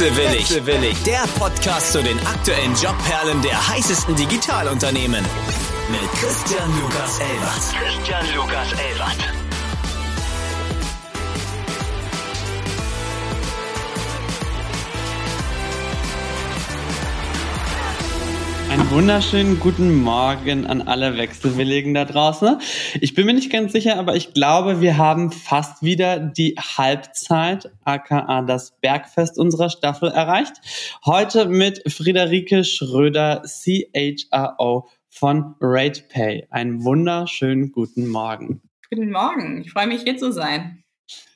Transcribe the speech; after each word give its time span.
Wechselwillig. 0.00 0.40
Wechselwillig. 0.48 1.02
Der 1.02 1.26
Podcast 1.38 1.92
zu 1.92 2.02
den 2.02 2.18
aktuellen 2.26 2.74
Jobperlen 2.74 3.42
der 3.42 3.68
heißesten 3.68 4.16
Digitalunternehmen. 4.16 5.22
Mit 5.90 6.12
Christian 6.12 6.70
Lukas 6.80 7.18
Elbert. 7.18 7.74
Christian 7.78 8.34
Lukas 8.34 8.72
Elbert. 8.72 9.49
Einen 18.80 18.90
wunderschönen 18.92 19.60
guten 19.60 20.02
Morgen 20.02 20.64
an 20.64 20.80
alle 20.80 21.18
Wechselwilligen 21.18 21.92
da 21.92 22.06
draußen. 22.06 22.56
Ich 23.02 23.14
bin 23.14 23.26
mir 23.26 23.34
nicht 23.34 23.52
ganz 23.52 23.72
sicher, 23.72 23.98
aber 23.98 24.16
ich 24.16 24.32
glaube, 24.32 24.80
wir 24.80 24.96
haben 24.96 25.32
fast 25.32 25.82
wieder 25.82 26.18
die 26.18 26.54
Halbzeit, 26.56 27.70
aka 27.84 28.40
das 28.40 28.70
Bergfest 28.80 29.38
unserer 29.38 29.68
Staffel 29.68 30.08
erreicht. 30.08 30.54
Heute 31.04 31.44
mit 31.44 31.92
Friederike 31.92 32.64
Schröder, 32.64 33.42
CHRO 33.44 34.88
von 35.10 35.56
RatePay. 35.60 36.46
Einen 36.48 36.82
wunderschönen 36.82 37.72
guten 37.72 38.08
Morgen. 38.08 38.62
Guten 38.88 39.12
Morgen, 39.12 39.60
ich 39.60 39.72
freue 39.72 39.88
mich 39.88 40.04
hier 40.04 40.16
zu 40.16 40.32
sein. 40.32 40.79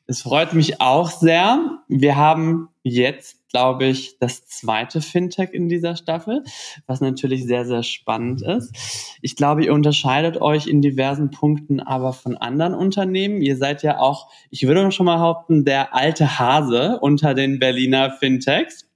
Es 0.06 0.22
freut 0.22 0.52
mich 0.52 0.80
auch 0.80 1.10
sehr. 1.10 1.78
Wir 1.88 2.16
haben 2.16 2.68
jetzt 2.82 3.44
glaube 3.54 3.84
ich, 3.84 4.18
das 4.18 4.48
zweite 4.48 5.00
Fintech 5.00 5.50
in 5.52 5.68
dieser 5.68 5.94
Staffel, 5.94 6.42
was 6.88 7.00
natürlich 7.00 7.46
sehr, 7.46 7.64
sehr 7.64 7.84
spannend 7.84 8.42
ist. 8.42 9.16
Ich 9.22 9.36
glaube, 9.36 9.64
ihr 9.64 9.72
unterscheidet 9.72 10.42
euch 10.42 10.66
in 10.66 10.82
diversen 10.82 11.30
Punkten 11.30 11.78
aber 11.78 12.12
von 12.12 12.36
anderen 12.36 12.74
Unternehmen. 12.74 13.40
Ihr 13.42 13.56
seid 13.56 13.84
ja 13.84 14.00
auch, 14.00 14.28
ich 14.50 14.66
würde 14.66 14.90
schon 14.90 15.06
mal 15.06 15.18
behaupten, 15.18 15.64
der 15.64 15.94
alte 15.94 16.40
Hase 16.40 16.98
unter 17.00 17.34
den 17.34 17.60
Berliner 17.60 18.10
Fintechs. 18.10 18.88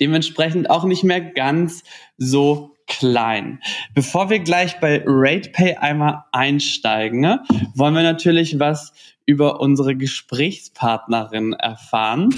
Dementsprechend 0.00 0.70
auch 0.70 0.84
nicht 0.84 1.04
mehr 1.04 1.20
ganz 1.20 1.82
so 2.16 2.75
klein. 2.86 3.60
Bevor 3.94 4.30
wir 4.30 4.38
gleich 4.38 4.80
bei 4.80 5.02
RatePay 5.06 5.76
einmal 5.76 6.24
einsteigen, 6.32 7.20
ne, 7.20 7.42
wollen 7.74 7.94
wir 7.94 8.02
natürlich 8.02 8.58
was 8.58 8.92
über 9.26 9.60
unsere 9.60 9.96
Gesprächspartnerin 9.96 11.52
erfahren. 11.52 12.30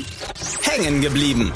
Hängen 0.62 1.00
geblieben. 1.00 1.52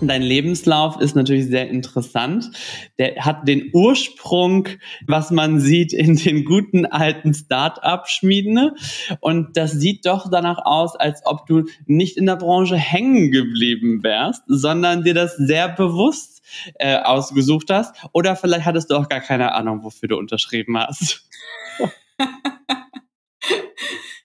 Dein 0.00 0.22
Lebenslauf 0.22 1.00
ist 1.00 1.14
natürlich 1.14 1.46
sehr 1.46 1.68
interessant. 1.68 2.50
Der 2.98 3.16
hat 3.24 3.46
den 3.46 3.70
Ursprung, 3.74 4.68
was 5.06 5.30
man 5.30 5.60
sieht 5.60 5.92
in 5.92 6.16
den 6.16 6.44
guten 6.44 6.86
alten 6.86 7.34
Start-up-Schmieden. 7.34 8.72
Und 9.20 9.56
das 9.56 9.72
sieht 9.72 10.06
doch 10.06 10.30
danach 10.30 10.64
aus, 10.64 10.96
als 10.96 11.20
ob 11.26 11.46
du 11.46 11.64
nicht 11.86 12.16
in 12.16 12.26
der 12.26 12.36
Branche 12.36 12.76
hängen 12.76 13.30
geblieben 13.30 14.02
wärst, 14.02 14.42
sondern 14.46 15.04
dir 15.04 15.14
das 15.14 15.36
sehr 15.36 15.68
bewusst 15.68 16.42
äh, 16.76 16.96
ausgesucht 16.96 17.70
hast. 17.70 17.94
Oder 18.12 18.36
vielleicht 18.36 18.64
hattest 18.64 18.90
du 18.90 18.94
auch 18.94 19.08
gar 19.08 19.20
keine 19.20 19.52
Ahnung, 19.54 19.84
wofür 19.84 20.08
du 20.08 20.16
unterschrieben 20.16 20.78
hast. 20.78 21.28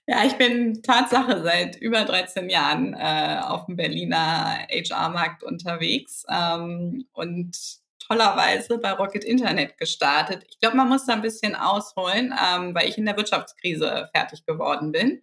Ja, 0.08 0.24
ich 0.24 0.34
bin 0.34 0.82
Tatsache 0.82 1.42
seit 1.42 1.76
über 1.76 2.04
13 2.04 2.48
Jahren 2.48 2.94
äh, 2.94 3.40
auf 3.42 3.66
dem 3.66 3.74
Berliner 3.74 4.58
HR-Markt 4.70 5.42
unterwegs 5.42 6.24
ähm, 6.30 7.08
und 7.12 7.56
tollerweise 7.98 8.78
bei 8.78 8.92
Rocket 8.92 9.24
Internet 9.24 9.78
gestartet. 9.78 10.44
Ich 10.48 10.60
glaube, 10.60 10.76
man 10.76 10.88
muss 10.88 11.06
da 11.06 11.14
ein 11.14 11.22
bisschen 11.22 11.56
ausholen, 11.56 12.32
ähm, 12.32 12.72
weil 12.72 12.88
ich 12.88 12.98
in 12.98 13.04
der 13.04 13.16
Wirtschaftskrise 13.16 14.08
fertig 14.14 14.46
geworden 14.46 14.92
bin. 14.92 15.22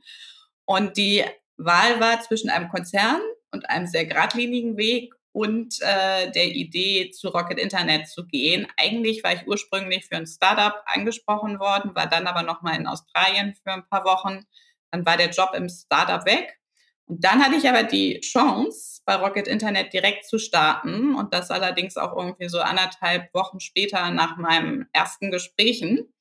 Und 0.65 0.97
die 0.97 1.23
Wahl 1.55 2.01
war 2.01 2.19
zwischen 2.19 2.49
einem 2.49 2.67
Konzern 2.67 3.21
und 3.51 3.69
einem 3.69 3.87
sehr 3.87 4.05
geradlinigen 4.05 4.75
Weg 4.75 5.13
und 5.31 5.81
äh, 5.81 6.29
der 6.31 6.47
Idee, 6.47 7.09
zu 7.11 7.29
Rocket 7.29 7.57
Internet 7.57 8.09
zu 8.09 8.25
gehen. 8.27 8.67
Eigentlich 8.77 9.23
war 9.23 9.33
ich 9.33 9.47
ursprünglich 9.47 10.05
für 10.07 10.17
ein 10.17 10.27
Startup 10.27 10.83
angesprochen 10.85 11.59
worden, 11.59 11.95
war 11.95 12.07
dann 12.07 12.27
aber 12.27 12.43
nochmal 12.43 12.77
in 12.77 12.85
Australien 12.85 13.55
für 13.55 13.71
ein 13.71 13.87
paar 13.87 14.03
Wochen 14.03 14.45
dann 14.93 15.05
war 15.07 15.17
der 15.17 15.31
Job 15.31 15.49
im 15.55 15.67
Startup 15.69 16.23
weg. 16.25 16.59
Und 17.05 17.23
dann 17.23 17.43
hatte 17.43 17.55
ich 17.55 17.67
aber 17.67 17.83
die 17.83 18.21
Chance, 18.21 19.01
bei 19.05 19.15
Rocket 19.15 19.47
Internet 19.47 19.91
direkt 19.91 20.25
zu 20.25 20.37
starten 20.37 21.15
und 21.15 21.33
das 21.33 21.51
allerdings 21.51 21.97
auch 21.97 22.15
irgendwie 22.15 22.47
so 22.47 22.59
anderthalb 22.59 23.33
Wochen 23.33 23.59
später 23.59 24.11
nach 24.11 24.37
meinem 24.37 24.85
ersten 24.93 25.31
Gesprächen. 25.31 26.13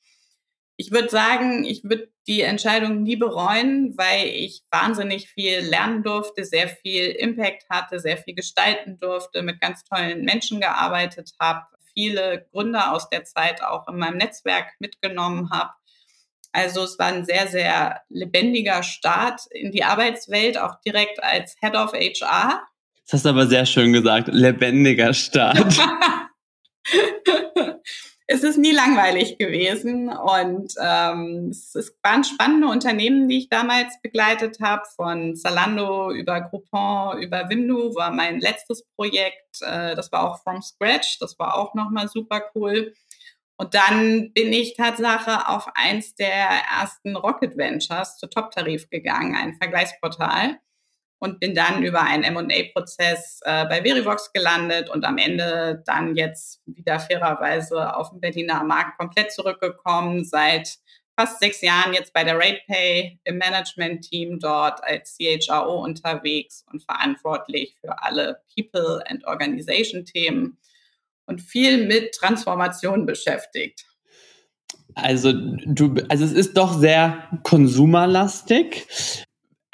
Ich 0.76 0.90
würde 0.90 1.10
sagen, 1.10 1.64
ich 1.64 1.84
würde 1.84 2.10
die 2.26 2.40
Entscheidung 2.40 3.02
nie 3.02 3.16
bereuen, 3.16 3.92
weil 3.96 4.26
ich 4.26 4.62
wahnsinnig 4.70 5.28
viel 5.28 5.60
lernen 5.60 6.02
durfte, 6.02 6.44
sehr 6.44 6.68
viel 6.68 7.10
Impact 7.10 7.68
hatte, 7.68 8.00
sehr 8.00 8.16
viel 8.16 8.34
gestalten 8.34 8.98
durfte, 8.98 9.42
mit 9.42 9.60
ganz 9.60 9.84
tollen 9.84 10.24
Menschen 10.24 10.60
gearbeitet 10.60 11.32
habe, 11.38 11.66
viele 11.94 12.48
Gründer 12.50 12.94
aus 12.94 13.10
der 13.10 13.24
Zeit 13.24 13.62
auch 13.62 13.86
in 13.86 13.98
meinem 13.98 14.16
Netzwerk 14.16 14.72
mitgenommen 14.78 15.50
habe 15.50 15.72
also 16.52 16.84
es 16.84 16.98
war 16.98 17.06
ein 17.06 17.24
sehr, 17.24 17.48
sehr 17.48 18.02
lebendiger 18.08 18.82
Start 18.82 19.40
in 19.50 19.72
die 19.72 19.84
Arbeitswelt, 19.84 20.58
auch 20.58 20.80
direkt 20.84 21.22
als 21.22 21.56
Head 21.60 21.74
of 21.74 21.92
HR. 21.92 22.62
Das 23.04 23.14
hast 23.14 23.24
du 23.24 23.30
aber 23.30 23.46
sehr 23.46 23.66
schön 23.66 23.92
gesagt, 23.92 24.28
lebendiger 24.28 25.14
Start. 25.14 25.58
es 28.26 28.42
ist 28.42 28.58
nie 28.58 28.72
langweilig 28.72 29.38
gewesen 29.38 30.08
und 30.08 30.74
ähm, 30.80 31.48
es, 31.50 31.74
es 31.74 31.94
waren 32.02 32.24
spannende 32.24 32.68
Unternehmen, 32.68 33.28
die 33.28 33.38
ich 33.38 33.48
damals 33.48 34.00
begleitet 34.02 34.58
habe, 34.60 34.82
von 34.94 35.36
Zalando 35.36 36.12
über 36.12 36.40
Groupon, 36.42 37.22
über 37.22 37.48
Wimdu 37.48 37.94
war 37.94 38.10
mein 38.10 38.40
letztes 38.40 38.84
Projekt. 38.96 39.60
Äh, 39.62 39.96
das 39.96 40.12
war 40.12 40.30
auch 40.30 40.42
from 40.42 40.62
scratch, 40.62 41.18
das 41.18 41.38
war 41.38 41.56
auch 41.56 41.74
nochmal 41.74 42.08
super 42.08 42.42
cool. 42.54 42.94
Und 43.62 43.74
dann 43.74 44.32
bin 44.32 44.52
ich 44.52 44.74
Tatsache 44.74 45.48
auf 45.48 45.68
eins 45.76 46.16
der 46.16 46.48
ersten 46.80 47.14
Rocket 47.14 47.56
Ventures 47.56 48.18
zu 48.18 48.26
Top-Tarif 48.26 48.90
gegangen, 48.90 49.36
ein 49.36 49.54
Vergleichsportal. 49.54 50.58
Und 51.20 51.38
bin 51.38 51.54
dann 51.54 51.84
über 51.84 52.02
einen 52.02 52.24
M&A-Prozess 52.24 53.38
äh, 53.44 53.64
bei 53.66 53.84
Verivox 53.84 54.32
gelandet 54.32 54.90
und 54.90 55.04
am 55.04 55.16
Ende 55.16 55.80
dann 55.86 56.16
jetzt 56.16 56.60
wieder 56.66 56.98
fairerweise 56.98 57.94
auf 57.94 58.10
den 58.10 58.20
Berliner 58.20 58.64
Markt 58.64 58.98
komplett 58.98 59.30
zurückgekommen. 59.30 60.24
Seit 60.24 60.78
fast 61.16 61.38
sechs 61.38 61.60
Jahren 61.60 61.94
jetzt 61.94 62.12
bei 62.12 62.24
der 62.24 62.34
RatePay 62.34 63.20
im 63.22 63.38
Management-Team 63.38 64.40
dort 64.40 64.82
als 64.82 65.16
CHRO 65.16 65.84
unterwegs 65.84 66.64
und 66.72 66.82
verantwortlich 66.82 67.76
für 67.80 68.02
alle 68.02 68.42
People- 68.56 69.04
and 69.06 69.24
Organization-Themen 69.24 70.58
und 71.26 71.40
viel 71.40 71.86
mit 71.86 72.14
Transformation 72.14 73.06
beschäftigt. 73.06 73.84
Also 74.94 75.32
du, 75.32 75.94
also 76.08 76.24
es 76.24 76.32
ist 76.32 76.56
doch 76.56 76.78
sehr 76.78 77.28
konsumerlastig. 77.42 78.86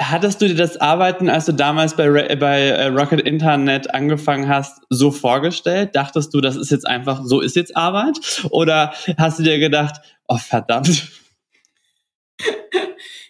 Hattest 0.01 0.41
du 0.41 0.47
dir 0.47 0.55
das 0.55 0.77
Arbeiten, 0.77 1.29
als 1.29 1.47
du 1.47 1.53
damals 1.53 1.97
bei, 1.97 2.37
bei 2.37 2.61
äh, 2.61 2.87
Rocket 2.87 3.21
Internet 3.21 3.93
angefangen 3.93 4.49
hast, 4.49 4.81
so 4.91 5.11
vorgestellt? 5.11 5.97
Dachtest 5.97 6.33
du, 6.33 6.41
das 6.41 6.55
ist 6.55 6.71
jetzt 6.71 6.87
einfach, 6.87 7.23
so 7.25 7.41
ist 7.41 7.57
jetzt 7.57 7.77
Arbeit? 7.77 8.17
Oder 8.51 8.95
hast 9.17 9.41
du 9.41 9.43
dir 9.43 9.59
gedacht, 9.59 10.01
oh 10.29 10.39
verdammt? 10.39 11.09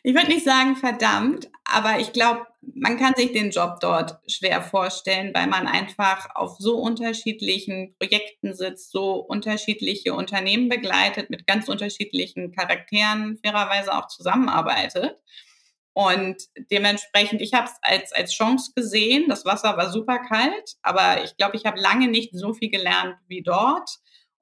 Ich 0.05 0.15
würde 0.15 0.29
nicht 0.29 0.45
sagen 0.45 0.77
verdammt, 0.77 1.49
aber 1.71 2.01
ich 2.01 2.12
glaube, 2.15 2.47
man 2.75 2.97
kann 2.99 3.15
sich 3.15 3.33
den 3.33 3.51
Job 3.51 3.81
dort 3.81 4.19
schwer 4.27 4.62
vorstellen, 4.62 5.33
weil 5.34 5.47
man 5.47 5.67
einfach 5.67 6.34
auf 6.34 6.56
so 6.59 6.79
unterschiedlichen 6.79 7.95
Projekten 7.99 8.55
sitzt, 8.55 8.91
so 8.91 9.17
unterschiedliche 9.17 10.15
Unternehmen 10.15 10.71
begleitet, 10.71 11.29
mit 11.29 11.47
ganz 11.47 11.69
unterschiedlichen 11.69 12.53
Charakteren 12.53 13.39
fairerweise 13.45 13.97
auch 13.97 14.09
zusammenarbeitet. 14.09 15.19
Und 15.93 16.37
dementsprechend, 16.70 17.43
ich 17.43 17.53
habe 17.53 17.67
es 17.67 17.76
als, 17.82 18.12
als 18.12 18.32
Chance 18.32 18.73
gesehen. 18.75 19.26
Das 19.29 19.44
Wasser 19.44 19.76
war 19.76 19.91
super 19.91 20.20
kalt, 20.20 20.76
aber 20.82 21.23
ich 21.25 21.37
glaube, 21.37 21.56
ich 21.56 21.67
habe 21.67 21.81
lange 21.81 22.09
nicht 22.09 22.31
so 22.35 22.55
viel 22.55 22.70
gelernt 22.70 23.17
wie 23.26 23.43
dort. 23.43 23.91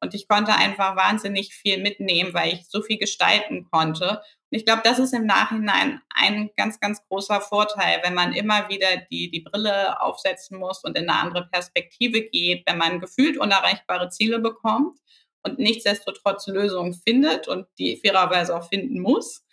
Und 0.00 0.14
ich 0.14 0.28
konnte 0.28 0.54
einfach 0.54 0.96
wahnsinnig 0.96 1.54
viel 1.54 1.82
mitnehmen, 1.82 2.34
weil 2.34 2.52
ich 2.54 2.68
so 2.68 2.82
viel 2.82 2.98
gestalten 2.98 3.66
konnte 3.70 4.22
ich 4.50 4.64
glaube, 4.64 4.82
das 4.84 4.98
ist 4.98 5.12
im 5.12 5.26
Nachhinein 5.26 6.00
ein 6.14 6.50
ganz, 6.56 6.78
ganz 6.78 7.02
großer 7.08 7.40
Vorteil, 7.40 8.00
wenn 8.04 8.14
man 8.14 8.32
immer 8.32 8.68
wieder 8.68 8.88
die, 9.10 9.30
die 9.30 9.40
Brille 9.40 10.00
aufsetzen 10.00 10.58
muss 10.58 10.84
und 10.84 10.96
in 10.96 11.08
eine 11.08 11.20
andere 11.20 11.48
Perspektive 11.48 12.22
geht, 12.22 12.62
wenn 12.66 12.78
man 12.78 13.00
gefühlt 13.00 13.38
unerreichbare 13.38 14.08
Ziele 14.08 14.38
bekommt 14.38 14.98
und 15.42 15.58
nichtsdestotrotz 15.58 16.46
Lösungen 16.46 16.94
findet 16.94 17.48
und 17.48 17.66
die 17.78 17.96
fairerweise 17.96 18.56
auch 18.56 18.68
finden 18.68 19.00
muss. 19.00 19.44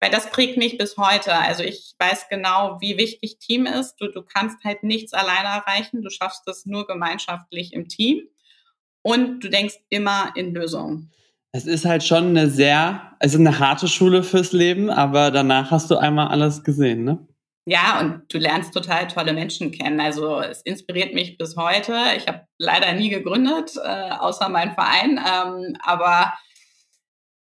Weil 0.00 0.10
das 0.10 0.30
prägt 0.30 0.56
mich 0.56 0.78
bis 0.78 0.96
heute. 0.96 1.34
Also 1.34 1.62
ich 1.62 1.94
weiß 1.98 2.28
genau, 2.28 2.78
wie 2.80 2.96
wichtig 2.96 3.38
Team 3.38 3.66
ist. 3.66 3.96
Du, 3.96 4.08
du 4.08 4.22
kannst 4.22 4.62
halt 4.64 4.82
nichts 4.82 5.12
alleine 5.12 5.48
erreichen. 5.48 6.02
Du 6.02 6.10
schaffst 6.10 6.46
es 6.46 6.66
nur 6.66 6.86
gemeinschaftlich 6.86 7.72
im 7.72 7.88
Team. 7.88 8.28
Und 9.02 9.40
du 9.40 9.48
denkst 9.48 9.76
immer 9.88 10.32
in 10.34 10.54
Lösungen. 10.54 11.10
Es 11.52 11.66
ist 11.66 11.84
halt 11.84 12.04
schon 12.04 12.28
eine 12.28 12.50
sehr, 12.50 13.16
also 13.20 13.38
eine 13.38 13.58
harte 13.58 13.88
Schule 13.88 14.22
fürs 14.22 14.52
Leben, 14.52 14.90
aber 14.90 15.30
danach 15.30 15.70
hast 15.70 15.90
du 15.90 15.96
einmal 15.96 16.28
alles 16.28 16.62
gesehen, 16.62 17.04
ne? 17.04 17.18
Ja, 17.70 18.00
und 18.00 18.22
du 18.32 18.38
lernst 18.38 18.72
total 18.72 19.08
tolle 19.08 19.34
Menschen 19.34 19.70
kennen. 19.72 20.00
Also 20.00 20.40
es 20.40 20.62
inspiriert 20.62 21.12
mich 21.12 21.36
bis 21.36 21.54
heute. 21.54 21.94
Ich 22.16 22.26
habe 22.26 22.46
leider 22.56 22.94
nie 22.94 23.10
gegründet, 23.10 23.72
äh, 23.76 24.10
außer 24.12 24.48
mein 24.48 24.72
Verein. 24.72 25.18
Ähm, 25.18 25.76
aber 25.82 26.32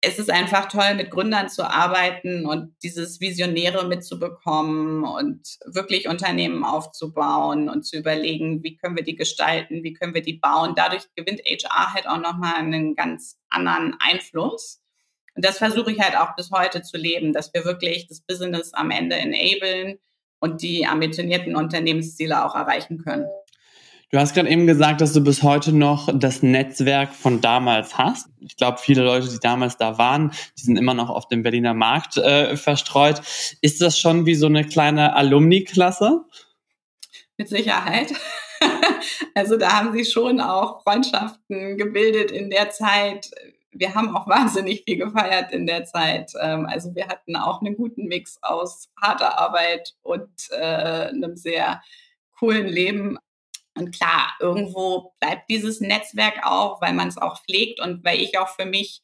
es 0.01 0.17
ist 0.17 0.29
einfach 0.29 0.67
toll, 0.69 0.95
mit 0.95 1.11
Gründern 1.11 1.49
zu 1.49 1.63
arbeiten 1.63 2.45
und 2.45 2.73
dieses 2.83 3.19
Visionäre 3.19 3.85
mitzubekommen 3.85 5.03
und 5.03 5.59
wirklich 5.65 6.07
Unternehmen 6.07 6.63
aufzubauen 6.63 7.67
und 7.67 7.83
zu 7.83 7.97
überlegen, 7.97 8.63
wie 8.63 8.77
können 8.77 8.95
wir 8.95 9.03
die 9.03 9.15
gestalten, 9.15 9.83
wie 9.83 9.93
können 9.93 10.13
wir 10.13 10.21
die 10.21 10.37
bauen. 10.37 10.73
Dadurch 10.75 11.03
gewinnt 11.15 11.41
HR 11.41 11.93
halt 11.93 12.07
auch 12.07 12.19
nochmal 12.19 12.55
einen 12.55 12.95
ganz 12.95 13.37
anderen 13.49 13.95
Einfluss. 13.99 14.81
Und 15.35 15.43
das 15.43 15.57
versuche 15.57 15.91
ich 15.91 15.99
halt 15.99 16.17
auch 16.17 16.33
bis 16.35 16.49
heute 16.51 16.81
zu 16.81 16.97
leben, 16.97 17.33
dass 17.33 17.53
wir 17.53 17.65
wirklich 17.65 18.07
das 18.07 18.21
Business 18.21 18.73
am 18.73 18.91
Ende 18.91 19.17
enablen 19.17 19.99
und 20.39 20.61
die 20.61 20.85
ambitionierten 20.87 21.57
Unternehmensziele 21.57 22.45
auch 22.45 22.55
erreichen 22.55 22.99
können. 23.03 23.27
Du 24.11 24.17
hast 24.17 24.33
gerade 24.33 24.49
eben 24.49 24.65
gesagt, 24.65 25.01
dass 25.01 25.13
du 25.13 25.21
bis 25.21 25.43
heute 25.43 25.71
noch 25.71 26.09
das 26.11 26.41
Netzwerk 26.41 27.13
von 27.13 27.41
damals 27.41 27.97
hast. 27.97 28.27
Ich 28.39 28.57
glaube, 28.57 28.79
viele 28.79 29.03
Leute, 29.03 29.29
die 29.29 29.39
damals 29.39 29.77
da 29.77 29.99
waren, 29.99 30.31
die 30.57 30.63
sind 30.63 30.77
immer 30.77 30.95
noch 30.95 31.09
auf 31.09 31.27
dem 31.27 31.43
Berliner 31.43 31.75
Markt 31.75 32.17
äh, 32.17 32.57
verstreut. 32.57 33.21
Ist 33.61 33.81
das 33.81 33.99
schon 33.99 34.25
wie 34.25 34.33
so 34.33 34.47
eine 34.47 34.65
kleine 34.65 35.15
Alumni-Klasse? 35.15 36.25
Mit 37.37 37.49
Sicherheit. 37.49 38.11
also 39.35 39.57
da 39.57 39.73
haben 39.73 39.93
sie 39.93 40.05
schon 40.05 40.41
auch 40.41 40.81
Freundschaften 40.81 41.77
gebildet 41.77 42.31
in 42.31 42.49
der 42.49 42.71
Zeit 42.71 43.29
wir 43.71 43.93
haben 43.95 44.15
auch 44.15 44.27
wahnsinnig 44.27 44.83
viel 44.83 44.97
gefeiert 44.97 45.51
in 45.51 45.65
der 45.65 45.85
Zeit. 45.85 46.33
Ähm, 46.39 46.65
also 46.65 46.93
wir 46.95 47.07
hatten 47.07 47.35
auch 47.35 47.61
einen 47.61 47.75
guten 47.75 48.05
Mix 48.05 48.39
aus 48.41 48.89
harter 48.99 49.37
Arbeit 49.37 49.93
und 50.01 50.29
äh, 50.51 51.09
einem 51.09 51.35
sehr 51.35 51.81
coolen 52.37 52.67
Leben. 52.67 53.17
Und 53.79 53.95
klar, 53.95 54.33
irgendwo 54.39 55.13
bleibt 55.19 55.49
dieses 55.49 55.79
Netzwerk 55.79 56.45
auch, 56.45 56.81
weil 56.81 56.93
man 56.93 57.07
es 57.07 57.17
auch 57.17 57.41
pflegt 57.43 57.79
und 57.79 58.03
weil 58.03 58.19
ich 58.19 58.37
auch 58.37 58.49
für 58.49 58.65
mich 58.65 59.01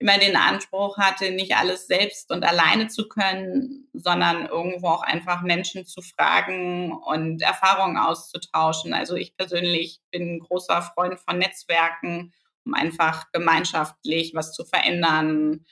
immer 0.00 0.18
den 0.18 0.36
Anspruch 0.36 0.96
hatte, 0.96 1.32
nicht 1.32 1.56
alles 1.56 1.86
selbst 1.86 2.30
und 2.30 2.44
alleine 2.44 2.86
zu 2.86 3.08
können, 3.08 3.88
sondern 3.92 4.46
irgendwo 4.46 4.88
auch 4.88 5.02
einfach 5.02 5.42
Menschen 5.42 5.86
zu 5.86 6.02
fragen 6.02 6.92
und 6.92 7.42
Erfahrungen 7.42 7.96
auszutauschen. 7.96 8.94
Also 8.94 9.16
ich 9.16 9.36
persönlich 9.36 10.00
bin 10.12 10.36
ein 10.36 10.40
großer 10.40 10.82
Freund 10.82 11.18
von 11.18 11.38
Netzwerken 11.38 12.32
um 12.68 12.74
einfach 12.74 13.32
gemeinschaftlich 13.32 14.34
was 14.34 14.52
zu 14.52 14.64
verändern 14.64 15.64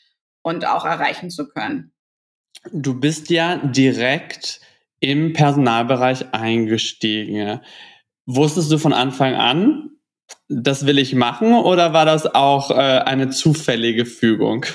und 0.42 0.66
auch 0.66 0.84
erreichen 0.84 1.30
zu 1.30 1.48
können. 1.48 1.92
Du 2.72 2.98
bist 2.98 3.30
ja 3.30 3.58
direkt 3.58 4.60
im 5.00 5.34
Personalbereich 5.34 6.32
eingestiegen. 6.32 7.60
Wusstest 8.26 8.70
du 8.72 8.78
von 8.78 8.92
Anfang 8.92 9.34
an, 9.34 9.90
das 10.48 10.86
will 10.86 10.98
ich 10.98 11.14
machen 11.14 11.54
oder 11.54 11.92
war 11.92 12.04
das 12.04 12.34
auch 12.34 12.70
äh, 12.70 12.74
eine 12.74 13.30
zufällige 13.30 14.04
Fügung? 14.04 14.66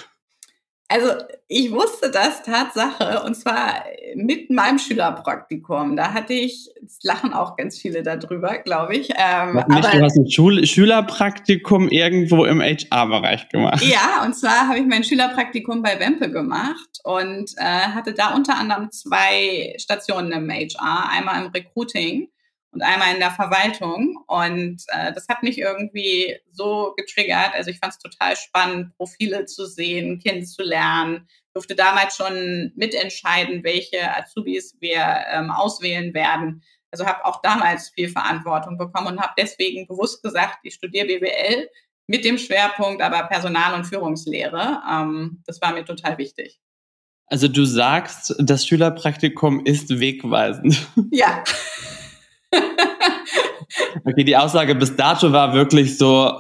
Also 0.88 1.08
ich 1.48 1.72
wusste 1.72 2.12
das 2.12 2.44
Tatsache 2.44 3.24
und 3.24 3.36
zwar 3.36 3.84
mit 4.16 4.50
meinem 4.50 4.78
Schülerpraktikum. 4.78 5.96
Da 5.96 6.14
hatte 6.14 6.34
ich, 6.34 6.70
es 6.86 7.00
lachen 7.04 7.34
auch 7.34 7.56
ganz 7.56 7.78
viele 7.78 8.04
darüber, 8.04 8.58
glaube 8.58 8.98
ich. 8.98 9.10
Ähm, 9.12 9.58
aber, 9.58 9.80
du 9.80 10.02
hast 10.02 10.18
ein 10.18 10.30
Schul 10.30 10.66
Schülerpraktikum 10.66 11.88
irgendwo 11.88 12.44
im 12.44 12.62
HR-Bereich 12.62 13.48
gemacht. 13.48 13.82
Ja, 13.84 14.24
und 14.26 14.34
zwar 14.34 14.68
habe 14.68 14.80
ich 14.80 14.86
mein 14.86 15.06
Schülerpraktikum 15.06 15.82
bei 15.82 15.98
Wempe 15.98 16.30
gemacht 16.30 17.00
und 17.06 17.54
äh, 17.58 17.64
hatte 17.64 18.14
da 18.14 18.34
unter 18.34 18.58
anderem 18.58 18.92
zwei 18.92 19.74
Stationen 19.78 20.34
im 20.34 20.50
HR. 20.50 21.10
Einmal 21.10 21.46
im 21.46 21.52
Recruiting 21.52 22.28
und 22.72 22.82
einmal 22.82 23.14
in 23.14 23.20
der 23.20 23.32
Verwaltung. 23.32 24.24
Und 24.28 24.84
äh, 24.88 25.14
das 25.14 25.28
hat 25.28 25.44
mich 25.44 25.58
irgendwie 25.58 26.38
so 26.52 26.94
getriggert. 26.96 27.54
Also 27.54 27.70
ich 27.70 27.80
fand 27.80 27.94
es 27.94 28.00
total 28.00 28.36
spannend, 28.36 28.96
Profile 28.98 29.46
zu 29.46 29.66
sehen, 29.66 30.20
kennenzulernen. 30.20 31.28
Durfte 31.54 31.76
damals 31.76 32.16
schon 32.16 32.72
mitentscheiden, 32.76 33.64
welche 33.64 34.16
Azubis 34.16 34.78
wir 34.80 35.26
ähm, 35.32 35.52
auswählen 35.52 36.14
werden. 36.14 36.64
Also 36.92 37.06
habe 37.06 37.26
auch 37.26 37.42
damals 37.42 37.90
viel 37.90 38.10
Verantwortung 38.10 38.78
bekommen 38.78 39.08
und 39.08 39.22
habe 39.22 39.34
deswegen 39.38 39.88
bewusst 39.88 40.24
gesagt, 40.24 40.60
ich 40.64 40.76
studiere 40.76 41.08
BWL 41.08 41.70
mit 42.08 42.26
dem 42.26 42.38
Schwerpunkt 42.38 43.02
aber 43.02 43.24
Personal- 43.24 43.74
und 43.74 43.86
Führungslehre. 43.86 44.82
Ähm, 44.90 45.42
das 45.46 45.62
war 45.62 45.74
mir 45.74 45.86
total 45.86 46.18
wichtig. 46.18 46.60
Also 47.28 47.48
du 47.48 47.64
sagst, 47.64 48.36
das 48.40 48.66
Schülerpraktikum 48.66 49.66
ist 49.66 50.00
wegweisend. 50.00 50.88
Ja. 51.12 51.44
okay, 54.06 54.24
die 54.24 54.38
Aussage 54.38 54.76
bis 54.76 54.96
dato 54.96 55.32
war 55.32 55.54
wirklich 55.54 55.98
so, 55.98 56.32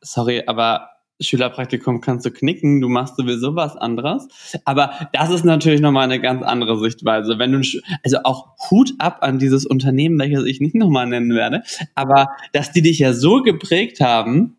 sorry, 0.00 0.42
aber 0.46 0.90
Schülerpraktikum 1.20 2.00
kannst 2.00 2.24
du 2.24 2.30
knicken, 2.30 2.80
du 2.80 2.88
machst 2.88 3.16
sowieso 3.16 3.54
was 3.54 3.76
anderes. 3.76 4.26
Aber 4.64 4.92
das 5.12 5.30
ist 5.30 5.44
natürlich 5.44 5.80
nochmal 5.80 6.04
eine 6.04 6.20
ganz 6.20 6.42
andere 6.42 6.78
Sichtweise. 6.78 7.38
Wenn 7.38 7.52
du, 7.52 7.60
also 8.02 8.18
auch 8.24 8.54
Hut 8.70 8.94
ab 8.98 9.18
an 9.20 9.38
dieses 9.38 9.66
Unternehmen, 9.66 10.18
welches 10.18 10.44
ich 10.46 10.60
nicht 10.60 10.74
nochmal 10.74 11.06
nennen 11.06 11.34
werde, 11.34 11.62
aber 11.94 12.28
dass 12.52 12.72
die 12.72 12.82
dich 12.82 12.98
ja 12.98 13.12
so 13.12 13.42
geprägt 13.42 14.00
haben, 14.00 14.56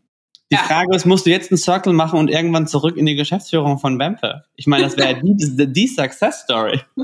die 0.52 0.56
ja. 0.56 0.64
Frage 0.64 0.96
ist, 0.96 1.06
musst 1.06 1.26
du 1.26 1.30
jetzt 1.30 1.50
einen 1.52 1.58
Circle 1.58 1.94
machen 1.94 2.20
und 2.20 2.30
irgendwann 2.30 2.68
zurück 2.68 2.98
in 2.98 3.06
die 3.06 3.16
Geschäftsführung 3.16 3.80
von 3.80 3.98
Bempe? 3.98 4.44
Ich 4.56 4.68
meine, 4.68 4.84
das 4.84 4.98
wäre 4.98 5.20
die, 5.24 5.72
die 5.72 5.88
Success 5.88 6.42
Story. 6.42 6.82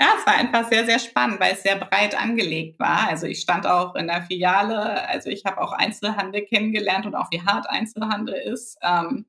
Ja, 0.00 0.14
es 0.18 0.26
war 0.26 0.34
einfach 0.34 0.66
sehr, 0.70 0.86
sehr 0.86 0.98
spannend, 0.98 1.40
weil 1.40 1.52
es 1.52 1.62
sehr 1.62 1.76
breit 1.76 2.18
angelegt 2.18 2.78
war. 2.80 3.08
Also 3.08 3.26
ich 3.26 3.40
stand 3.40 3.66
auch 3.66 3.94
in 3.96 4.06
der 4.06 4.22
Filiale, 4.22 5.06
also 5.06 5.28
ich 5.28 5.44
habe 5.44 5.60
auch 5.60 5.72
Einzelhandel 5.72 6.42
kennengelernt 6.46 7.04
und 7.04 7.14
auch 7.14 7.30
wie 7.30 7.42
hart 7.42 7.68
Einzelhandel 7.68 8.34
ist. 8.34 8.78
Ähm, 8.82 9.26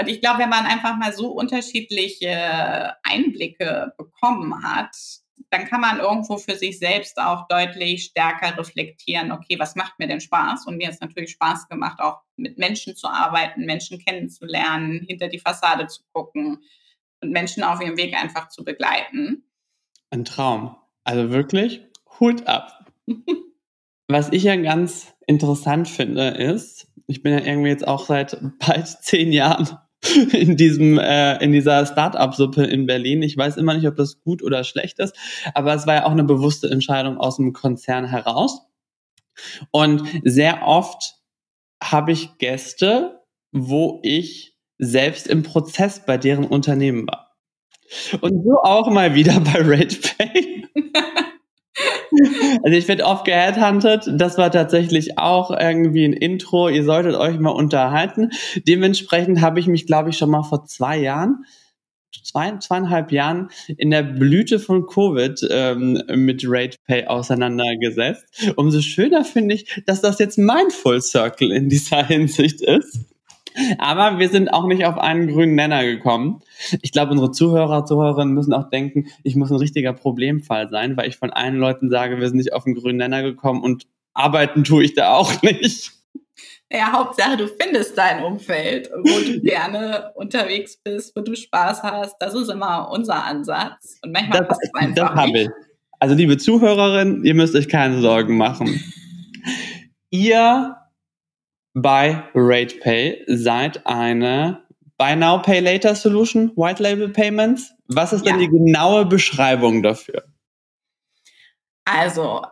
und 0.00 0.08
ich 0.08 0.20
glaube, 0.22 0.40
wenn 0.40 0.48
man 0.48 0.64
einfach 0.66 0.96
mal 0.96 1.12
so 1.12 1.28
unterschiedliche 1.32 2.96
Einblicke 3.02 3.92
bekommen 3.98 4.64
hat, 4.64 4.96
dann 5.50 5.66
kann 5.66 5.82
man 5.82 6.00
irgendwo 6.00 6.38
für 6.38 6.56
sich 6.56 6.78
selbst 6.78 7.18
auch 7.18 7.46
deutlich 7.48 8.04
stärker 8.04 8.56
reflektieren, 8.58 9.32
okay, 9.32 9.58
was 9.58 9.76
macht 9.76 9.98
mir 9.98 10.08
denn 10.08 10.20
Spaß? 10.20 10.66
Und 10.66 10.78
mir 10.78 10.86
hat 10.86 10.94
es 10.94 11.00
natürlich 11.00 11.32
Spaß 11.32 11.68
gemacht, 11.68 12.00
auch 12.00 12.22
mit 12.36 12.58
Menschen 12.58 12.96
zu 12.96 13.06
arbeiten, 13.06 13.66
Menschen 13.66 13.98
kennenzulernen, 13.98 15.04
hinter 15.06 15.28
die 15.28 15.38
Fassade 15.38 15.86
zu 15.88 16.02
gucken 16.12 16.64
und 17.20 17.30
Menschen 17.30 17.62
auf 17.62 17.82
ihrem 17.82 17.98
Weg 17.98 18.14
einfach 18.14 18.48
zu 18.48 18.64
begleiten. 18.64 19.44
Ein 20.14 20.24
Traum. 20.24 20.76
Also 21.02 21.30
wirklich, 21.32 21.80
Hut 22.20 22.46
ab. 22.46 22.86
Was 24.08 24.30
ich 24.30 24.44
ja 24.44 24.54
ganz 24.54 25.12
interessant 25.26 25.88
finde, 25.88 26.28
ist, 26.28 26.86
ich 27.08 27.24
bin 27.24 27.32
ja 27.32 27.40
irgendwie 27.40 27.70
jetzt 27.70 27.88
auch 27.88 28.06
seit 28.06 28.38
bald 28.60 28.86
zehn 29.02 29.32
Jahren 29.32 29.76
in 30.30 30.56
diesem 30.56 30.98
äh, 31.00 31.42
in 31.42 31.50
dieser 31.50 31.84
Start-up-Suppe 31.84 32.62
in 32.62 32.86
Berlin. 32.86 33.22
Ich 33.22 33.36
weiß 33.36 33.56
immer 33.56 33.74
nicht, 33.74 33.88
ob 33.88 33.96
das 33.96 34.20
gut 34.20 34.40
oder 34.40 34.62
schlecht 34.62 35.00
ist, 35.00 35.16
aber 35.52 35.74
es 35.74 35.84
war 35.88 35.94
ja 35.94 36.06
auch 36.06 36.12
eine 36.12 36.22
bewusste 36.22 36.70
Entscheidung 36.70 37.18
aus 37.18 37.38
dem 37.38 37.52
Konzern 37.52 38.04
heraus. 38.04 38.68
Und 39.72 40.06
sehr 40.22 40.62
oft 40.62 41.16
habe 41.82 42.12
ich 42.12 42.38
Gäste, 42.38 43.20
wo 43.50 43.98
ich 44.04 44.56
selbst 44.78 45.26
im 45.26 45.42
Prozess 45.42 46.06
bei 46.06 46.18
deren 46.18 46.44
Unternehmen 46.44 47.04
war. 47.08 47.23
Und 48.20 48.44
so 48.44 48.58
auch 48.62 48.90
mal 48.90 49.14
wieder 49.14 49.40
bei 49.40 49.60
RatePay. 49.60 50.66
Also 52.62 52.76
ich 52.76 52.86
werde 52.88 53.04
oft 53.04 53.24
geheadhuntet. 53.24 54.08
Das 54.08 54.38
war 54.38 54.50
tatsächlich 54.50 55.18
auch 55.18 55.50
irgendwie 55.50 56.04
ein 56.04 56.12
Intro. 56.12 56.68
Ihr 56.68 56.84
solltet 56.84 57.16
euch 57.16 57.38
mal 57.38 57.50
unterhalten. 57.50 58.30
Dementsprechend 58.66 59.40
habe 59.40 59.60
ich 59.60 59.66
mich, 59.66 59.86
glaube 59.86 60.10
ich, 60.10 60.16
schon 60.16 60.30
mal 60.30 60.44
vor 60.44 60.64
zwei 60.64 60.98
Jahren, 60.98 61.44
zwei, 62.22 62.56
zweieinhalb 62.58 63.10
Jahren 63.10 63.48
in 63.76 63.90
der 63.90 64.02
Blüte 64.02 64.58
von 64.58 64.86
Covid 64.86 65.46
ähm, 65.50 66.02
mit 66.14 66.44
RatePay 66.46 67.06
auseinandergesetzt. 67.06 68.52
Umso 68.56 68.80
schöner 68.80 69.24
finde 69.24 69.56
ich, 69.56 69.82
dass 69.86 70.00
das 70.00 70.18
jetzt 70.18 70.38
mein 70.38 70.70
Full 70.70 71.02
Circle 71.02 71.50
in 71.50 71.68
dieser 71.68 72.06
Hinsicht 72.06 72.60
ist. 72.60 73.13
Aber 73.78 74.18
wir 74.18 74.28
sind 74.28 74.48
auch 74.48 74.66
nicht 74.66 74.84
auf 74.84 74.98
einen 74.98 75.28
grünen 75.28 75.54
Nenner 75.54 75.84
gekommen. 75.84 76.40
Ich 76.82 76.92
glaube, 76.92 77.12
unsere 77.12 77.30
Zuhörer, 77.30 77.84
Zuhörerinnen 77.84 78.34
müssen 78.34 78.52
auch 78.52 78.68
denken, 78.68 79.06
ich 79.22 79.36
muss 79.36 79.50
ein 79.50 79.58
richtiger 79.58 79.92
Problemfall 79.92 80.68
sein, 80.70 80.96
weil 80.96 81.08
ich 81.08 81.16
von 81.16 81.30
allen 81.30 81.56
Leuten 81.56 81.90
sage, 81.90 82.18
wir 82.18 82.28
sind 82.28 82.38
nicht 82.38 82.52
auf 82.52 82.66
einen 82.66 82.74
grünen 82.74 82.98
Nenner 82.98 83.22
gekommen 83.22 83.62
und 83.62 83.86
arbeiten 84.12 84.64
tue 84.64 84.84
ich 84.84 84.94
da 84.94 85.14
auch 85.14 85.42
nicht. 85.42 85.92
Ja, 86.72 86.92
Hauptsache, 86.92 87.36
du 87.36 87.46
findest 87.46 87.96
dein 87.96 88.24
Umfeld, 88.24 88.90
wo 88.92 89.20
du 89.20 89.40
gerne 89.42 90.10
unterwegs 90.14 90.76
bist, 90.82 91.14
wo 91.14 91.20
du 91.20 91.36
Spaß 91.36 91.82
hast. 91.82 92.16
Das 92.18 92.34
ist 92.34 92.48
immer 92.48 92.90
unser 92.90 93.24
Ansatz. 93.24 93.98
Und 94.02 94.12
manchmal 94.12 94.40
das, 94.40 94.48
passt 94.48 94.62
es 94.64 94.74
einfach 94.74 95.14
das 95.14 95.26
nicht. 95.26 95.46
Ich. 95.46 95.50
Also, 96.00 96.14
liebe 96.16 96.36
Zuhörerinnen, 96.36 97.24
ihr 97.24 97.34
müsst 97.34 97.54
euch 97.54 97.68
keine 97.68 98.00
Sorgen 98.00 98.36
machen. 98.36 98.82
ihr 100.10 100.76
bei 101.74 102.22
RatePay 102.34 103.24
seid 103.26 103.86
eine 103.86 104.62
Buy 104.96 105.16
Now 105.16 105.42
Pay 105.42 105.60
Later 105.60 105.94
Solution, 105.94 106.52
White 106.56 106.82
Label 106.82 107.08
Payments. 107.08 107.72
Was 107.88 108.12
ist 108.12 108.24
denn 108.24 108.38
die 108.38 108.48
genaue 108.48 109.04
Beschreibung 109.04 109.82
dafür? 109.82 110.24
Also, 111.84 112.42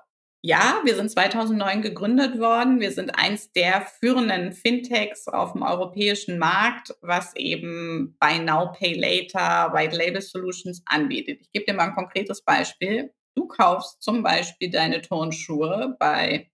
ja, 0.43 0.81
wir 0.85 0.97
sind 0.97 1.09
2009 1.09 1.83
gegründet 1.83 2.39
worden. 2.41 2.81
Wir 2.81 2.91
sind 2.91 3.11
eins 3.17 3.53
der 3.53 3.83
führenden 3.83 4.53
Fintechs 4.53 5.29
auf 5.29 5.53
dem 5.53 5.63
europäischen 5.63 6.39
Markt, 6.39 6.93
was 7.01 7.35
eben 7.37 8.17
Buy 8.19 8.41
Now, 8.41 8.73
Pay 8.73 8.95
Later, 8.95 9.73
White 9.73 9.97
Label 9.97 10.21
Solutions 10.21 10.83
anbietet. 10.87 11.39
Ich 11.43 11.53
gebe 11.53 11.65
dir 11.65 11.75
mal 11.75 11.89
ein 11.89 11.95
konkretes 11.95 12.43
Beispiel. 12.43 13.15
Du 13.37 13.47
kaufst 13.47 14.03
zum 14.03 14.25
Beispiel 14.25 14.69
deine 14.69 15.01
Turnschuhe 15.01 15.97
bei 15.99 16.51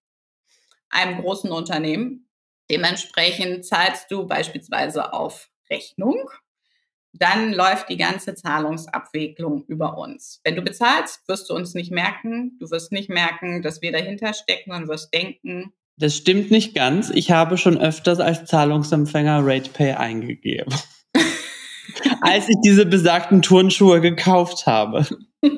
einem 0.91 1.23
großen 1.23 1.51
Unternehmen. 1.51 2.28
Dementsprechend 2.71 3.65
zahlst 3.65 4.11
du 4.11 4.27
beispielsweise 4.27 5.13
auf 5.13 5.51
Rechnung 5.71 6.31
dann 7.13 7.53
läuft 7.53 7.89
die 7.89 7.97
ganze 7.97 8.35
Zahlungsabwicklung 8.35 9.65
über 9.67 9.99
uns. 9.99 10.41
Wenn 10.45 10.57
du 10.57 10.63
bezahlst, 10.63 11.27
wirst 11.27 11.51
du 11.51 11.55
uns 11.55 11.75
nicht 11.75 11.91
merken. 11.91 12.57
Du 12.61 12.71
wirst 12.71 12.93
nicht 12.93 13.09
merken, 13.09 13.63
dass 13.63 13.83
wir 13.83 13.93
dahinter 13.93 14.35
stecken 14.35 14.73
und 14.73 14.89
wirst 14.89 15.13
denken. 15.13 15.73
Das 15.97 16.17
stimmt 16.17 16.51
nicht 16.51 16.75
ganz. 16.75 17.11
Ich 17.11 17.31
habe 17.31 17.57
schon 17.57 17.79
öfters 17.79 18.21
als 18.21 18.45
Zahlungsempfänger 18.45 19.41
RatePay 19.43 19.93
eingegeben. 19.93 20.73
als 22.21 22.49
ich 22.49 22.57
diese 22.65 22.87
besagten 22.87 23.43
Turnschuhe 23.43 24.01
gekauft 24.01 24.67
habe. 24.67 25.07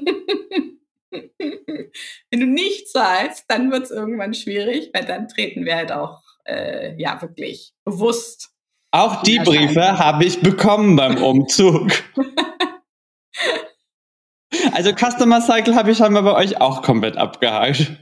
Wenn 2.31 2.41
du 2.41 2.47
nicht 2.47 2.89
zahlst, 2.89 3.45
dann 3.49 3.71
wird 3.73 3.85
es 3.85 3.91
irgendwann 3.91 4.33
schwierig, 4.35 4.91
weil 4.95 5.05
dann 5.05 5.29
treten 5.29 5.65
wir 5.65 5.75
halt 5.77 5.93
auch 5.93 6.23
äh, 6.51 7.01
ja 7.01 7.23
wirklich 7.23 7.73
bewusst 7.85 8.51
auch 8.93 9.23
die 9.23 9.39
Briefe 9.39 9.99
habe 9.99 10.25
ich 10.25 10.41
bekommen 10.41 10.97
beim 10.97 11.23
Umzug. 11.23 11.93
also 14.73 14.93
Customer 14.93 15.41
Cycle 15.41 15.77
habe 15.77 15.93
ich 15.93 15.99
scheinbar 15.99 16.25
bei 16.25 16.35
euch 16.35 16.61
auch 16.61 16.83
komplett 16.83 17.17
abgehakt. 17.17 17.93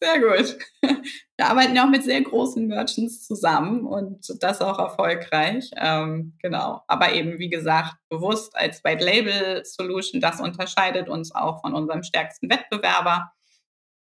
Sehr 0.00 0.20
gut. 0.20 0.58
Wir 0.80 1.46
arbeiten 1.46 1.76
ja 1.76 1.84
auch 1.84 1.90
mit 1.90 2.02
sehr 2.02 2.20
großen 2.20 2.66
Merchants 2.66 3.26
zusammen 3.26 3.86
und 3.86 4.26
das 4.40 4.60
auch 4.60 4.78
erfolgreich. 4.78 5.70
Ähm, 5.76 6.36
genau. 6.42 6.82
Aber 6.88 7.12
eben, 7.12 7.38
wie 7.38 7.48
gesagt, 7.48 7.94
bewusst 8.08 8.56
als 8.56 8.82
White 8.82 9.04
Label 9.04 9.64
Solution, 9.64 10.20
das 10.20 10.40
unterscheidet 10.40 11.08
uns 11.08 11.32
auch 11.32 11.60
von 11.60 11.74
unserem 11.74 12.02
stärksten 12.02 12.50
Wettbewerber 12.50 13.30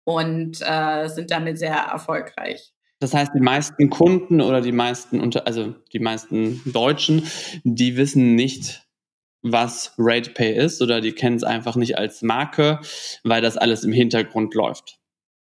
und 0.04 0.58
äh, 0.62 1.08
sind 1.08 1.30
damit 1.30 1.58
sehr 1.58 1.76
erfolgreich. 1.76 2.72
Das 3.00 3.14
heißt, 3.14 3.32
die 3.34 3.40
meisten 3.40 3.90
Kunden 3.90 4.40
oder 4.40 4.60
die 4.60 4.72
meisten, 4.72 5.20
also 5.44 5.74
die 5.92 6.00
meisten 6.00 6.60
Deutschen, 6.64 7.28
die 7.62 7.96
wissen 7.96 8.34
nicht, 8.34 8.88
was 9.42 9.94
RatePay 9.98 10.56
ist 10.56 10.82
oder 10.82 11.00
die 11.00 11.12
kennen 11.12 11.36
es 11.36 11.44
einfach 11.44 11.76
nicht 11.76 11.96
als 11.96 12.22
Marke, 12.22 12.80
weil 13.22 13.40
das 13.40 13.56
alles 13.56 13.84
im 13.84 13.92
Hintergrund 13.92 14.54
läuft. 14.54 14.98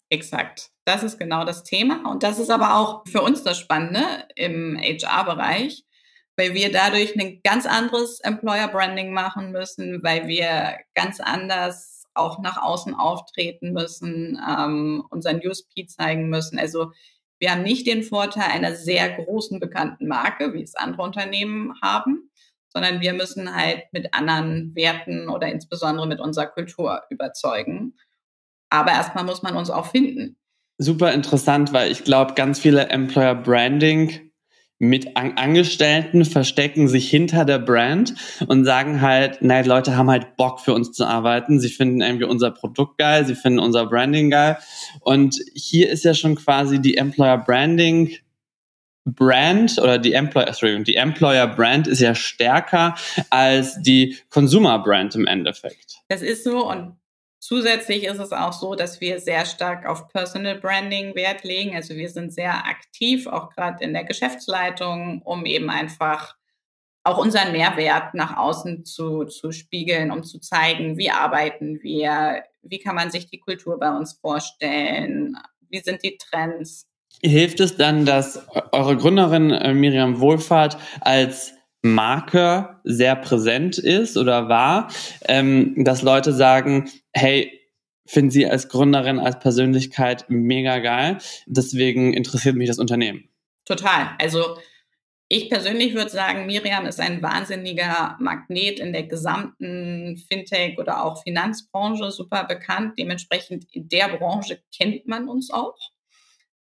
Exakt. 0.09 0.71
Das 0.85 1.03
ist 1.03 1.19
genau 1.19 1.45
das 1.45 1.63
Thema. 1.63 2.11
Und 2.11 2.23
das 2.23 2.39
ist 2.39 2.51
aber 2.51 2.77
auch 2.77 3.05
für 3.07 3.23
uns 3.23 3.43
das 3.43 3.59
Spannende 3.59 4.05
im 4.35 4.79
HR-Bereich, 4.79 5.85
weil 6.37 6.55
wir 6.55 6.73
dadurch 6.73 7.19
ein 7.19 7.41
ganz 7.45 7.67
anderes 7.67 8.21
Employer-Branding 8.21 9.13
machen 9.13 9.53
müssen, 9.53 10.03
weil 10.03 10.27
wir 10.27 10.79
ganz 10.95 11.21
anders 11.21 12.05
auch 12.15 12.41
nach 12.41 12.61
außen 12.61 12.95
auftreten 12.95 13.73
müssen, 13.73 14.39
ähm, 14.47 15.05
unseren 15.11 15.41
USP 15.47 15.87
zeigen 15.87 16.29
müssen. 16.29 16.59
Also 16.59 16.93
wir 17.43 17.51
haben 17.51 17.65
nicht 17.65 17.89
den 17.89 18.05
Vorteil 18.05 18.53
einer 18.53 18.77
sehr 18.77 19.11
großen 19.11 19.59
bekannten 19.59 20.07
Marke, 20.07 20.55
wie 20.55 20.63
es 20.63 20.77
andere 20.77 21.03
Unternehmen 21.03 21.75
haben, 21.83 22.31
sondern 22.69 23.01
wir 23.01 23.15
müssen 23.15 23.57
halt 23.57 23.83
mit 23.91 24.15
anderen 24.15 24.73
Werten 24.77 25.29
oder 25.29 25.49
insbesondere 25.49 26.07
mit 26.07 26.21
unserer 26.21 26.47
Kultur 26.47 27.03
überzeugen. 27.11 27.97
Aber 28.71 28.93
erstmal 28.93 29.25
muss 29.25 29.43
man 29.43 29.57
uns 29.57 29.71
auch 29.71 29.87
finden. 29.87 30.37
Super 30.79 31.13
interessant, 31.13 31.73
weil 31.73 31.91
ich 31.91 32.05
glaube, 32.05 32.35
ganz 32.35 32.61
viele 32.61 32.91
Employer 32.91 33.35
Branding 33.35 34.32
mit 34.83 35.17
An 35.17 35.35
Angestellten 35.37 36.25
verstecken 36.25 36.89
sich 36.89 37.09
hinter 37.09 37.45
der 37.45 37.61
Brand 37.61 38.15
und 38.49 38.65
sagen 38.65 39.01
halt, 39.01 39.39
nein, 39.41 39.65
Leute 39.65 39.97
haben 39.97 40.11
halt 40.11 40.37
Bock 40.37 40.59
für 40.59 40.75
uns 40.75 40.91
zu 40.91 41.05
arbeiten. 41.05 41.61
Sie 41.61 41.69
finden 41.69 42.01
irgendwie 42.01 42.25
unser 42.25 42.51
Produkt 42.51 42.99
geil, 42.99 43.25
sie 43.25 43.37
finden 43.37 43.61
unser 43.61 43.87
Branding 43.87 44.29
geil. 44.31 44.59
Und 45.01 45.39
hier 45.55 45.89
ist 45.89 46.05
ja 46.05 46.15
schon 46.15 46.35
quasi 46.35 46.81
die 46.81 46.97
Employer 46.97 47.39
Branding 47.39 48.17
Brand 49.05 49.79
oder 49.79 49.99
die 49.99 50.15
Employer, 50.15 50.49
Entschuldigung, 50.49 50.83
die 50.83 50.97
Employer 50.97 51.47
Brand 51.47 51.87
ist 51.87 52.01
ja 52.01 52.17
stärker 52.17 52.97
als 53.31 53.81
die 53.83 54.17
Consumer 54.31 54.81
Brand 54.81 55.15
im 55.15 55.29
Endeffekt. 55.29 55.99
Das 56.09 56.23
ist 56.23 56.43
so 56.43 56.69
und 56.69 56.97
Zusätzlich 57.43 58.05
ist 58.05 58.21
es 58.21 58.31
auch 58.31 58.53
so, 58.53 58.77
dass 58.77 59.01
wir 59.01 59.19
sehr 59.19 59.45
stark 59.47 59.85
auf 59.85 60.07
Personal 60.07 60.61
Branding 60.61 61.17
Wert 61.17 61.43
legen. 61.43 61.75
Also 61.75 61.97
wir 61.97 62.09
sind 62.09 62.33
sehr 62.33 62.55
aktiv, 62.55 63.27
auch 63.27 63.51
gerade 63.51 63.83
in 63.83 63.93
der 63.93 64.05
Geschäftsleitung, 64.05 65.23
um 65.23 65.45
eben 65.45 65.69
einfach 65.69 66.37
auch 67.03 67.19
unseren 67.19 67.51
Mehrwert 67.51 68.15
nach 68.15 68.37
außen 68.37 68.85
zu, 68.85 69.25
zu 69.25 69.51
spiegeln, 69.51 70.13
um 70.13 70.23
zu 70.23 70.39
zeigen, 70.39 70.97
wie 70.97 71.11
arbeiten 71.11 71.83
wir, 71.83 72.45
wie 72.63 72.79
kann 72.79 72.95
man 72.95 73.11
sich 73.11 73.27
die 73.27 73.41
Kultur 73.41 73.77
bei 73.77 73.91
uns 73.91 74.13
vorstellen, 74.13 75.37
wie 75.69 75.81
sind 75.81 76.05
die 76.05 76.19
Trends. 76.19 76.87
Hilft 77.23 77.59
es 77.59 77.77
dann, 77.77 78.07
dass 78.07 78.47
eure 78.71 78.97
Gründerin 78.97 79.51
äh, 79.51 79.75
Miriam 79.75 80.21
Wohlfahrt 80.21 80.77
als 81.01 81.55
Marke 81.83 82.81
sehr 82.85 83.17
präsent 83.17 83.79
ist 83.79 84.17
oder 84.17 84.49
war, 84.49 84.91
ähm, 85.29 85.75
dass 85.85 86.03
Leute 86.03 86.33
sagen, 86.33 86.89
hey, 87.13 87.61
finden 88.07 88.31
Sie 88.31 88.47
als 88.47 88.69
Gründerin, 88.69 89.19
als 89.19 89.39
Persönlichkeit 89.39 90.27
mega 90.29 90.79
geil. 90.79 91.19
Deswegen 91.47 92.15
interessiert 92.15 92.57
mich 92.57 92.69
das 92.69 92.79
Unternehmen. 92.79 93.29
Total. 93.65 94.11
Also 94.19 94.57
ich 95.29 95.49
persönlich 95.49 95.95
würde 95.95 96.11
sagen, 96.11 96.45
Miriam 96.45 96.85
ist 96.85 97.01
ein 97.01 97.23
wahnsinniger 97.23 98.17
Magnet 98.21 98.79
in 98.81 98.93
der 98.93 99.05
gesamten 99.05 100.23
Fintech 100.29 100.79
oder 100.79 101.05
auch 101.05 101.23
Finanzbranche, 101.23 102.11
super 102.11 102.45
bekannt. 102.45 102.99
Dementsprechend 102.99 103.65
in 103.73 103.89
der 103.89 104.09
Branche 104.09 104.61
kennt 104.77 105.09
man 105.09 105.29
uns 105.29 105.51
auch. 105.51 105.79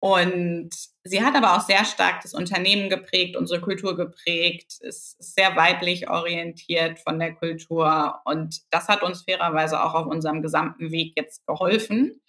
Und 0.04 0.72
sie 1.06 1.24
hat 1.24 1.34
aber 1.34 1.56
auch 1.56 1.62
sehr 1.62 1.86
stark 1.86 2.24
das 2.24 2.34
Unternehmen 2.34 2.90
geprägt, 2.90 3.38
unsere 3.38 3.62
Kultur 3.62 3.96
geprägt, 3.96 4.82
ist 4.82 5.16
sehr 5.24 5.56
weiblich 5.56 6.10
orientiert 6.10 7.00
von 7.00 7.20
der 7.20 7.34
Kultur. 7.34 8.20
Und 8.26 8.64
das 8.70 8.90
hat 8.90 9.02
uns 9.02 9.22
fairerweise 9.22 9.82
auch 9.82 9.94
auf 9.94 10.06
unserem 10.06 10.42
gesamten 10.42 10.92
Weg 10.92 11.14
jetzt 11.16 11.48
geholfen. 11.48 12.20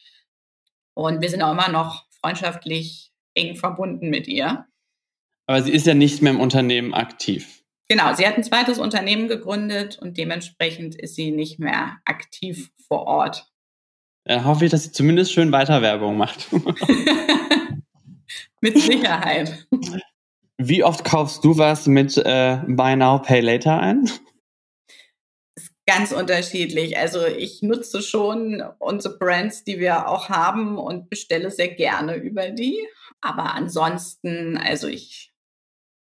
Und 0.95 1.21
wir 1.21 1.29
sind 1.29 1.43
auch 1.43 1.51
immer 1.51 1.69
noch 1.69 2.05
freundschaftlich 2.21 3.11
eng 3.35 3.57
verbunden 3.57 4.09
mit 4.09 4.29
ihr. 4.29 4.69
Aber 5.49 5.61
sie 5.61 5.73
ist 5.73 5.89
ja 5.89 5.95
nicht 5.95 6.23
mehr 6.23 6.33
im 6.33 6.41
Unternehmen 6.41 6.95
aktiv. 6.95 7.65
Genau, 7.89 8.15
sie 8.15 8.25
hat 8.25 8.37
ein 8.37 8.45
zweites 8.45 8.79
Unternehmen 8.79 9.27
gegründet 9.27 9.99
und 9.99 10.17
dementsprechend 10.17 10.95
ist 10.95 11.17
sie 11.17 11.33
nicht 11.33 11.59
mehr 11.59 11.97
aktiv 12.05 12.71
vor 12.87 13.09
Ort. 13.09 13.51
Dann 14.27 14.45
hoffe 14.45 14.65
ich, 14.65 14.71
dass 14.71 14.85
sie 14.85 14.93
zumindest 14.93 15.33
schön 15.33 15.51
weiter 15.51 15.83
Werbung 15.83 16.17
macht. 16.17 16.47
Mit 18.61 18.79
Sicherheit. 18.79 19.67
Wie 20.59 20.85
oft 20.85 21.05
kaufst 21.05 21.45
du 21.45 21.59
was 21.59 21.87
mit 21.87 22.17
äh, 22.17 22.59
Buy 22.67 22.97
Now, 22.97 23.19
Pay 23.19 23.41
Later 23.41 23.81
ein? 23.81 24.09
Ganz 25.87 26.13
unterschiedlich. 26.13 26.97
Also 26.97 27.27
ich 27.27 27.61
nutze 27.61 28.01
schon 28.03 28.63
unsere 28.79 29.19
Brands, 29.19 29.65
die 29.65 29.79
wir 29.79 30.09
auch 30.09 30.31
haben 30.31 30.79
und 30.79 31.11
bestelle 31.11 31.51
sehr 31.51 31.69
gerne 31.69 32.15
über 32.15 32.51
die. 32.51 32.79
Aber 33.21 33.55
ansonsten, 33.55 34.57
also 34.57 34.87
ich 34.87 35.35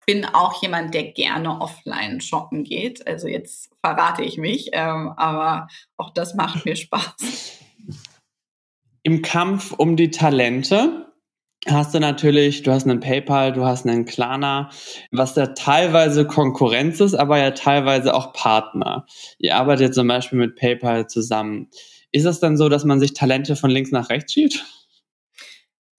bin 0.06 0.26
auch 0.26 0.62
jemand, 0.62 0.94
der 0.94 1.12
gerne 1.12 1.62
offline 1.62 2.22
shoppen 2.22 2.64
geht. 2.64 3.08
Also 3.08 3.28
jetzt 3.28 3.72
verrate 3.84 4.24
ich 4.24 4.38
mich, 4.38 4.70
ähm, 4.74 5.14
aber 5.16 5.68
auch 5.98 6.12
das 6.12 6.36
macht 6.36 6.66
mir 6.66 6.76
Spaß. 6.76 7.60
Im 9.04 9.22
Kampf 9.22 9.72
um 9.72 9.96
die 9.96 10.12
Talente 10.12 11.13
hast 11.68 11.94
du 11.94 12.00
natürlich, 12.00 12.64
du 12.64 12.72
hast 12.72 12.88
einen 12.88 13.00
PayPal, 13.00 13.54
du 13.54 13.66
hast 13.66 13.86
einen 13.86 14.06
Klarna, 14.06 14.70
was 15.12 15.36
ja 15.36 15.48
teilweise 15.48 16.26
Konkurrenz 16.26 17.00
ist, 17.00 17.14
aber 17.16 17.38
ja 17.38 17.52
teilweise 17.52 18.14
auch 18.14 18.34
Partner. 18.34 19.06
Ihr 19.38 19.56
arbeitet 19.56 19.94
zum 19.94 20.08
Beispiel 20.08 20.40
mit 20.40 20.56
PayPal 20.56 21.08
zusammen. 21.08 21.70
Ist 22.12 22.26
es 22.26 22.40
dann 22.40 22.58
so, 22.58 22.70
dass 22.70 22.86
man 22.86 23.00
sich 23.00 23.14
Talente 23.14 23.56
von 23.56 23.72
links 23.72 23.92
nach 23.92 24.10
rechts 24.10 24.34
schiebt? 24.34 24.64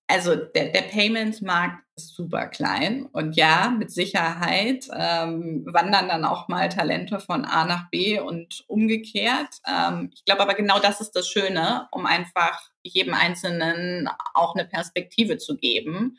Also 0.06 0.34
der, 0.34 0.68
der 0.68 0.82
Payment-Markt 0.82 1.82
ist 1.96 2.14
super 2.14 2.46
klein 2.48 3.06
und 3.12 3.36
ja, 3.36 3.70
mit 3.70 3.90
Sicherheit 3.90 4.86
ähm, 4.92 5.64
wandern 5.66 6.08
dann 6.08 6.24
auch 6.24 6.48
mal 6.48 6.68
Talente 6.68 7.20
von 7.20 7.44
A 7.44 7.64
nach 7.64 7.88
B 7.90 8.18
und 8.18 8.64
umgekehrt. 8.66 9.60
Ähm, 9.66 10.10
ich 10.12 10.24
glaube 10.24 10.42
aber 10.42 10.54
genau 10.54 10.78
das 10.78 11.00
ist 11.00 11.12
das 11.12 11.28
Schöne, 11.28 11.88
um 11.90 12.04
einfach 12.04 12.60
jedem 12.82 13.14
Einzelnen 13.14 14.08
auch 14.34 14.54
eine 14.54 14.66
Perspektive 14.66 15.38
zu 15.38 15.56
geben 15.56 16.18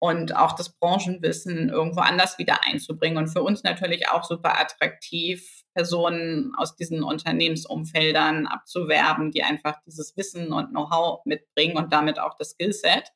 und 0.00 0.34
auch 0.34 0.52
das 0.52 0.70
Branchenwissen 0.70 1.68
irgendwo 1.68 2.00
anders 2.00 2.38
wieder 2.38 2.64
einzubringen. 2.64 3.18
Und 3.18 3.28
für 3.28 3.42
uns 3.42 3.62
natürlich 3.62 4.08
auch 4.08 4.24
super 4.24 4.58
attraktiv, 4.58 5.59
Personen 5.74 6.52
aus 6.56 6.76
diesen 6.76 7.02
Unternehmensumfeldern 7.02 8.46
abzuwerben, 8.46 9.30
die 9.30 9.42
einfach 9.42 9.76
dieses 9.86 10.16
Wissen 10.16 10.52
und 10.52 10.70
Know-how 10.70 11.24
mitbringen 11.24 11.76
und 11.76 11.92
damit 11.92 12.18
auch 12.18 12.36
das 12.38 12.50
Skillset. 12.50 13.12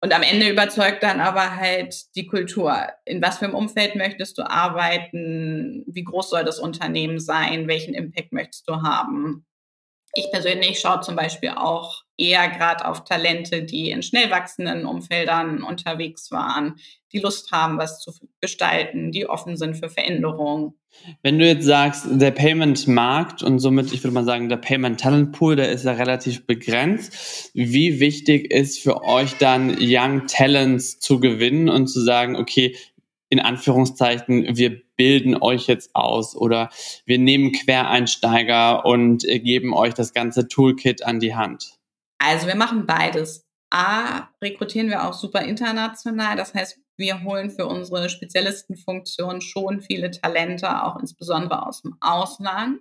Und 0.00 0.12
am 0.12 0.22
Ende 0.22 0.50
überzeugt 0.50 1.02
dann 1.02 1.20
aber 1.20 1.56
halt 1.56 2.14
die 2.14 2.26
Kultur. 2.26 2.76
In 3.06 3.22
was 3.22 3.38
für 3.38 3.46
einem 3.46 3.54
Umfeld 3.54 3.94
möchtest 3.96 4.36
du 4.36 4.42
arbeiten? 4.42 5.82
Wie 5.86 6.04
groß 6.04 6.28
soll 6.28 6.44
das 6.44 6.58
Unternehmen 6.58 7.18
sein? 7.18 7.68
Welchen 7.68 7.94
Impact 7.94 8.32
möchtest 8.32 8.68
du 8.68 8.82
haben? 8.82 9.46
Ich 10.14 10.30
persönlich 10.30 10.78
schaue 10.78 11.00
zum 11.00 11.16
Beispiel 11.16 11.50
auch 11.50 12.04
eher 12.16 12.48
gerade 12.48 12.86
auf 12.86 13.04
Talente, 13.04 13.64
die 13.64 13.90
in 13.90 14.02
schnell 14.02 14.30
wachsenden 14.30 14.86
Umfeldern 14.86 15.62
unterwegs 15.62 16.30
waren, 16.30 16.76
die 17.12 17.18
Lust 17.18 17.50
haben, 17.50 17.78
was 17.78 18.00
zu 18.00 18.12
gestalten, 18.40 19.10
die 19.10 19.28
offen 19.28 19.56
sind 19.56 19.76
für 19.76 19.88
Veränderungen. 19.88 20.74
Wenn 21.22 21.40
du 21.40 21.46
jetzt 21.46 21.64
sagst, 21.64 22.06
der 22.08 22.30
Payment-Markt 22.30 23.42
und 23.42 23.58
somit, 23.58 23.92
ich 23.92 24.04
würde 24.04 24.14
mal 24.14 24.24
sagen, 24.24 24.48
der 24.48 24.58
Payment-Talent-Pool, 24.58 25.56
der 25.56 25.72
ist 25.72 25.84
ja 25.84 25.92
relativ 25.92 26.46
begrenzt. 26.46 27.50
Wie 27.54 27.98
wichtig 27.98 28.52
ist 28.52 28.78
für 28.78 29.02
euch 29.02 29.36
dann 29.38 29.76
Young 29.80 30.26
Talents 30.28 31.00
zu 31.00 31.18
gewinnen 31.18 31.68
und 31.68 31.88
zu 31.88 32.00
sagen, 32.00 32.36
okay, 32.36 32.76
in 33.28 33.40
Anführungszeichen, 33.40 34.56
wir 34.56 34.83
bilden 34.96 35.40
euch 35.40 35.66
jetzt 35.66 35.94
aus 35.94 36.36
oder 36.36 36.70
wir 37.06 37.18
nehmen 37.18 37.52
Quereinsteiger 37.52 38.84
und 38.84 39.22
geben 39.22 39.74
euch 39.74 39.94
das 39.94 40.12
ganze 40.12 40.48
Toolkit 40.48 41.04
an 41.04 41.20
die 41.20 41.34
Hand? 41.34 41.78
Also 42.18 42.46
wir 42.46 42.56
machen 42.56 42.86
beides. 42.86 43.44
A, 43.70 44.28
rekrutieren 44.40 44.88
wir 44.88 45.06
auch 45.06 45.14
super 45.14 45.42
international. 45.42 46.36
Das 46.36 46.54
heißt, 46.54 46.78
wir 46.96 47.24
holen 47.24 47.50
für 47.50 47.66
unsere 47.66 48.08
Spezialistenfunktion 48.08 49.40
schon 49.40 49.80
viele 49.80 50.10
Talente, 50.12 50.84
auch 50.84 50.98
insbesondere 51.00 51.66
aus 51.66 51.82
dem 51.82 51.96
Ausland. 52.00 52.80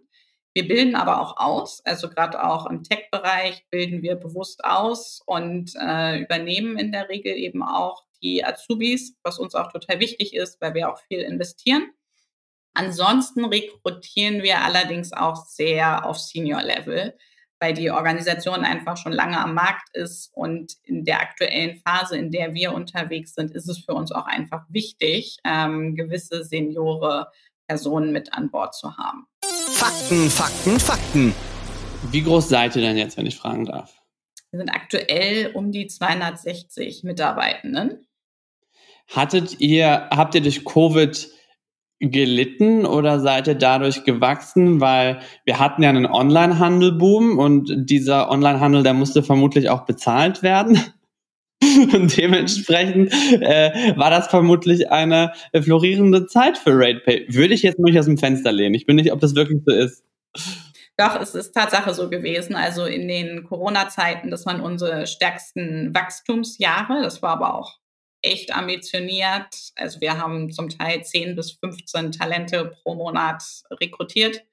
Wir 0.53 0.67
bilden 0.67 0.95
aber 0.95 1.19
auch 1.19 1.37
aus, 1.37 1.81
also 1.83 2.09
gerade 2.09 2.43
auch 2.43 2.67
im 2.67 2.83
Tech-Bereich 2.83 3.65
bilden 3.71 4.03
wir 4.03 4.15
bewusst 4.15 4.63
aus 4.63 5.23
und 5.25 5.73
äh, 5.81 6.19
übernehmen 6.19 6.77
in 6.77 6.91
der 6.91 7.09
Regel 7.09 7.33
eben 7.33 7.63
auch 7.63 8.03
die 8.21 8.45
Azubis, 8.45 9.17
was 9.23 9.39
uns 9.39 9.55
auch 9.55 9.71
total 9.71 9.99
wichtig 9.99 10.35
ist, 10.35 10.61
weil 10.61 10.75
wir 10.75 10.91
auch 10.91 10.99
viel 11.07 11.21
investieren. 11.21 11.89
Ansonsten 12.73 13.45
rekrutieren 13.45 14.43
wir 14.43 14.61
allerdings 14.61 15.13
auch 15.13 15.45
sehr 15.45 16.05
auf 16.05 16.19
Senior-Level 16.19 17.17
weil 17.63 17.73
die 17.73 17.91
Organisation 17.91 18.65
einfach 18.65 18.97
schon 18.97 19.13
lange 19.13 19.39
am 19.39 19.53
Markt 19.53 19.95
ist 19.95 20.31
und 20.33 20.73
in 20.83 21.05
der 21.05 21.21
aktuellen 21.21 21.77
Phase, 21.77 22.17
in 22.17 22.29
der 22.29 22.53
wir 22.53 22.73
unterwegs 22.73 23.35
sind, 23.35 23.51
ist 23.51 23.69
es 23.69 23.85
für 23.85 23.93
uns 23.93 24.11
auch 24.11 24.25
einfach 24.25 24.65
wichtig, 24.67 25.37
ähm, 25.45 25.95
gewisse 25.95 26.43
Seniore 26.43 27.31
Personen 27.65 28.11
mit 28.11 28.33
an 28.33 28.51
Bord 28.51 28.75
zu 28.75 28.97
haben. 28.97 29.27
Fakten, 29.71 30.29
Fakten, 30.29 30.77
Fakten. 30.77 31.33
Wie 32.11 32.21
groß 32.21 32.49
seid 32.49 32.75
ihr 32.75 32.81
denn 32.81 32.97
jetzt, 32.97 33.15
wenn 33.15 33.27
ich 33.27 33.37
fragen 33.37 33.65
darf? 33.65 33.97
Wir 34.51 34.59
sind 34.59 34.69
aktuell 34.69 35.51
um 35.53 35.71
die 35.71 35.87
260 35.87 37.05
Mitarbeitenden. 37.05 38.05
Hattet 39.07 39.61
ihr, 39.61 40.09
habt 40.11 40.35
ihr 40.35 40.41
durch 40.41 40.65
Covid 40.65 41.29
gelitten 42.11 42.85
oder 42.85 43.19
seid 43.19 43.47
ihr 43.47 43.55
dadurch 43.55 44.03
gewachsen? 44.03 44.81
Weil 44.81 45.19
wir 45.45 45.59
hatten 45.59 45.83
ja 45.83 45.89
einen 45.89 46.05
Online-Handel-Boom 46.05 47.39
und 47.39 47.89
dieser 47.89 48.29
Online-Handel, 48.29 48.83
der 48.83 48.93
musste 48.93 49.23
vermutlich 49.23 49.69
auch 49.69 49.85
bezahlt 49.85 50.43
werden. 50.43 50.79
Und 51.93 52.17
dementsprechend 52.17 53.13
äh, 53.13 53.95
war 53.95 54.09
das 54.09 54.27
vermutlich 54.27 54.91
eine 54.91 55.31
florierende 55.53 56.27
Zeit 56.27 56.57
für 56.57 56.71
RatePay. 56.73 57.27
Würde 57.29 57.53
ich 57.53 57.63
jetzt 57.63 57.79
nicht 57.79 57.97
aus 57.97 58.05
dem 58.05 58.17
Fenster 58.17 58.51
lehnen. 58.51 58.75
Ich 58.75 58.85
bin 58.85 58.97
nicht, 58.97 59.13
ob 59.13 59.21
das 59.21 59.33
wirklich 59.33 59.61
so 59.65 59.73
ist. 59.73 60.03
Doch, 60.97 61.19
es 61.19 61.33
ist 61.33 61.53
Tatsache 61.53 61.93
so 61.93 62.09
gewesen. 62.09 62.55
Also 62.55 62.85
in 62.85 63.07
den 63.07 63.43
Corona-Zeiten, 63.45 64.29
das 64.29 64.45
waren 64.45 64.61
unsere 64.61 65.07
stärksten 65.07 65.93
Wachstumsjahre. 65.93 67.01
Das 67.01 67.21
war 67.21 67.31
aber 67.31 67.55
auch 67.55 67.79
echt 68.23 68.55
ambitioniert. 68.55 69.71
Also 69.75 70.01
wir 70.01 70.17
haben 70.17 70.51
zum 70.51 70.69
Teil 70.69 71.03
10 71.03 71.35
bis 71.35 71.51
15 71.51 72.11
Talente 72.11 72.73
pro 72.81 72.95
Monat 72.95 73.43
rekrutiert, 73.69 74.43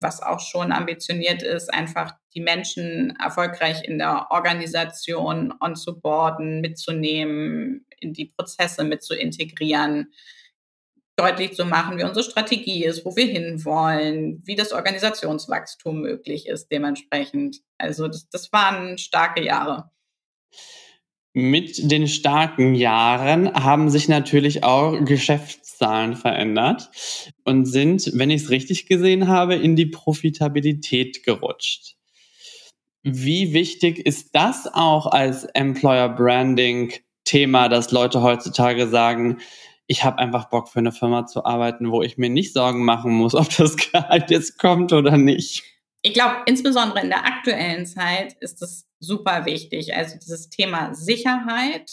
was 0.00 0.22
auch 0.22 0.40
schon 0.40 0.72
ambitioniert 0.72 1.42
ist, 1.42 1.72
einfach 1.74 2.14
die 2.34 2.40
Menschen 2.40 3.16
erfolgreich 3.20 3.82
in 3.84 3.98
der 3.98 4.28
Organisation 4.30 5.52
onzuboarden, 5.60 6.60
mitzunehmen, 6.60 7.84
in 8.00 8.12
die 8.12 8.26
Prozesse 8.26 8.84
mit 8.84 9.02
zu 9.02 9.14
integrieren, 9.14 10.12
deutlich 11.16 11.54
zu 11.54 11.64
machen, 11.64 11.98
wie 11.98 12.04
unsere 12.04 12.22
Strategie 12.22 12.84
ist, 12.84 13.04
wo 13.04 13.16
wir 13.16 13.26
hinwollen, 13.26 14.40
wie 14.44 14.54
das 14.54 14.72
Organisationswachstum 14.72 16.00
möglich 16.00 16.46
ist 16.46 16.68
dementsprechend. 16.68 17.56
Also 17.76 18.06
das, 18.06 18.28
das 18.28 18.52
waren 18.52 18.98
starke 18.98 19.42
Jahre. 19.42 19.90
Mit 21.40 21.92
den 21.92 22.08
starken 22.08 22.74
Jahren 22.74 23.54
haben 23.54 23.90
sich 23.90 24.08
natürlich 24.08 24.64
auch 24.64 25.04
Geschäftszahlen 25.04 26.16
verändert 26.16 26.90
und 27.44 27.64
sind, 27.64 28.10
wenn 28.14 28.30
ich 28.30 28.42
es 28.42 28.50
richtig 28.50 28.86
gesehen 28.86 29.28
habe, 29.28 29.54
in 29.54 29.76
die 29.76 29.86
Profitabilität 29.86 31.22
gerutscht. 31.22 31.94
Wie 33.04 33.52
wichtig 33.52 34.04
ist 34.04 34.34
das 34.34 34.66
auch 34.66 35.06
als 35.06 35.44
Employer 35.44 36.08
Branding 36.08 36.92
Thema, 37.22 37.68
dass 37.68 37.92
Leute 37.92 38.20
heutzutage 38.20 38.88
sagen, 38.88 39.38
ich 39.86 40.02
habe 40.02 40.18
einfach 40.18 40.48
Bock 40.48 40.68
für 40.68 40.80
eine 40.80 40.90
Firma 40.90 41.26
zu 41.26 41.44
arbeiten, 41.44 41.92
wo 41.92 42.02
ich 42.02 42.18
mir 42.18 42.30
nicht 42.30 42.52
Sorgen 42.52 42.84
machen 42.84 43.12
muss, 43.12 43.34
ob 43.36 43.48
das 43.56 43.76
Gehalt 43.76 44.32
jetzt 44.32 44.58
kommt 44.58 44.92
oder 44.92 45.16
nicht? 45.16 45.62
Ich 46.02 46.14
glaube, 46.14 46.42
insbesondere 46.46 47.00
in 47.00 47.08
der 47.08 47.24
aktuellen 47.24 47.86
Zeit 47.86 48.34
ist 48.40 48.62
es 48.62 48.88
super 49.00 49.46
wichtig. 49.46 49.94
Also 49.94 50.16
dieses 50.16 50.48
Thema 50.48 50.94
Sicherheit 50.94 51.90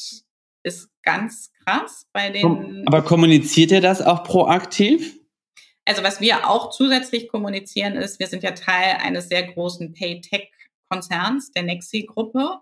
ist 0.63 0.89
ganz 1.03 1.51
krass 1.63 2.07
bei 2.13 2.29
den. 2.29 2.83
Aber 2.87 3.03
kommuniziert 3.03 3.71
ihr 3.71 3.81
das 3.81 4.01
auch 4.01 4.23
proaktiv? 4.23 5.19
Also 5.85 6.03
was 6.03 6.19
wir 6.19 6.49
auch 6.49 6.71
zusätzlich 6.71 7.27
kommunizieren 7.27 7.93
ist, 7.93 8.19
wir 8.19 8.27
sind 8.27 8.43
ja 8.43 8.51
Teil 8.51 8.97
eines 9.01 9.29
sehr 9.29 9.43
großen 9.43 9.93
Pay-Tech-Konzerns, 9.93 11.51
der 11.51 11.63
Nexi-Gruppe. 11.63 12.61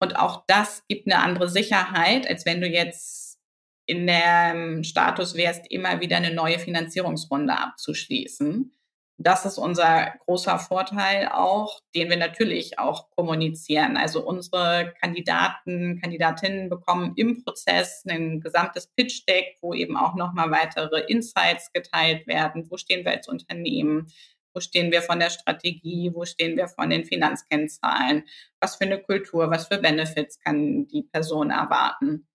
Und 0.00 0.16
auch 0.16 0.44
das 0.48 0.82
gibt 0.88 1.06
eine 1.06 1.22
andere 1.22 1.48
Sicherheit, 1.48 2.28
als 2.28 2.44
wenn 2.44 2.60
du 2.60 2.66
jetzt 2.66 3.38
in 3.86 4.06
dem 4.08 4.82
Status 4.82 5.34
wärst, 5.34 5.70
immer 5.70 6.00
wieder 6.00 6.16
eine 6.16 6.34
neue 6.34 6.58
Finanzierungsrunde 6.58 7.56
abzuschließen. 7.56 8.72
Das 9.18 9.44
ist 9.44 9.58
unser 9.58 10.14
großer 10.24 10.58
Vorteil 10.58 11.28
auch, 11.28 11.80
den 11.94 12.10
wir 12.10 12.16
natürlich 12.16 12.78
auch 12.78 13.10
kommunizieren. 13.10 13.96
Also 13.96 14.26
unsere 14.26 14.94
Kandidaten, 15.00 16.00
Kandidatinnen 16.00 16.68
bekommen 16.68 17.12
im 17.16 17.44
Prozess 17.44 18.04
ein 18.08 18.40
gesamtes 18.40 18.88
Pitch-Deck, 18.88 19.58
wo 19.60 19.74
eben 19.74 19.96
auch 19.96 20.14
nochmal 20.14 20.50
weitere 20.50 21.00
Insights 21.02 21.72
geteilt 21.72 22.26
werden. 22.26 22.66
Wo 22.70 22.76
stehen 22.76 23.04
wir 23.04 23.12
als 23.12 23.28
Unternehmen? 23.28 24.08
Wo 24.54 24.60
stehen 24.60 24.90
wir 24.90 25.02
von 25.02 25.20
der 25.20 25.30
Strategie? 25.30 26.10
Wo 26.12 26.24
stehen 26.24 26.56
wir 26.56 26.68
von 26.68 26.90
den 26.90 27.04
Finanzkennzahlen? 27.04 28.24
Was 28.60 28.76
für 28.76 28.84
eine 28.84 29.00
Kultur, 29.00 29.50
was 29.50 29.68
für 29.68 29.78
Benefits 29.78 30.40
kann 30.40 30.88
die 30.88 31.02
Person 31.02 31.50
erwarten? 31.50 32.26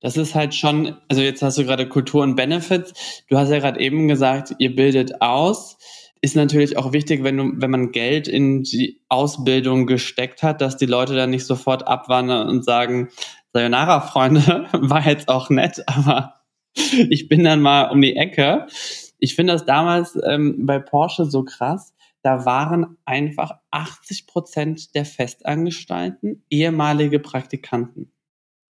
Das 0.00 0.16
ist 0.16 0.34
halt 0.34 0.54
schon, 0.54 0.98
also 1.08 1.22
jetzt 1.22 1.42
hast 1.42 1.56
du 1.56 1.64
gerade 1.64 1.88
Kultur 1.88 2.22
und 2.22 2.34
Benefits. 2.34 3.24
Du 3.28 3.38
hast 3.38 3.50
ja 3.50 3.58
gerade 3.58 3.80
eben 3.80 4.08
gesagt, 4.08 4.54
ihr 4.58 4.74
bildet 4.74 5.22
aus 5.22 5.78
ist 6.24 6.36
natürlich 6.36 6.78
auch 6.78 6.94
wichtig, 6.94 7.22
wenn, 7.22 7.36
du, 7.36 7.52
wenn 7.56 7.70
man 7.70 7.92
Geld 7.92 8.28
in 8.28 8.62
die 8.62 9.02
Ausbildung 9.10 9.86
gesteckt 9.86 10.42
hat, 10.42 10.62
dass 10.62 10.78
die 10.78 10.86
Leute 10.86 11.14
dann 11.14 11.28
nicht 11.28 11.44
sofort 11.44 11.86
abwandern 11.86 12.48
und 12.48 12.64
sagen, 12.64 13.10
Sayonara, 13.52 14.00
Freunde, 14.00 14.66
war 14.72 15.06
jetzt 15.06 15.28
auch 15.28 15.50
nett, 15.50 15.82
aber 15.86 16.40
ich 16.74 17.28
bin 17.28 17.44
dann 17.44 17.60
mal 17.60 17.90
um 17.90 18.00
die 18.00 18.16
Ecke. 18.16 18.66
Ich 19.18 19.34
finde 19.34 19.52
das 19.52 19.66
damals 19.66 20.18
ähm, 20.26 20.64
bei 20.64 20.78
Porsche 20.78 21.26
so 21.26 21.44
krass. 21.44 21.92
Da 22.22 22.46
waren 22.46 22.96
einfach 23.04 23.58
80 23.70 24.26
Prozent 24.26 24.94
der 24.94 25.04
Festangestellten 25.04 26.42
ehemalige 26.48 27.20
Praktikanten. 27.20 28.10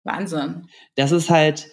Wahnsinn. 0.04 0.68
Das 0.96 1.12
ist 1.12 1.30
halt, 1.30 1.68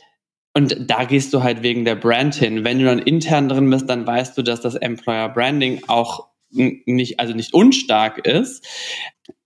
und 0.53 0.91
da 0.91 1.05
gehst 1.05 1.33
du 1.33 1.43
halt 1.43 1.63
wegen 1.63 1.85
der 1.85 1.95
Brand 1.95 2.35
hin. 2.35 2.65
Wenn 2.65 2.81
du 2.81 2.85
dann 2.85 2.99
intern 2.99 3.49
drin 3.49 3.71
bist, 3.71 3.89
dann 3.89 4.07
weißt 4.07 4.37
du, 4.37 4.43
dass 4.43 4.61
das 4.61 4.75
Employer 4.75 5.29
Branding 5.29 5.83
auch 5.87 6.29
nicht, 6.51 7.21
also 7.21 7.35
nicht 7.35 7.55
unstark 7.55 8.27
ist. 8.27 8.67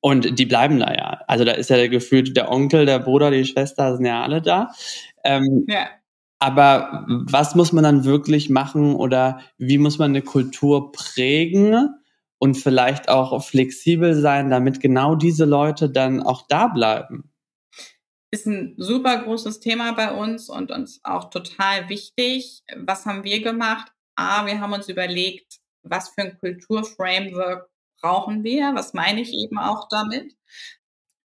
Und 0.01 0.39
die 0.39 0.47
bleiben 0.47 0.79
da 0.79 0.95
ja. 0.95 1.21
Also 1.27 1.45
da 1.45 1.53
ist 1.53 1.69
ja 1.71 1.77
der 1.77 1.91
gefühlt 1.91 2.37
der 2.37 2.51
Onkel, 2.51 2.87
der 2.87 2.99
Bruder, 2.99 3.31
die 3.31 3.45
Schwester 3.45 3.97
sind 3.97 4.07
ja 4.07 4.23
alle 4.23 4.41
da. 4.41 4.71
Ähm, 5.25 5.67
ja. 5.69 5.89
Aber 6.39 7.07
was 7.09 7.55
muss 7.55 7.73
man 7.73 7.85
dann 7.85 8.05
wirklich 8.05 8.51
machen 8.51 8.95
oder 8.95 9.41
wie 9.59 9.79
muss 9.79 9.99
man 9.99 10.11
eine 10.11 10.23
Kultur 10.23 10.93
prägen 10.93 11.89
und 12.39 12.57
vielleicht 12.57 13.09
auch 13.09 13.43
flexibel 13.43 14.15
sein, 14.15 14.51
damit 14.51 14.81
genau 14.81 15.15
diese 15.15 15.45
Leute 15.45 15.91
dann 15.91 16.23
auch 16.23 16.47
da 16.49 16.69
bleiben? 16.69 17.31
Ist 18.35 18.47
ein 18.47 18.75
super 18.77 19.23
großes 19.23 19.61
Thema 19.61 19.93
bei 19.93 20.11
uns 20.11 20.49
und 20.49 20.73
uns 20.73 21.01
auch 21.05 21.31
total 21.31 21.89
wichtig. 21.89 22.65
Was 22.77 23.07
haben 23.07 23.23
wir 23.23 23.41
gemacht? 23.43 23.93
A, 24.17 24.45
wir 24.47 24.61
haben 24.61 24.73
uns 24.73 24.89
überlegt, 24.89 25.61
was 25.85 26.09
für 26.09 26.23
ein 26.23 26.39
Kulturframework 26.39 27.69
brauchen 28.01 28.43
wir? 28.43 28.75
Was 28.75 28.93
meine 28.93 29.21
ich 29.21 29.33
eben 29.33 29.59
auch 29.59 29.89
damit? 29.89 30.35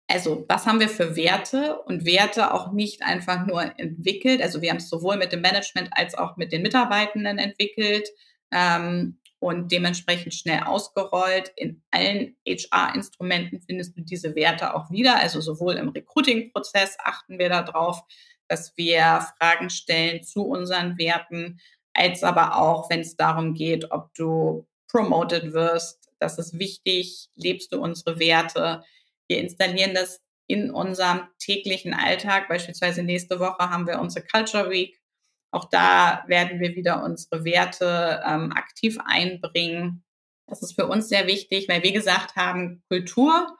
Also, 0.08 0.44
was 0.48 0.66
haben 0.66 0.80
wir 0.80 0.88
für 0.88 1.14
Werte 1.16 1.80
und 1.82 2.04
Werte 2.06 2.52
auch 2.52 2.72
nicht 2.72 3.02
einfach 3.02 3.46
nur 3.46 3.78
entwickelt? 3.78 4.42
Also, 4.42 4.60
wir 4.60 4.70
haben 4.70 4.78
es 4.78 4.88
sowohl 4.88 5.16
mit 5.16 5.32
dem 5.32 5.42
Management 5.42 5.90
als 5.92 6.16
auch 6.16 6.36
mit 6.36 6.50
den 6.50 6.62
Mitarbeitenden 6.62 7.38
entwickelt 7.38 8.08
ähm, 8.50 9.20
und 9.38 9.70
dementsprechend 9.70 10.34
schnell 10.34 10.60
ausgerollt. 10.64 11.52
In 11.56 11.82
allen 11.90 12.36
HR-Instrumenten 12.46 13.60
findest 13.60 13.96
du 13.96 14.02
diese 14.02 14.34
Werte 14.34 14.74
auch 14.74 14.90
wieder. 14.90 15.16
Also, 15.16 15.40
sowohl 15.40 15.74
im 15.74 15.90
Recruiting-Prozess 15.90 16.96
achten 17.02 17.38
wir 17.38 17.48
darauf, 17.48 18.02
dass 18.48 18.76
wir 18.76 19.26
Fragen 19.38 19.70
stellen 19.70 20.22
zu 20.22 20.42
unseren 20.42 20.98
Werten, 20.98 21.58
als 21.94 22.22
aber 22.22 22.56
auch, 22.56 22.90
wenn 22.90 23.00
es 23.00 23.16
darum 23.16 23.54
geht, 23.54 23.90
ob 23.90 24.14
du 24.14 24.66
promoted 24.88 25.52
wirst. 25.52 26.10
Das 26.18 26.38
ist 26.38 26.58
wichtig. 26.58 27.28
Lebst 27.34 27.72
du 27.72 27.80
unsere 27.80 28.18
Werte? 28.18 28.82
Wir 29.28 29.38
installieren 29.38 29.94
das 29.94 30.20
in 30.46 30.70
unserem 30.70 31.22
täglichen 31.38 31.94
Alltag. 31.94 32.48
Beispielsweise 32.48 33.02
nächste 33.02 33.40
Woche 33.40 33.70
haben 33.70 33.86
wir 33.86 34.00
unsere 34.00 34.24
Culture 34.26 34.70
Week. 34.70 35.00
Auch 35.50 35.66
da 35.70 36.24
werden 36.26 36.60
wir 36.60 36.74
wieder 36.74 37.02
unsere 37.04 37.44
Werte 37.44 38.22
ähm, 38.26 38.52
aktiv 38.52 38.98
einbringen. 39.04 40.04
Das 40.46 40.62
ist 40.62 40.74
für 40.74 40.86
uns 40.86 41.08
sehr 41.08 41.26
wichtig, 41.26 41.68
weil 41.68 41.82
wir 41.82 41.92
gesagt 41.92 42.36
haben, 42.36 42.82
Kultur 42.88 43.56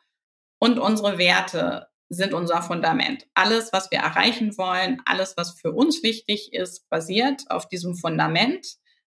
und 0.58 0.78
unsere 0.78 1.18
Werte 1.18 1.88
sind 2.08 2.34
unser 2.34 2.62
Fundament. 2.62 3.26
Alles, 3.34 3.72
was 3.72 3.90
wir 3.90 3.98
erreichen 3.98 4.56
wollen, 4.56 5.02
alles, 5.04 5.36
was 5.36 5.58
für 5.58 5.72
uns 5.72 6.02
wichtig 6.02 6.52
ist, 6.52 6.88
basiert 6.88 7.42
auf 7.50 7.68
diesem 7.68 7.96
Fundament. 7.96 8.66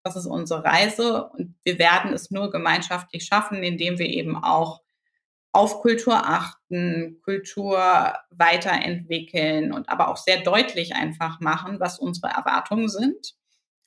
Das 0.04 0.16
ist 0.16 0.26
unsere 0.26 0.64
Reise 0.64 1.30
und 1.30 1.56
wir 1.64 1.80
werden 1.80 2.14
es 2.14 2.30
nur 2.30 2.52
gemeinschaftlich 2.52 3.26
schaffen, 3.26 3.64
indem 3.64 3.98
wir 3.98 4.08
eben 4.08 4.36
auch 4.36 4.82
auf 5.54 5.82
Kultur 5.82 6.16
achten, 6.16 7.22
Kultur 7.24 8.16
weiterentwickeln 8.32 9.72
und 9.72 9.88
aber 9.88 10.10
auch 10.10 10.18
sehr 10.18 10.42
deutlich 10.42 10.96
einfach 10.96 11.40
machen, 11.40 11.80
was 11.80 12.00
unsere 12.00 12.28
Erwartungen 12.34 12.90
sind. 12.90 13.36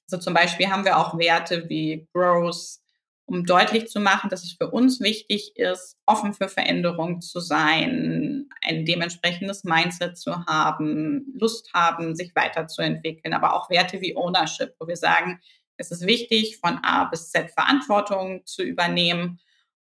Also 0.08 0.22
zum 0.22 0.32
Beispiel 0.32 0.68
haben 0.68 0.84
wir 0.84 0.96
auch 0.96 1.18
Werte 1.18 1.68
wie 1.68 2.08
Growth, 2.14 2.78
um 3.26 3.44
deutlich 3.44 3.88
zu 3.88 3.98
machen, 3.98 4.30
dass 4.30 4.44
es 4.44 4.52
für 4.52 4.70
uns 4.70 5.00
wichtig 5.00 5.56
ist, 5.56 5.96
offen 6.06 6.32
für 6.32 6.48
Veränderung 6.48 7.20
zu 7.20 7.40
sein, 7.40 8.48
ein 8.62 8.84
dementsprechendes 8.84 9.64
Mindset 9.64 10.16
zu 10.16 10.46
haben, 10.46 11.34
Lust 11.36 11.74
haben, 11.74 12.14
sich 12.14 12.36
weiterzuentwickeln, 12.36 13.34
aber 13.34 13.54
auch 13.54 13.68
Werte 13.68 14.00
wie 14.00 14.16
Ownership, 14.16 14.76
wo 14.78 14.86
wir 14.86 14.96
sagen, 14.96 15.40
es 15.76 15.90
ist 15.90 16.06
wichtig, 16.06 16.58
von 16.58 16.78
A 16.84 17.06
bis 17.06 17.30
Z 17.30 17.50
Verantwortung 17.50 18.46
zu 18.46 18.62
übernehmen 18.62 19.40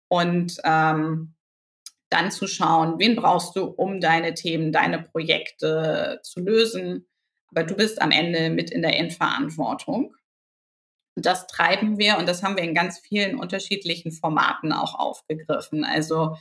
und 0.06 0.58
ähm, 0.62 1.34
dann 2.12 2.30
zu 2.30 2.46
schauen, 2.46 2.98
wen 2.98 3.16
brauchst 3.16 3.56
du, 3.56 3.64
um 3.64 4.00
deine 4.00 4.34
Themen, 4.34 4.72
deine 4.72 5.02
Projekte 5.02 6.20
zu 6.22 6.40
lösen. 6.40 7.08
Aber 7.48 7.64
du 7.64 7.74
bist 7.74 8.00
am 8.00 8.10
Ende 8.10 8.50
mit 8.50 8.70
in 8.70 8.82
der 8.82 8.98
Endverantwortung. 8.98 10.14
Und 11.14 11.26
das 11.26 11.46
treiben 11.46 11.98
wir 11.98 12.16
und 12.18 12.28
das 12.28 12.42
haben 12.42 12.56
wir 12.56 12.64
in 12.64 12.74
ganz 12.74 12.98
vielen 12.98 13.38
unterschiedlichen 13.38 14.12
Formaten 14.12 14.72
auch 14.72 14.94
aufgegriffen. 14.94 15.84
Also 15.84 16.36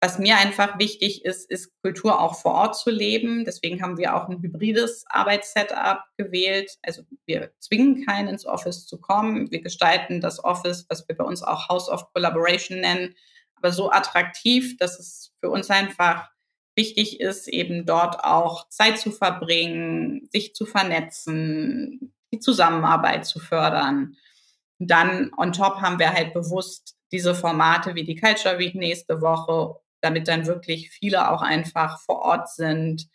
was 0.00 0.18
mir 0.18 0.36
einfach 0.36 0.78
wichtig 0.78 1.24
ist, 1.24 1.50
ist 1.50 1.72
Kultur 1.82 2.20
auch 2.20 2.40
vor 2.40 2.52
Ort 2.52 2.76
zu 2.76 2.90
leben. 2.90 3.44
Deswegen 3.44 3.82
haben 3.82 3.96
wir 3.96 4.14
auch 4.14 4.28
ein 4.28 4.42
hybrides 4.42 5.04
Arbeitssetup 5.08 6.04
gewählt. 6.16 6.78
Also 6.82 7.02
wir 7.24 7.50
zwingen 7.58 8.04
keinen 8.04 8.28
ins 8.28 8.46
Office 8.46 8.86
zu 8.86 9.00
kommen. 9.00 9.50
Wir 9.50 9.62
gestalten 9.62 10.20
das 10.20 10.44
Office, 10.44 10.86
was 10.88 11.08
wir 11.08 11.16
bei 11.16 11.24
uns 11.24 11.42
auch 11.42 11.68
House 11.68 11.88
of 11.88 12.12
Collaboration 12.12 12.80
nennen, 12.80 13.14
aber 13.56 13.72
so 13.72 13.90
attraktiv, 13.90 14.76
dass 14.78 14.98
es 14.98 15.32
für 15.40 15.50
uns 15.50 15.70
einfach 15.70 16.28
wichtig 16.76 17.20
ist, 17.20 17.48
eben 17.48 17.86
dort 17.86 18.22
auch 18.22 18.68
Zeit 18.68 18.98
zu 18.98 19.10
verbringen, 19.10 20.28
sich 20.30 20.54
zu 20.54 20.66
vernetzen, 20.66 22.14
die 22.32 22.38
Zusammenarbeit 22.38 23.24
zu 23.26 23.38
fördern. 23.38 24.16
Und 24.78 24.90
dann 24.90 25.32
on 25.36 25.52
top 25.52 25.80
haben 25.80 25.98
wir 25.98 26.12
halt 26.12 26.34
bewusst 26.34 26.96
diese 27.12 27.34
Formate 27.34 27.94
wie 27.94 28.04
die 28.04 28.16
Culture 28.16 28.58
Week 28.58 28.74
nächste 28.74 29.22
Woche, 29.22 29.80
damit 30.00 30.28
dann 30.28 30.46
wirklich 30.46 30.90
viele 30.90 31.30
auch 31.30 31.40
einfach 31.40 32.00
vor 32.00 32.20
Ort 32.20 32.50
sind, 32.50 33.08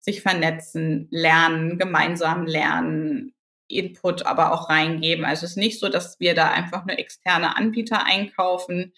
sich 0.00 0.20
vernetzen, 0.20 1.08
lernen, 1.10 1.78
gemeinsam 1.78 2.46
lernen, 2.46 3.34
Input 3.68 4.26
aber 4.26 4.52
auch 4.52 4.68
reingeben. 4.68 5.24
Also 5.24 5.46
es 5.46 5.52
ist 5.52 5.56
nicht 5.56 5.80
so, 5.80 5.88
dass 5.88 6.20
wir 6.20 6.34
da 6.34 6.50
einfach 6.50 6.84
nur 6.84 6.98
externe 6.98 7.56
Anbieter 7.56 8.04
einkaufen, 8.04 8.92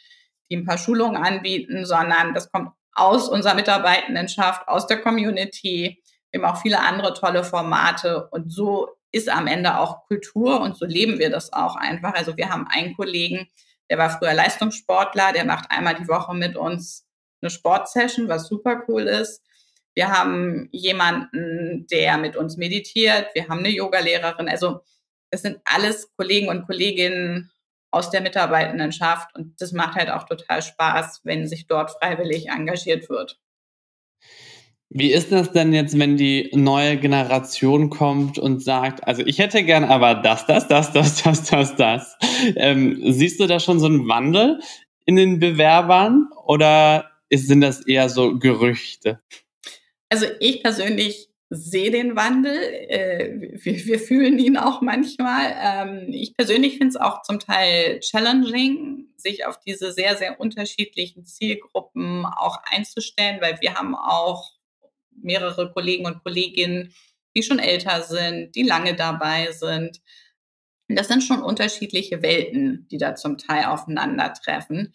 die 0.51 0.57
ein 0.57 0.65
paar 0.65 0.79
Schulungen 0.79 1.17
anbieten, 1.17 1.85
sondern 1.85 2.35
das 2.35 2.51
kommt 2.51 2.71
aus 2.93 3.29
unserer 3.29 3.55
Mitarbeitendenschaft, 3.55 4.67
aus 4.69 4.87
der 4.87 5.01
Community. 5.01 6.03
Haben 6.35 6.45
auch 6.45 6.61
viele 6.61 6.81
andere 6.81 7.15
tolle 7.15 7.45
Formate 7.45 8.29
und 8.29 8.53
so 8.53 8.89
ist 9.11 9.29
am 9.31 9.47
Ende 9.47 9.79
auch 9.79 10.07
Kultur 10.07 10.61
und 10.61 10.77
so 10.77 10.85
leben 10.85 11.19
wir 11.19 11.31
das 11.31 11.53
auch 11.53 11.77
einfach. 11.77 12.15
Also 12.15 12.37
wir 12.37 12.51
haben 12.51 12.67
einen 12.69 12.95
Kollegen, 12.95 13.49
der 13.89 13.99
war 13.99 14.11
früher 14.11 14.35
Leistungssportler, 14.35 15.33
der 15.33 15.45
macht 15.45 15.71
einmal 15.71 15.95
die 15.95 16.09
Woche 16.09 16.35
mit 16.35 16.57
uns 16.57 17.07
eine 17.41 17.51
Sportsession, 17.51 18.29
was 18.29 18.49
super 18.49 18.83
cool 18.89 19.03
ist. 19.03 19.43
Wir 19.95 20.11
haben 20.11 20.69
jemanden, 20.73 21.87
der 21.91 22.19
mit 22.19 22.37
uns 22.37 22.59
meditiert. 22.59 23.29
Wir 23.35 23.49
haben 23.49 23.61
eine 23.61 23.71
Yogalehrerin. 23.71 24.49
Also 24.49 24.81
es 25.31 25.43
sind 25.43 25.59
alles 25.65 26.13
Kollegen 26.17 26.49
und 26.49 26.67
Kolleginnen 26.67 27.51
aus 27.97 28.11
der 28.11 28.21
Mitarbeitendenschaft. 28.21 29.35
Und 29.35 29.61
das 29.61 29.73
macht 29.73 29.97
halt 29.97 30.11
auch 30.11 30.25
total 30.25 30.63
Spaß, 30.63 31.23
wenn 31.25 31.49
sich 31.49 31.67
dort 31.67 31.91
freiwillig 31.91 32.49
engagiert 32.49 33.09
wird. 33.09 33.39
Wie 34.89 35.13
ist 35.13 35.33
das 35.33 35.51
denn 35.51 35.73
jetzt, 35.73 35.99
wenn 35.99 36.17
die 36.17 36.51
neue 36.55 36.97
Generation 36.97 37.91
kommt 37.91 38.39
und 38.39 38.63
sagt, 38.63 39.07
also 39.07 39.23
ich 39.27 39.39
hätte 39.39 39.65
gern 39.65 39.85
aber 39.85 40.15
das, 40.15 40.47
das, 40.47 40.69
das, 40.69 40.93
das, 40.93 41.23
das, 41.23 41.45
das, 41.45 41.77
das. 41.77 42.17
Ähm, 42.55 43.01
siehst 43.13 43.41
du 43.41 43.47
da 43.47 43.59
schon 43.59 43.81
so 43.81 43.87
einen 43.87 44.07
Wandel 44.09 44.61
in 45.05 45.17
den 45.17 45.41
Bewerbern 45.41 46.29
oder 46.45 47.11
sind 47.33 47.63
das 47.63 47.85
eher 47.87 48.09
so 48.09 48.39
Gerüchte? 48.39 49.21
Also 50.09 50.27
ich 50.39 50.63
persönlich 50.63 51.29
sehe 51.49 51.91
den 51.91 52.17
Wandel. 52.17 52.57
Äh, 52.57 53.55
wir, 53.65 53.87
wir, 53.87 53.99
fühlen 53.99 54.39
ihn 54.39 54.57
auch 54.57 54.81
manchmal. 54.81 55.55
Ähm, 55.59 56.13
ich 56.13 56.37
persönlich 56.37 56.79
finde 56.79 56.89
es 56.89 56.97
auch 56.97 57.23
zum 57.23 57.39
Teil 57.39 58.01
challenging, 58.01 59.09
sich 59.17 59.47
auf 59.47 59.59
diese 59.61 59.93
sehr, 59.93 60.17
sehr 60.17 60.41
unterschiedlichen 60.41 61.25
Zielgruppen 61.25 62.27
auch 62.27 62.59
einzustellen, 62.71 63.41
weil 63.41 63.59
wir 63.61 63.75
haben 63.75 63.95
auch 63.95 64.53
mehrere 65.11 65.73
Kollegen 65.73 66.07
und 66.07 66.23
Kolleginnen, 66.23 66.95
die 67.37 67.43
schon 67.43 67.59
älter 67.59 68.03
sind, 68.03 68.55
die 68.55 68.63
lange 68.63 68.95
dabei 68.95 69.53
sind. 69.53 70.01
Das 70.89 71.09
sind 71.09 71.23
schon 71.23 71.43
unterschiedliche 71.43 72.23
Welten, 72.23 72.87
die 72.91 72.99
da 72.99 73.15
zum 73.15 73.39
Teil 73.39 73.67
aufeinandertreffen. 73.67 74.95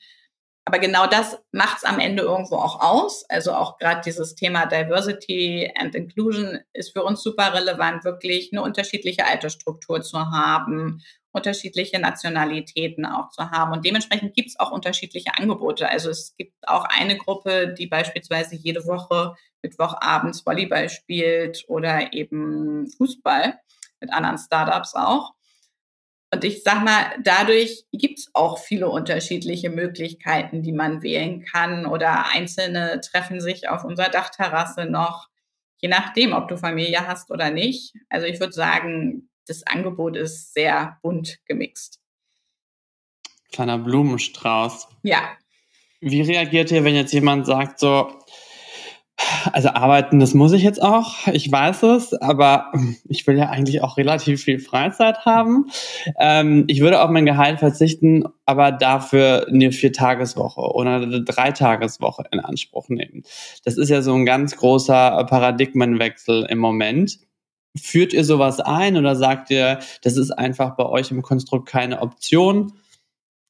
Aber 0.65 0.78
genau 0.78 1.08
das 1.08 1.39
macht 1.52 1.78
es 1.78 1.84
am 1.84 2.00
Ende 2.00 2.24
irgendwo 2.24 2.56
auch 2.56 2.82
aus. 2.82 3.26
Also 3.30 3.54
auch 3.54 3.78
gerade 3.80 4.02
dieses 4.06 4.36
Thema 4.36 4.67
Diversity 4.67 5.71
and 5.76 5.95
Inclusion 5.95 6.60
ist 6.74 6.93
für 6.93 7.04
uns 7.04 7.24
super 7.24 7.54
relevant, 7.54 8.04
wirklich 8.04 8.52
eine 8.52 8.62
unterschiedliche 8.62 9.26
Altersstruktur 9.26 10.02
zu 10.02 10.19
haben, 10.19 11.02
unterschiedliche 11.32 12.00
Nationalitäten 12.00 13.06
auch 13.06 13.30
zu 13.30 13.50
haben. 13.50 13.71
Und 13.71 13.86
dementsprechend 13.86 14.36
gibt 14.36 14.50
es 14.50 14.60
auch 14.60 14.71
unterschiedliche 14.71 15.32
Angebote. 15.38 15.89
Also 15.89 16.10
es 16.12 16.36
gibt 16.38 16.54
auch 16.67 16.86
eine 16.86 17.17
Gruppe, 17.17 17.74
die 17.74 17.88
beispielsweise 17.88 18.56
jede 18.56 18.86
Woche 18.86 19.36
Mittwochabends 19.63 20.45
Volleyball 20.45 20.89
spielt 20.89 21.63
oder 21.67 22.13
eben 22.13 22.88
Fußball 22.97 23.60
mit 24.00 24.13
anderen 24.13 24.38
Startups 24.38 24.93
auch. 24.95 25.34
Und 26.34 26.46
ich 26.46 26.63
sag 26.63 26.84
mal, 26.84 27.12
dadurch 27.22 27.86
gibt 27.91 28.20
es 28.20 28.30
auch 28.34 28.58
viele 28.58 28.89
unterschiedliche 28.89 29.70
Möglichkeiten, 29.70 30.63
die 30.63 30.72
man 30.72 31.02
wählen 31.02 31.44
kann. 31.44 31.86
Oder 31.86 32.28
Einzelne 32.28 33.02
treffen 33.02 33.41
sich 33.41 33.67
auf 33.67 33.84
unserer 33.84 34.10
Dachterrasse 34.10 34.86
noch, 34.86 35.28
je 35.82 35.89
nachdem, 35.89 36.32
ob 36.32 36.48
du 36.48 36.58
Familie 36.58 37.06
hast 37.06 37.32
oder 37.32 37.52
nicht. 37.52 37.94
Also 38.08 38.28
ich 38.28 38.39
würde 38.39 38.54
sagen, 38.54 39.30
das 39.46 39.67
Angebot 39.67 40.15
ist 40.15 40.54
sehr 40.54 40.98
bunt 41.02 41.39
gemixt. 41.46 42.00
Kleiner 43.52 43.78
Blumenstrauß. 43.78 44.88
Ja. 45.04 45.38
Wie 46.00 46.22
reagiert 46.22 46.72
ihr, 46.72 46.86
wenn 46.86 46.96
jetzt 46.96 47.12
jemand 47.12 47.46
sagt, 47.46 47.80
so, 47.80 48.20
also 49.51 49.69
arbeiten, 49.69 50.19
das 50.19 50.34
muss 50.34 50.53
ich 50.53 50.63
jetzt 50.63 50.81
auch. 50.81 51.27
Ich 51.27 51.51
weiß 51.51 51.84
es, 51.84 52.13
aber 52.13 52.71
ich 53.07 53.25
will 53.27 53.38
ja 53.38 53.49
eigentlich 53.49 53.81
auch 53.81 53.97
relativ 53.97 54.43
viel 54.43 54.60
Freizeit 54.60 55.25
haben. 55.25 55.67
Ähm, 56.19 56.65
ich 56.67 56.81
würde 56.81 57.01
auf 57.01 57.10
mein 57.10 57.25
Gehalt 57.25 57.60
verzichten, 57.60 58.23
aber 58.45 58.71
dafür 58.71 59.47
eine 59.47 59.71
Viertageswoche 59.71 60.62
oder 60.62 60.95
eine 60.95 61.23
Dreitageswoche 61.23 62.23
in 62.31 62.39
Anspruch 62.39 62.89
nehmen. 62.89 63.23
Das 63.65 63.77
ist 63.77 63.89
ja 63.89 64.01
so 64.01 64.13
ein 64.13 64.25
ganz 64.25 64.55
großer 64.55 65.25
Paradigmenwechsel 65.29 66.45
im 66.49 66.60
Moment. 66.60 67.19
Führt 67.79 68.13
ihr 68.13 68.25
sowas 68.25 68.60
ein 68.60 68.97
oder 68.97 69.15
sagt 69.15 69.49
ihr, 69.49 69.79
das 70.03 70.17
ist 70.17 70.31
einfach 70.31 70.75
bei 70.75 70.86
euch 70.86 71.12
im 71.12 71.21
Konstrukt 71.21 71.69
keine 71.69 72.01
Option? 72.01 72.73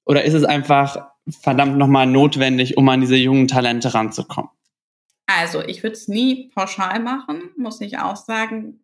Oder 0.05 0.23
ist 0.23 0.33
es 0.33 0.43
einfach 0.43 1.07
verdammt 1.29 1.77
nochmal 1.77 2.05
notwendig, 2.05 2.77
um 2.77 2.87
an 2.89 3.01
diese 3.01 3.15
jungen 3.15 3.47
Talente 3.47 3.93
ranzukommen? 3.93 4.51
Also, 5.37 5.61
ich 5.61 5.83
würde 5.83 5.95
es 5.95 6.07
nie 6.07 6.49
pauschal 6.49 6.99
machen, 6.99 7.51
muss 7.57 7.81
ich 7.81 7.97
auch 7.97 8.15
sagen, 8.15 8.81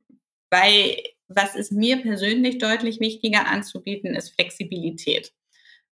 weil 0.49 0.97
was 1.27 1.55
ist 1.55 1.71
mir 1.71 1.97
persönlich 2.01 2.57
deutlich 2.57 2.99
wichtiger 2.99 3.47
anzubieten, 3.47 4.15
ist 4.15 4.33
Flexibilität. 4.33 5.33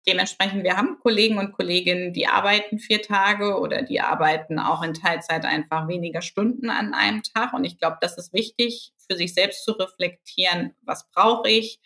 Dementsprechend, 0.06 0.64
wir 0.64 0.76
haben 0.76 0.98
Kollegen 1.00 1.38
und 1.38 1.52
Kolleginnen, 1.52 2.12
die 2.12 2.26
arbeiten 2.26 2.78
vier 2.80 3.02
Tage 3.02 3.58
oder 3.58 3.82
die 3.82 4.00
arbeiten 4.00 4.58
auch 4.58 4.82
in 4.82 4.94
Teilzeit 4.94 5.44
einfach 5.44 5.86
weniger 5.88 6.22
Stunden 6.22 6.70
an 6.70 6.92
einem 6.92 7.22
Tag. 7.22 7.52
Und 7.52 7.64
ich 7.64 7.78
glaube, 7.78 7.98
das 8.00 8.18
ist 8.18 8.32
wichtig, 8.32 8.92
für 9.08 9.16
sich 9.16 9.32
selbst 9.32 9.64
zu 9.64 9.72
reflektieren, 9.72 10.74
was 10.82 11.08
brauche 11.12 11.48
ich, 11.48 11.80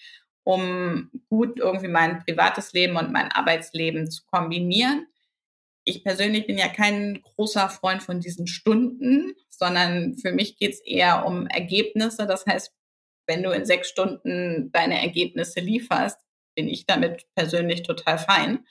um 0.44 1.11
gut 1.29 1.61
irgendwie 1.61 1.88
mein 1.88 2.24
privates 2.24 2.72
Leben 2.72 2.96
und 2.96 3.12
mein 3.12 3.31
Arbeitsleben 3.31 4.11
zu 4.11 4.24
kombinieren. 4.24 5.07
Ich 5.88 6.03
persönlich 6.03 6.46
bin 6.46 6.59
ja 6.59 6.68
kein 6.68 7.22
großer 7.22 7.68
Freund 7.68 8.03
von 8.03 8.20
diesen 8.20 8.49
Stunden, 8.49 9.35
sondern 9.51 10.18
für 10.18 10.33
mich 10.33 10.59
geht 10.59 10.72
es 10.72 10.81
eher 10.85 11.25
um 11.25 11.46
Ergebnisse. 11.46 12.27
Das 12.27 12.44
heißt, 12.44 12.72
wenn 13.29 13.44
du 13.44 13.53
in 13.53 13.64
sechs 13.64 13.88
Stunden 13.88 14.70
deine 14.72 15.01
Ergebnisse 15.01 15.61
lieferst, 15.61 16.18
bin 16.57 16.68
ich 16.68 16.87
damit 16.87 17.27
persönlich 17.37 17.83
total 17.83 18.18
fein. 18.18 18.66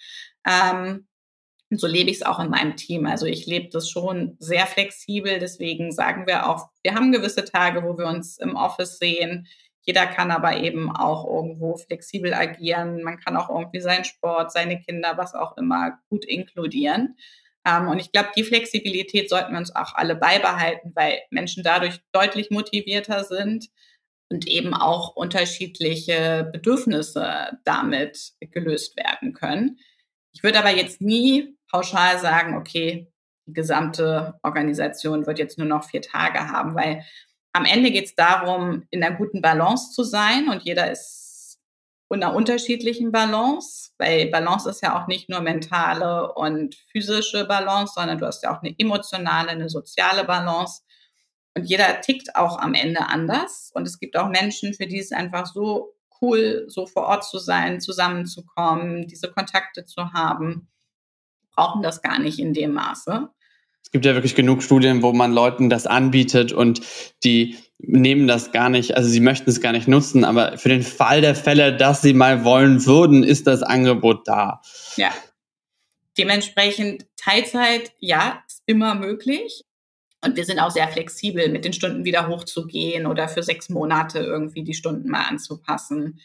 Ähm, 0.46 1.08
so 1.72 1.88
lebe 1.88 2.10
ich 2.10 2.18
es 2.18 2.24
auch 2.24 2.40
in 2.40 2.50
meinem 2.50 2.76
Team. 2.76 3.06
Also 3.06 3.26
ich 3.26 3.46
lebe 3.46 3.70
das 3.70 3.90
schon 3.90 4.36
sehr 4.40 4.68
flexibel. 4.68 5.40
Deswegen 5.40 5.92
sagen 5.92 6.28
wir 6.28 6.50
auch, 6.50 6.70
wir 6.84 6.96
haben 6.96 7.12
gewisse 7.12 7.46
Tage, 7.46 7.84
wo 7.84 7.98
wir 7.98 8.08
uns 8.08 8.38
im 8.38 8.56
Office 8.56 8.98
sehen. 8.98 9.48
Jeder 9.86 10.08
kann 10.08 10.32
aber 10.32 10.58
eben 10.58 10.94
auch 10.96 11.26
irgendwo 11.26 11.78
flexibel 11.78 12.34
agieren. 12.34 13.04
Man 13.04 13.20
kann 13.20 13.38
auch 13.38 13.50
irgendwie 13.50 13.82
seinen 13.82 14.04
Sport, 14.04 14.52
seine 14.52 14.82
Kinder, 14.82 15.18
was 15.18 15.36
auch 15.36 15.58
immer, 15.58 16.00
gut 16.10 16.26
inkludieren. 16.26 17.16
Ähm, 17.66 17.88
und 17.88 18.00
ich 18.00 18.12
glaube, 18.12 18.30
die 18.36 18.44
Flexibilität 18.44 19.30
sollten 19.30 19.52
wir 19.52 19.60
uns 19.60 19.76
auch 19.76 19.94
alle 19.96 20.16
beibehalten, 20.16 20.92
weil 20.96 21.20
Menschen 21.30 21.64
dadurch 21.64 22.00
deutlich 22.12 22.50
motivierter 22.50 23.24
sind 23.24 23.68
und 24.30 24.48
eben 24.48 24.74
auch 24.74 25.16
unterschiedliche 25.16 26.50
Bedürfnisse 26.52 27.60
damit 27.64 28.34
gelöst 28.40 28.98
werden 28.98 29.34
können. 29.34 29.78
Ich 30.34 30.44
würde 30.44 30.60
aber 30.60 30.72
jetzt 30.72 31.00
nie 31.00 31.58
pauschal 31.72 32.20
sagen, 32.20 32.58
okay, 32.58 33.12
die 33.48 33.54
gesamte 33.54 34.40
Organisation 34.42 35.28
wird 35.28 35.40
jetzt 35.40 35.58
nur 35.58 35.68
noch 35.68 35.84
vier 35.84 36.02
Tage 36.02 36.50
haben, 36.50 36.76
weil 36.76 37.06
am 37.56 37.64
Ende 37.64 37.90
geht 37.90 38.06
es 38.06 38.16
darum, 38.16 38.86
in 38.92 39.02
einer 39.02 39.16
guten 39.16 39.42
Balance 39.42 39.94
zu 39.94 40.04
sein 40.04 40.50
und 40.50 40.64
jeder 40.64 40.92
ist 40.92 41.58
in 42.10 42.22
einer 42.22 42.36
unterschiedlichen 42.36 43.12
Balance, 43.12 43.92
weil 43.98 44.30
Balance 44.30 44.70
ist 44.70 44.82
ja 44.82 45.02
auch 45.02 45.08
nicht 45.08 45.30
nur 45.30 45.40
mentale 45.42 46.34
und 46.34 46.76
physische 46.92 47.46
Balance, 47.46 47.94
sondern 47.96 48.18
du 48.18 48.26
hast 48.26 48.44
ja 48.44 48.56
auch 48.56 48.62
eine 48.62 48.76
emotionale, 48.78 49.50
eine 49.50 49.70
soziale 49.70 50.26
Balance. 50.26 50.82
Und 51.56 51.64
jeder 51.64 52.02
tickt 52.02 52.36
auch 52.36 52.60
am 52.60 52.74
Ende 52.74 53.08
anders. 53.08 53.72
Und 53.74 53.88
es 53.88 54.00
gibt 54.00 54.18
auch 54.18 54.30
Menschen, 54.30 54.74
für 54.74 54.86
die 54.86 55.00
es 55.00 55.12
einfach 55.12 55.46
so 55.46 55.94
cool, 56.22 56.66
so 56.68 56.86
vor 56.86 57.04
Ort 57.04 57.26
zu 57.26 57.40
sein, 57.40 57.82
zusammenzukommen, 57.82 59.08
diese 59.08 59.32
Kontakte 59.32 59.86
zu 59.86 60.14
haben, 60.14 60.68
brauchen 61.56 61.82
das 61.82 62.02
gar 62.02 62.20
nicht 62.20 62.40
in 62.40 62.54
dem 62.54 62.74
Maße. 62.74 63.30
Es 63.86 63.92
gibt 63.92 64.06
ja 64.06 64.16
wirklich 64.16 64.36
genug 64.36 64.64
Studien, 64.64 65.04
wo 65.04 65.14
man 65.14 65.32
Leuten 65.32 65.70
das 65.70 65.86
anbietet 65.86 66.52
und 66.52 66.82
die 67.24 67.56
nehmen 67.78 68.28
das 68.28 68.52
gar 68.52 68.70
nicht, 68.70 68.98
also 68.98 69.08
sie 69.08 69.20
möchten 69.20 69.50
es 69.50 69.62
gar 69.62 69.74
nicht 69.74 69.88
nutzen, 69.88 70.24
aber 70.24 70.58
für 70.58 70.70
den 70.70 70.82
Fall 70.82 71.22
der 71.22 71.36
Fälle, 71.36 71.78
dass 71.78 72.02
sie 72.02 72.14
mal 72.14 72.44
wollen 72.44 72.86
würden, 72.86 73.24
ist 73.24 73.46
das 73.46 73.62
Angebot 73.62 74.28
da. 74.28 74.62
Ja. 74.98 75.12
Dementsprechend 76.18 77.06
Teilzeit, 77.16 77.94
ja, 78.00 78.44
ist 78.48 78.64
immer 78.66 78.96
möglich. 78.96 79.62
Und 80.24 80.36
wir 80.36 80.46
sind 80.46 80.60
auch 80.60 80.72
sehr 80.72 80.88
flexibel, 80.88 81.50
mit 81.50 81.64
den 81.64 81.74
Stunden 81.74 82.06
wieder 82.06 82.28
hochzugehen 82.28 83.06
oder 83.06 83.28
für 83.28 83.44
sechs 83.44 83.70
Monate 83.70 84.20
irgendwie 84.20 84.64
die 84.64 84.74
Stunden 84.74 85.10
mal 85.10 85.28
anzupassen. 85.30 86.20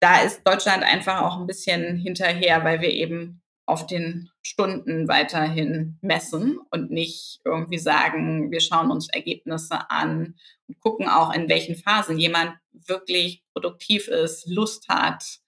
Da 0.00 0.22
ist 0.22 0.40
Deutschland 0.44 0.82
einfach 0.84 1.20
auch 1.20 1.38
ein 1.38 1.46
bisschen 1.46 1.96
hinterher, 1.96 2.64
weil 2.64 2.80
wir 2.80 2.90
eben 2.90 3.42
auf 3.68 3.86
den 3.86 4.30
Stunden 4.42 5.08
weiterhin 5.08 5.98
messen 6.00 6.58
und 6.70 6.90
nicht 6.90 7.40
irgendwie 7.44 7.78
sagen, 7.78 8.50
wir 8.50 8.60
schauen 8.60 8.90
uns 8.90 9.08
Ergebnisse 9.08 9.90
an 9.90 10.36
und 10.66 10.80
gucken 10.80 11.08
auch, 11.08 11.34
in 11.34 11.48
welchen 11.48 11.76
Phasen 11.76 12.18
jemand 12.18 12.54
wirklich 12.72 13.44
produktiv 13.52 14.08
ist, 14.08 14.48
Lust 14.48 14.88
hat, 14.88 15.40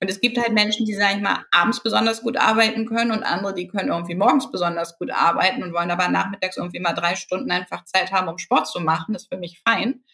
und 0.00 0.08
es 0.08 0.20
gibt 0.20 0.38
halt 0.38 0.52
Menschen, 0.52 0.86
die, 0.86 0.94
sag 0.94 1.16
ich 1.16 1.22
mal, 1.22 1.44
abends 1.50 1.82
besonders 1.82 2.22
gut 2.22 2.36
arbeiten 2.36 2.86
können 2.86 3.10
und 3.10 3.24
andere, 3.24 3.52
die 3.52 3.66
können 3.66 3.88
irgendwie 3.88 4.14
morgens 4.14 4.50
besonders 4.50 4.96
gut 4.96 5.10
arbeiten 5.10 5.62
und 5.62 5.72
wollen 5.72 5.90
aber 5.90 6.08
nachmittags 6.08 6.56
irgendwie 6.56 6.78
mal 6.78 6.92
drei 6.92 7.16
Stunden 7.16 7.50
einfach 7.50 7.84
Zeit 7.84 8.12
haben, 8.12 8.28
um 8.28 8.38
Sport 8.38 8.68
zu 8.68 8.80
machen. 8.80 9.12
Das 9.12 9.24
ist 9.24 9.32
für 9.32 9.38
mich 9.38 9.60
fein. 9.60 10.04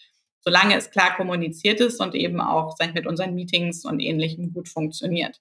Solange 0.40 0.76
es 0.76 0.90
klar 0.90 1.14
kommuniziert 1.16 1.80
ist 1.80 2.00
und 2.00 2.14
eben 2.14 2.40
auch, 2.40 2.74
sag 2.76 2.88
ich, 2.88 2.94
mit 2.94 3.06
unseren 3.06 3.34
Meetings 3.34 3.84
und 3.84 4.00
Ähnlichem 4.00 4.52
gut 4.54 4.68
funktioniert. 4.68 5.40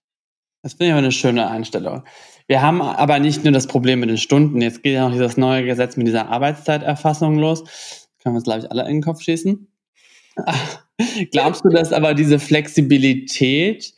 Das 0.63 0.73
finde 0.73 0.85
ich 0.85 0.91
aber 0.93 0.99
eine 0.99 1.11
schöne 1.11 1.47
Einstellung. 1.49 2.03
Wir 2.47 2.61
haben 2.61 2.81
aber 2.81 3.19
nicht 3.19 3.43
nur 3.43 3.53
das 3.53 3.67
Problem 3.67 3.99
mit 3.99 4.09
den 4.09 4.17
Stunden. 4.17 4.61
Jetzt 4.61 4.81
geht 4.81 4.93
ja 4.93 5.05
noch 5.05 5.13
dieses 5.13 5.37
neue 5.37 5.65
Gesetz 5.65 5.97
mit 5.97 6.07
dieser 6.07 6.29
Arbeitszeiterfassung 6.29 7.37
los. 7.37 7.63
können 8.21 8.33
wir 8.33 8.37
uns, 8.37 8.43
glaube 8.45 8.61
ich, 8.61 8.71
alle 8.71 8.83
in 8.83 8.95
den 8.95 9.01
Kopf 9.03 9.21
schießen. 9.21 9.67
Glaubst 11.31 11.63
du, 11.65 11.69
dass 11.69 11.93
aber 11.93 12.13
diese 12.13 12.39
Flexibilität 12.39 13.93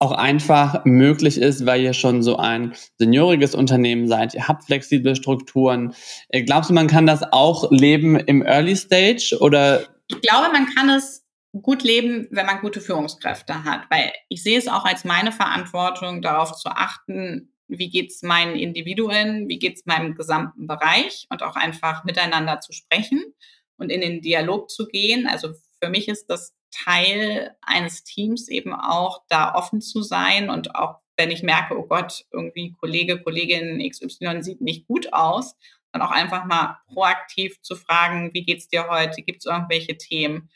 auch 0.00 0.12
einfach 0.12 0.84
möglich 0.84 1.38
ist, 1.38 1.66
weil 1.66 1.82
ihr 1.82 1.92
schon 1.92 2.22
so 2.22 2.36
ein 2.36 2.72
senioriges 2.98 3.54
Unternehmen 3.54 4.08
seid. 4.08 4.34
Ihr 4.34 4.48
habt 4.48 4.64
flexible 4.64 5.14
Strukturen. 5.14 5.94
Glaubst 6.30 6.70
du, 6.70 6.74
man 6.74 6.86
kann 6.86 7.06
das 7.06 7.22
auch 7.32 7.70
leben 7.70 8.16
im 8.18 8.42
Early 8.42 8.76
Stage 8.76 9.36
oder? 9.40 9.82
Ich 10.08 10.20
glaube, 10.22 10.48
man 10.52 10.66
kann 10.74 10.88
es 10.88 11.19
gut 11.52 11.82
leben, 11.82 12.28
wenn 12.30 12.46
man 12.46 12.60
gute 12.60 12.80
Führungskräfte 12.80 13.64
hat, 13.64 13.90
weil 13.90 14.12
ich 14.28 14.42
sehe 14.42 14.58
es 14.58 14.68
auch 14.68 14.84
als 14.84 15.04
meine 15.04 15.32
Verantwortung, 15.32 16.22
darauf 16.22 16.52
zu 16.52 16.68
achten, 16.68 17.52
wie 17.66 17.88
geht's 17.88 18.22
meinen 18.22 18.56
Individuen, 18.56 19.48
wie 19.48 19.58
geht's 19.58 19.86
meinem 19.86 20.14
gesamten 20.14 20.66
Bereich 20.66 21.26
und 21.30 21.42
auch 21.42 21.56
einfach 21.56 22.04
miteinander 22.04 22.60
zu 22.60 22.72
sprechen 22.72 23.22
und 23.76 23.90
in 23.90 24.00
den 24.00 24.20
Dialog 24.20 24.70
zu 24.70 24.86
gehen. 24.86 25.26
Also 25.26 25.50
für 25.82 25.88
mich 25.88 26.08
ist 26.08 26.26
das 26.26 26.54
Teil 26.70 27.56
eines 27.62 28.04
Teams 28.04 28.48
eben 28.48 28.74
auch 28.74 29.22
da 29.28 29.54
offen 29.54 29.80
zu 29.80 30.02
sein 30.02 30.50
und 30.50 30.74
auch 30.74 30.98
wenn 31.16 31.30
ich 31.30 31.42
merke, 31.42 31.76
oh 31.76 31.86
Gott, 31.86 32.24
irgendwie 32.32 32.72
Kollege, 32.80 33.20
Kollegin 33.20 33.86
XY 33.86 34.42
sieht 34.42 34.60
nicht 34.60 34.86
gut 34.86 35.12
aus, 35.12 35.54
dann 35.92 36.02
auch 36.02 36.12
einfach 36.12 36.44
mal 36.46 36.78
proaktiv 36.86 37.60
zu 37.62 37.76
fragen, 37.76 38.30
wie 38.32 38.44
geht's 38.44 38.68
dir 38.68 38.88
heute? 38.88 39.22
Gibt 39.22 39.40
es 39.40 39.46
irgendwelche 39.46 39.96
Themen? 39.98 40.48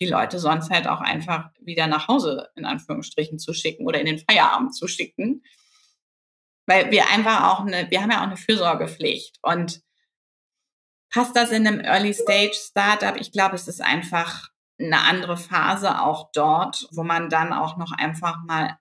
Die 0.00 0.06
Leute 0.06 0.38
sonst 0.38 0.70
halt 0.70 0.88
auch 0.88 1.00
einfach 1.00 1.50
wieder 1.60 1.86
nach 1.86 2.08
Hause 2.08 2.48
in 2.56 2.64
Anführungsstrichen 2.64 3.38
zu 3.38 3.52
schicken 3.52 3.86
oder 3.86 4.00
in 4.00 4.06
den 4.06 4.18
Feierabend 4.18 4.74
zu 4.74 4.88
schicken. 4.88 5.42
Weil 6.66 6.90
wir 6.90 7.08
einfach 7.10 7.50
auch 7.50 7.60
eine, 7.60 7.90
wir 7.90 8.00
haben 8.00 8.10
ja 8.10 8.20
auch 8.20 8.26
eine 8.26 8.36
Fürsorgepflicht 8.36 9.38
und 9.42 9.82
passt 11.10 11.36
das 11.36 11.50
in 11.50 11.66
einem 11.66 11.80
Early 11.80 12.14
Stage 12.14 12.54
Startup? 12.54 13.16
Ich 13.20 13.32
glaube, 13.32 13.56
es 13.56 13.68
ist 13.68 13.82
einfach 13.82 14.48
eine 14.78 15.02
andere 15.02 15.36
Phase 15.36 16.00
auch 16.00 16.30
dort, 16.32 16.88
wo 16.92 17.02
man 17.02 17.28
dann 17.28 17.52
auch 17.52 17.76
noch 17.76 17.92
einfach 17.92 18.38
mal 18.44 18.78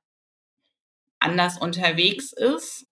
anders 1.19 1.58
unterwegs 1.58 2.32
ist. 2.32 2.86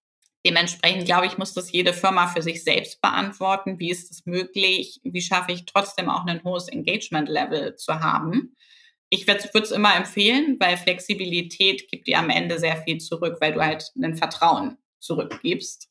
Dementsprechend, 0.48 1.04
glaube 1.04 1.26
ich, 1.26 1.38
muss 1.38 1.54
das 1.54 1.74
jede 1.74 1.92
Firma 1.92 2.28
für 2.28 2.42
sich 2.42 2.64
selbst 2.64 3.02
beantworten. 3.02 3.80
Wie 3.80 3.92
ist 3.92 4.10
es 4.12 4.26
möglich? 4.26 5.02
Wie 5.04 5.22
schaffe 5.22 5.52
ich 5.52 5.66
trotzdem 5.66 6.10
auch 6.10 6.26
ein 6.26 6.42
hohes 6.46 6.70
Engagement-Level 6.70 7.76
zu 7.76 8.00
haben? 8.00 8.56
Ich 9.10 9.28
würde 9.28 9.50
es 9.62 9.72
immer 9.72 9.94
empfehlen, 9.94 10.56
weil 10.60 10.78
Flexibilität 10.78 11.90
gibt 11.90 12.08
dir 12.08 12.20
am 12.20 12.30
Ende 12.30 12.60
sehr 12.60 12.78
viel 12.78 12.98
zurück, 13.00 13.38
weil 13.42 13.54
du 13.54 13.62
halt 13.62 13.92
ein 14.02 14.16
Vertrauen 14.16 14.78
zurückgibst. 15.00 15.90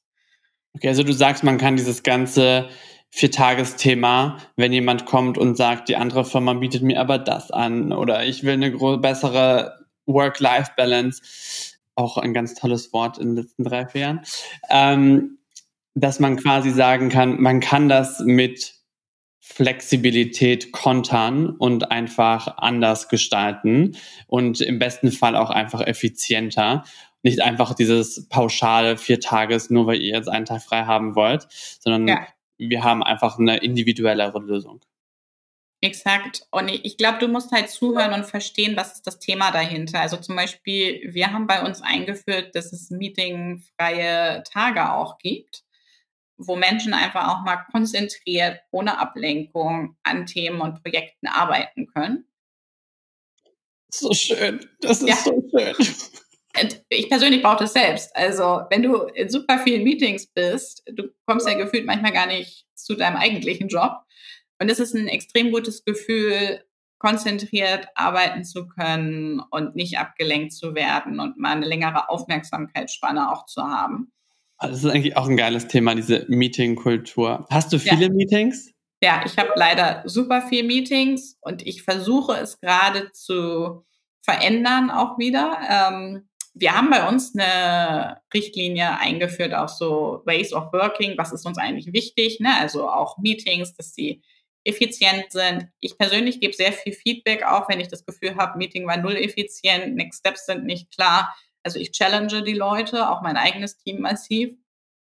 Okay, 0.74 0.88
also 0.88 1.02
du 1.02 1.12
sagst, 1.12 1.44
man 1.44 1.58
kann 1.58 1.76
dieses 1.76 2.02
ganze 2.02 2.70
Viertagesthema, 3.10 4.38
wenn 4.56 4.72
jemand 4.72 5.04
kommt 5.04 5.36
und 5.36 5.56
sagt, 5.56 5.90
die 5.90 5.96
andere 5.96 6.24
Firma 6.24 6.54
bietet 6.54 6.82
mir 6.82 6.98
aber 6.98 7.18
das 7.18 7.50
an 7.50 7.92
oder 7.92 8.24
ich 8.24 8.42
will 8.42 8.54
eine 8.54 8.70
bessere 8.98 9.86
Work-Life-Balance, 10.06 11.65
auch 11.96 12.16
ein 12.18 12.34
ganz 12.34 12.54
tolles 12.54 12.92
Wort 12.92 13.18
in 13.18 13.34
den 13.34 13.44
letzten 13.44 13.64
drei, 13.64 13.86
vier 13.86 14.00
Jahren, 14.00 14.20
ähm, 14.70 15.38
dass 15.94 16.20
man 16.20 16.36
quasi 16.36 16.70
sagen 16.70 17.08
kann, 17.08 17.40
man 17.40 17.60
kann 17.60 17.88
das 17.88 18.20
mit 18.20 18.74
Flexibilität 19.40 20.72
kontern 20.72 21.50
und 21.50 21.90
einfach 21.90 22.58
anders 22.58 23.08
gestalten 23.08 23.96
und 24.26 24.60
im 24.60 24.78
besten 24.78 25.12
Fall 25.12 25.36
auch 25.36 25.50
einfach 25.50 25.80
effizienter. 25.80 26.84
Nicht 27.22 27.40
einfach 27.42 27.74
dieses 27.74 28.28
pauschale 28.28 28.98
vier 28.98 29.20
Tages, 29.20 29.70
nur 29.70 29.86
weil 29.86 30.00
ihr 30.00 30.14
jetzt 30.14 30.28
einen 30.28 30.46
Tag 30.46 30.62
frei 30.62 30.84
haben 30.84 31.14
wollt, 31.14 31.48
sondern 31.80 32.08
ja 32.08 32.26
wir 32.58 32.84
haben 32.84 33.02
einfach 33.02 33.38
eine 33.38 33.58
individuellere 33.58 34.38
Lösung. 34.40 34.80
Exakt. 35.82 36.42
Und 36.50 36.68
ich 36.68 36.96
glaube, 36.96 37.18
du 37.18 37.28
musst 37.28 37.52
halt 37.52 37.68
zuhören 37.68 38.14
und 38.14 38.24
verstehen, 38.24 38.76
was 38.76 38.94
ist 38.94 39.06
das 39.06 39.18
Thema 39.18 39.50
dahinter. 39.50 40.00
Also 40.00 40.16
zum 40.16 40.34
Beispiel, 40.34 41.12
wir 41.12 41.32
haben 41.32 41.46
bei 41.46 41.62
uns 41.62 41.82
eingeführt, 41.82 42.54
dass 42.54 42.72
es 42.72 42.90
meetingfreie 42.90 44.42
Tage 44.50 44.92
auch 44.92 45.18
gibt, 45.18 45.64
wo 46.38 46.56
Menschen 46.56 46.94
einfach 46.94 47.28
auch 47.28 47.44
mal 47.44 47.58
konzentriert, 47.70 48.60
ohne 48.70 48.98
Ablenkung 48.98 49.96
an 50.02 50.26
Themen 50.26 50.60
und 50.60 50.82
Projekten 50.82 51.26
arbeiten 51.26 51.86
können. 51.86 52.26
So 53.90 54.12
schön. 54.12 54.68
Das 54.80 55.02
ist 55.02 55.08
ja. 55.08 55.16
so 55.16 55.42
schön. 55.50 55.74
Ich 56.88 57.10
persönlich 57.10 57.42
brauche 57.42 57.58
das 57.58 57.74
selbst. 57.74 58.16
Also, 58.16 58.62
wenn 58.70 58.82
du 58.82 59.02
in 59.02 59.28
super 59.28 59.58
vielen 59.58 59.84
Meetings 59.84 60.26
bist, 60.26 60.82
du 60.86 61.10
kommst 61.26 61.46
ja 61.46 61.54
gefühlt 61.54 61.84
manchmal 61.84 62.12
gar 62.12 62.26
nicht 62.26 62.66
zu 62.74 62.94
deinem 62.94 63.16
eigentlichen 63.16 63.68
Job. 63.68 64.05
Und 64.58 64.70
es 64.70 64.80
ist 64.80 64.94
ein 64.94 65.08
extrem 65.08 65.52
gutes 65.52 65.84
Gefühl, 65.84 66.62
konzentriert 66.98 67.88
arbeiten 67.94 68.44
zu 68.44 68.66
können 68.66 69.40
und 69.50 69.76
nicht 69.76 69.98
abgelenkt 69.98 70.52
zu 70.52 70.74
werden 70.74 71.20
und 71.20 71.38
mal 71.38 71.52
eine 71.52 71.66
längere 71.66 72.08
Aufmerksamkeitsspanne 72.08 73.30
auch 73.30 73.44
zu 73.46 73.62
haben. 73.62 74.12
Ah, 74.58 74.68
das 74.68 74.78
ist 74.78 74.90
eigentlich 74.90 75.16
auch 75.16 75.28
ein 75.28 75.36
geiles 75.36 75.68
Thema, 75.68 75.94
diese 75.94 76.24
Meeting-Kultur. 76.28 77.46
Hast 77.50 77.72
du 77.72 77.78
viele 77.78 78.06
ja. 78.06 78.12
Meetings? 78.12 78.72
Ja, 79.02 79.22
ich 79.26 79.36
habe 79.36 79.50
leider 79.56 80.02
super 80.06 80.42
viele 80.48 80.66
Meetings 80.66 81.36
und 81.42 81.66
ich 81.66 81.82
versuche 81.82 82.32
es 82.32 82.58
gerade 82.60 83.12
zu 83.12 83.84
verändern 84.22 84.90
auch 84.90 85.18
wieder. 85.18 85.58
Ähm, 85.70 86.28
wir 86.54 86.74
haben 86.74 86.88
bei 86.88 87.06
uns 87.06 87.34
eine 87.36 88.22
Richtlinie 88.32 88.98
eingeführt, 88.98 89.52
auch 89.52 89.68
so 89.68 90.22
Ways 90.24 90.54
of 90.54 90.72
Working, 90.72 91.18
was 91.18 91.32
ist 91.32 91.44
uns 91.44 91.58
eigentlich 91.58 91.92
wichtig, 91.92 92.40
ne? 92.40 92.48
also 92.58 92.88
auch 92.88 93.18
Meetings, 93.18 93.74
dass 93.74 93.94
sie 93.94 94.22
effizient 94.66 95.30
sind. 95.30 95.68
Ich 95.80 95.96
persönlich 95.96 96.40
gebe 96.40 96.52
sehr 96.52 96.72
viel 96.72 96.92
Feedback, 96.92 97.44
auch 97.44 97.68
wenn 97.68 97.80
ich 97.80 97.88
das 97.88 98.04
Gefühl 98.04 98.36
habe, 98.36 98.58
Meeting 98.58 98.86
war 98.86 98.96
null 98.96 99.16
effizient, 99.16 99.94
Next 99.94 100.20
Steps 100.20 100.46
sind 100.46 100.64
nicht 100.64 100.90
klar. 100.90 101.34
Also 101.62 101.78
ich 101.78 101.92
challenge 101.92 102.42
die 102.42 102.52
Leute, 102.52 103.10
auch 103.10 103.22
mein 103.22 103.36
eigenes 103.36 103.76
Team 103.78 104.00
massiv. 104.00 104.56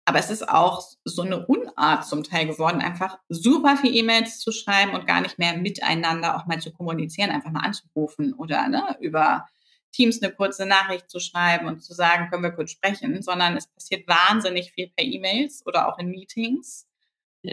Aber 0.09 0.21
es 0.21 0.31
ist 0.31 0.49
auch 0.49 0.83
so 1.05 1.23
eine 1.23 1.47
Unart 1.47 2.07
zum 2.07 2.23
Teil 2.23 2.47
geworden, 2.47 2.81
einfach 2.81 3.19
super 3.29 3.77
viel 3.77 3.95
E-Mails 3.95 4.39
zu 4.39 4.53
schreiben 4.53 4.95
und 4.95 5.07
gar 5.07 5.21
nicht 5.21 5.39
mehr 5.39 5.57
miteinander 5.57 6.37
auch 6.37 6.47
mal 6.47 6.61
zu 6.61 6.73
kommunizieren, 6.73 7.31
einfach 7.31 7.51
mal 7.51 7.65
anzurufen 7.65 8.33
oder 8.35 8.69
ne, 8.69 8.97
über 9.01 9.49
Teams 9.91 10.23
eine 10.23 10.33
kurze 10.33 10.65
Nachricht 10.65 11.11
zu 11.11 11.19
schreiben 11.19 11.67
und 11.67 11.83
zu 11.83 11.93
sagen, 11.93 12.31
können 12.31 12.45
wir 12.45 12.53
kurz 12.53 12.71
sprechen, 12.71 13.21
sondern 13.23 13.57
es 13.57 13.67
passiert 13.67 14.07
wahnsinnig 14.07 14.73
viel 14.73 14.89
per 14.95 15.05
E-Mails 15.05 15.67
oder 15.67 15.89
auch 15.89 15.99
in 15.99 16.11
Meetings. 16.11 16.86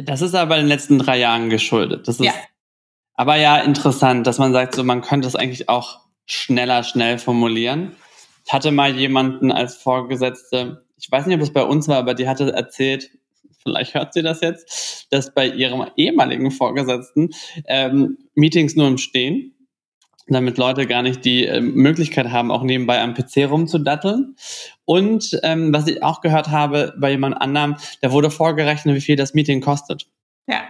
Das 0.01 0.21
ist 0.21 0.35
aber 0.35 0.55
in 0.55 0.63
den 0.63 0.69
letzten 0.69 0.99
drei 0.99 1.19
Jahren 1.19 1.49
geschuldet. 1.49 2.07
Das 2.07 2.19
ist 2.19 2.25
ja. 2.25 2.33
aber 3.15 3.35
ja 3.37 3.57
interessant, 3.57 4.25
dass 4.25 4.39
man 4.39 4.53
sagt, 4.53 4.75
so 4.75 4.83
man 4.83 5.01
könnte 5.01 5.27
es 5.27 5.35
eigentlich 5.35 5.69
auch 5.69 5.99
schneller, 6.25 6.83
schnell 6.83 7.17
formulieren. 7.17 7.95
Ich 8.45 8.53
hatte 8.53 8.71
mal 8.71 8.95
jemanden 8.95 9.51
als 9.51 9.75
Vorgesetzte, 9.75 10.85
ich 10.97 11.11
weiß 11.11 11.25
nicht, 11.25 11.35
ob 11.35 11.41
es 11.41 11.53
bei 11.53 11.63
uns 11.63 11.87
war, 11.87 11.97
aber 11.97 12.13
die 12.13 12.27
hatte 12.27 12.51
erzählt, 12.51 13.11
vielleicht 13.61 13.93
hört 13.93 14.13
sie 14.13 14.21
das 14.21 14.41
jetzt, 14.41 15.07
dass 15.11 15.33
bei 15.33 15.47
ihrem 15.47 15.85
ehemaligen 15.95 16.51
Vorgesetzten 16.51 17.29
ähm, 17.67 18.17
Meetings 18.35 18.75
nur 18.75 18.87
im 18.87 18.97
Stehen 18.97 19.53
damit 20.27 20.57
Leute 20.57 20.87
gar 20.87 21.01
nicht 21.01 21.25
die 21.25 21.45
äh, 21.45 21.59
Möglichkeit 21.59 22.29
haben, 22.29 22.51
auch 22.51 22.63
nebenbei 22.63 23.01
am 23.01 23.13
PC 23.13 23.49
rumzudatteln. 23.49 24.35
Und 24.85 25.39
ähm, 25.43 25.73
was 25.73 25.87
ich 25.87 26.03
auch 26.03 26.21
gehört 26.21 26.49
habe 26.49 26.93
bei 26.97 27.11
jemand 27.11 27.39
anderem, 27.39 27.75
da 28.01 28.11
wurde 28.11 28.31
vorgerechnet, 28.31 28.95
wie 28.95 29.01
viel 29.01 29.15
das 29.15 29.33
Meeting 29.33 29.61
kostet. 29.61 30.07
Ja. 30.47 30.63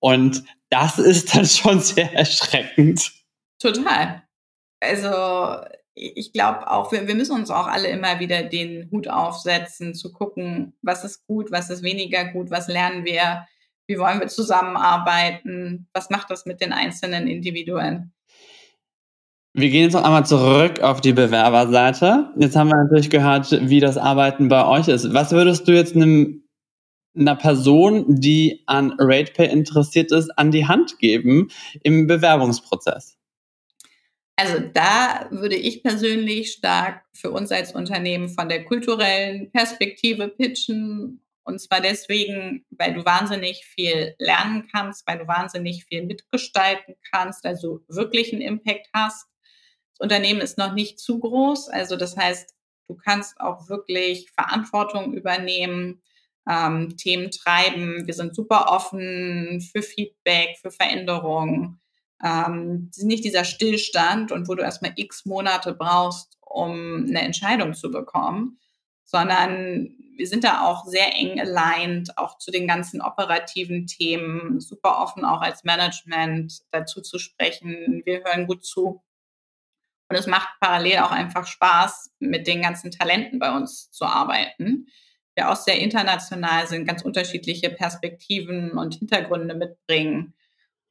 Und 0.00 0.44
das 0.70 0.98
ist 0.98 1.34
dann 1.34 1.46
schon 1.46 1.80
sehr 1.80 2.12
erschreckend. 2.12 3.12
Total. 3.58 4.22
Also 4.80 5.64
ich 5.94 6.32
glaube 6.32 6.70
auch, 6.70 6.92
wir, 6.92 7.08
wir 7.08 7.14
müssen 7.14 7.34
uns 7.34 7.50
auch 7.50 7.66
alle 7.66 7.88
immer 7.88 8.20
wieder 8.20 8.42
den 8.42 8.90
Hut 8.90 9.08
aufsetzen, 9.08 9.94
zu 9.94 10.12
gucken, 10.12 10.74
was 10.82 11.04
ist 11.04 11.26
gut, 11.26 11.50
was 11.50 11.70
ist 11.70 11.82
weniger 11.82 12.26
gut, 12.32 12.50
was 12.50 12.68
lernen 12.68 13.04
wir, 13.04 13.46
wie 13.86 13.98
wollen 13.98 14.20
wir 14.20 14.28
zusammenarbeiten, 14.28 15.88
was 15.94 16.10
macht 16.10 16.30
das 16.30 16.44
mit 16.44 16.60
den 16.60 16.72
einzelnen 16.72 17.26
Individuen. 17.26 18.12
Wir 19.58 19.70
gehen 19.70 19.84
jetzt 19.84 19.94
noch 19.94 20.04
einmal 20.04 20.26
zurück 20.26 20.80
auf 20.80 21.00
die 21.00 21.14
Bewerberseite. 21.14 22.30
Jetzt 22.36 22.56
haben 22.56 22.68
wir 22.68 22.76
natürlich 22.76 23.08
gehört, 23.08 23.50
wie 23.70 23.80
das 23.80 23.96
Arbeiten 23.96 24.48
bei 24.48 24.66
euch 24.66 24.86
ist. 24.86 25.14
Was 25.14 25.32
würdest 25.32 25.66
du 25.66 25.72
jetzt 25.72 25.96
einem, 25.96 26.44
einer 27.16 27.36
Person, 27.36 28.20
die 28.20 28.62
an 28.66 28.92
RatePay 28.98 29.50
interessiert 29.50 30.12
ist, 30.12 30.28
an 30.36 30.50
die 30.50 30.66
Hand 30.66 30.98
geben 30.98 31.48
im 31.82 32.06
Bewerbungsprozess? 32.06 33.16
Also 34.36 34.62
da 34.74 35.26
würde 35.30 35.56
ich 35.56 35.82
persönlich 35.82 36.52
stark 36.52 37.04
für 37.14 37.30
uns 37.30 37.50
als 37.50 37.74
Unternehmen 37.74 38.28
von 38.28 38.50
der 38.50 38.62
kulturellen 38.66 39.50
Perspektive 39.52 40.28
pitchen. 40.28 41.22
Und 41.44 41.62
zwar 41.62 41.80
deswegen, 41.80 42.66
weil 42.68 42.92
du 42.92 43.06
wahnsinnig 43.06 43.64
viel 43.64 44.16
lernen 44.18 44.68
kannst, 44.70 45.06
weil 45.06 45.16
du 45.16 45.26
wahnsinnig 45.26 45.86
viel 45.86 46.04
mitgestalten 46.04 46.96
kannst, 47.10 47.46
also 47.46 47.80
wirklich 47.88 48.34
einen 48.34 48.42
Impact 48.42 48.90
hast. 48.92 49.26
Das 49.98 50.04
Unternehmen 50.04 50.40
ist 50.40 50.58
noch 50.58 50.74
nicht 50.74 50.98
zu 50.98 51.18
groß. 51.18 51.70
Also 51.70 51.96
das 51.96 52.16
heißt, 52.16 52.54
du 52.88 52.96
kannst 52.96 53.40
auch 53.40 53.68
wirklich 53.68 54.30
Verantwortung 54.30 55.14
übernehmen, 55.14 56.02
ähm, 56.48 56.96
Themen 56.96 57.30
treiben. 57.30 58.06
Wir 58.06 58.14
sind 58.14 58.34
super 58.34 58.70
offen 58.70 59.60
für 59.60 59.82
Feedback, 59.82 60.58
für 60.60 60.70
Veränderungen. 60.70 61.80
Ähm, 62.22 62.90
sind 62.92 63.08
nicht 63.08 63.24
dieser 63.24 63.44
Stillstand 63.44 64.32
und 64.32 64.48
wo 64.48 64.54
du 64.54 64.62
erstmal 64.62 64.92
x 64.96 65.24
Monate 65.24 65.74
brauchst, 65.74 66.38
um 66.40 67.06
eine 67.08 67.22
Entscheidung 67.22 67.74
zu 67.74 67.90
bekommen, 67.90 68.58
sondern 69.04 69.90
wir 70.16 70.26
sind 70.26 70.44
da 70.44 70.66
auch 70.66 70.86
sehr 70.86 71.14
eng 71.14 71.40
aligned, 71.40 72.16
auch 72.16 72.38
zu 72.38 72.50
den 72.50 72.66
ganzen 72.66 73.02
operativen 73.02 73.86
Themen, 73.86 74.60
super 74.60 74.98
offen 75.00 75.24
auch 75.24 75.42
als 75.42 75.64
Management 75.64 76.62
dazu 76.70 77.02
zu 77.02 77.18
sprechen. 77.18 78.02
Wir 78.04 78.24
hören 78.24 78.46
gut 78.46 78.64
zu. 78.64 79.02
Und 80.08 80.16
es 80.16 80.26
macht 80.26 80.48
parallel 80.60 80.98
auch 80.98 81.10
einfach 81.10 81.46
Spaß, 81.46 82.12
mit 82.20 82.46
den 82.46 82.62
ganzen 82.62 82.90
Talenten 82.90 83.38
bei 83.38 83.54
uns 83.54 83.90
zu 83.90 84.04
arbeiten. 84.04 84.86
Wir 85.34 85.50
auch 85.50 85.56
sehr 85.56 85.78
international 85.80 86.66
sind, 86.66 86.86
ganz 86.86 87.02
unterschiedliche 87.02 87.70
Perspektiven 87.70 88.72
und 88.72 88.94
Hintergründe 88.94 89.54
mitbringen. 89.54 90.34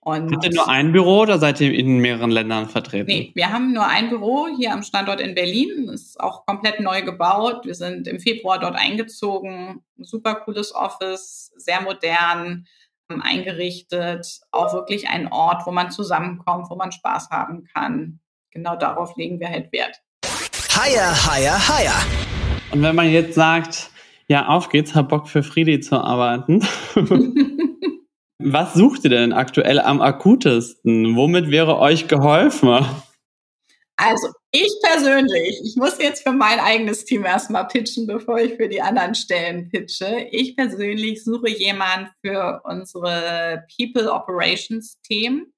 Und 0.02 0.32
Habt 0.32 0.46
ihr 0.46 0.54
nur 0.54 0.70
ein 0.70 0.92
Büro 0.92 1.22
oder 1.22 1.40
seid 1.40 1.60
ihr 1.62 1.74
in 1.74 1.98
mehreren 1.98 2.30
Ländern 2.30 2.70
vertreten? 2.70 3.08
Nee, 3.08 3.32
wir 3.34 3.52
haben 3.52 3.74
nur 3.74 3.88
ein 3.88 4.10
Büro 4.10 4.48
hier 4.56 4.72
am 4.72 4.84
Standort 4.84 5.20
in 5.20 5.34
Berlin. 5.34 5.90
Ist 5.90 6.20
auch 6.20 6.46
komplett 6.46 6.80
neu 6.80 7.02
gebaut. 7.02 7.66
Wir 7.66 7.74
sind 7.74 8.08
im 8.08 8.20
Februar 8.20 8.60
dort 8.60 8.76
eingezogen. 8.76 9.84
Super 9.98 10.36
cooles 10.36 10.76
Office, 10.76 11.52
sehr 11.58 11.82
modern 11.82 12.68
ähm, 13.10 13.24
eingerichtet. 13.24 14.42
Auch 14.52 14.74
wirklich 14.74 15.10
ein 15.10 15.32
Ort, 15.32 15.66
wo 15.66 15.72
man 15.72 15.90
zusammenkommt, 15.90 16.70
wo 16.70 16.76
man 16.76 16.92
Spaß 16.92 17.32
haben 17.32 17.64
kann 17.74 18.20
genau 18.56 18.76
darauf 18.78 19.16
legen 19.18 19.40
wir 19.40 19.50
halt 19.50 19.72
Wert. 19.72 20.02
Higher, 20.74 21.14
higher, 21.28 21.68
higher. 21.68 22.06
Und 22.72 22.82
wenn 22.82 22.96
man 22.96 23.12
jetzt 23.12 23.36
sagt, 23.36 23.92
ja, 24.28 24.48
auf 24.48 24.70
geht's, 24.70 24.96
hab 24.96 25.10
Bock 25.10 25.28
für 25.28 25.44
Friedi 25.44 25.82
zu 25.82 25.98
arbeiten. 25.98 26.66
Was 28.40 28.74
sucht 28.74 29.04
ihr 29.04 29.10
denn 29.10 29.34
aktuell 29.34 29.80
am 29.80 30.02
akutesten? 30.02 31.16
Womit 31.16 31.52
wäre 31.52 31.78
euch 31.80 32.08
geholfen? 32.08 32.86
Also, 33.98 34.28
ich 34.52 34.72
persönlich, 34.84 35.60
ich 35.64 35.76
muss 35.78 35.98
jetzt 36.00 36.24
für 36.24 36.34
mein 36.34 36.60
eigenes 36.60 37.06
Team 37.06 37.26
erstmal 37.26 37.68
pitchen, 37.68 38.08
bevor 38.08 38.40
ich 38.40 38.56
für 38.56 38.68
die 38.68 38.82
anderen 38.82 39.16
Stellen 39.16 39.70
pitche. 39.70 40.28
Ich 40.32 40.56
persönlich 40.56 41.24
suche 41.24 41.50
jemanden 41.50 42.10
für 42.22 42.62
unsere 42.66 43.66
People 43.78 44.12
Operations 44.12 45.00
Themen. 45.02 45.54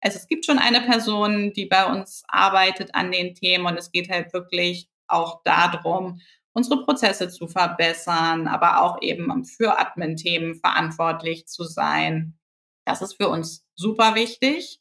Also 0.00 0.18
es 0.18 0.26
gibt 0.26 0.46
schon 0.46 0.58
eine 0.58 0.80
Person, 0.80 1.52
die 1.52 1.66
bei 1.66 1.86
uns 1.86 2.22
arbeitet 2.28 2.94
an 2.94 3.12
den 3.12 3.34
Themen 3.34 3.66
und 3.66 3.76
es 3.76 3.92
geht 3.92 4.10
halt 4.10 4.32
wirklich 4.32 4.88
auch 5.06 5.42
darum, 5.44 6.20
unsere 6.52 6.82
Prozesse 6.84 7.28
zu 7.28 7.46
verbessern, 7.46 8.48
aber 8.48 8.82
auch 8.82 9.02
eben 9.02 9.44
für 9.44 9.78
Admin-Themen 9.78 10.56
verantwortlich 10.56 11.46
zu 11.46 11.64
sein. 11.64 12.38
Das 12.84 13.02
ist 13.02 13.14
für 13.14 13.28
uns 13.28 13.64
super 13.74 14.14
wichtig 14.14 14.80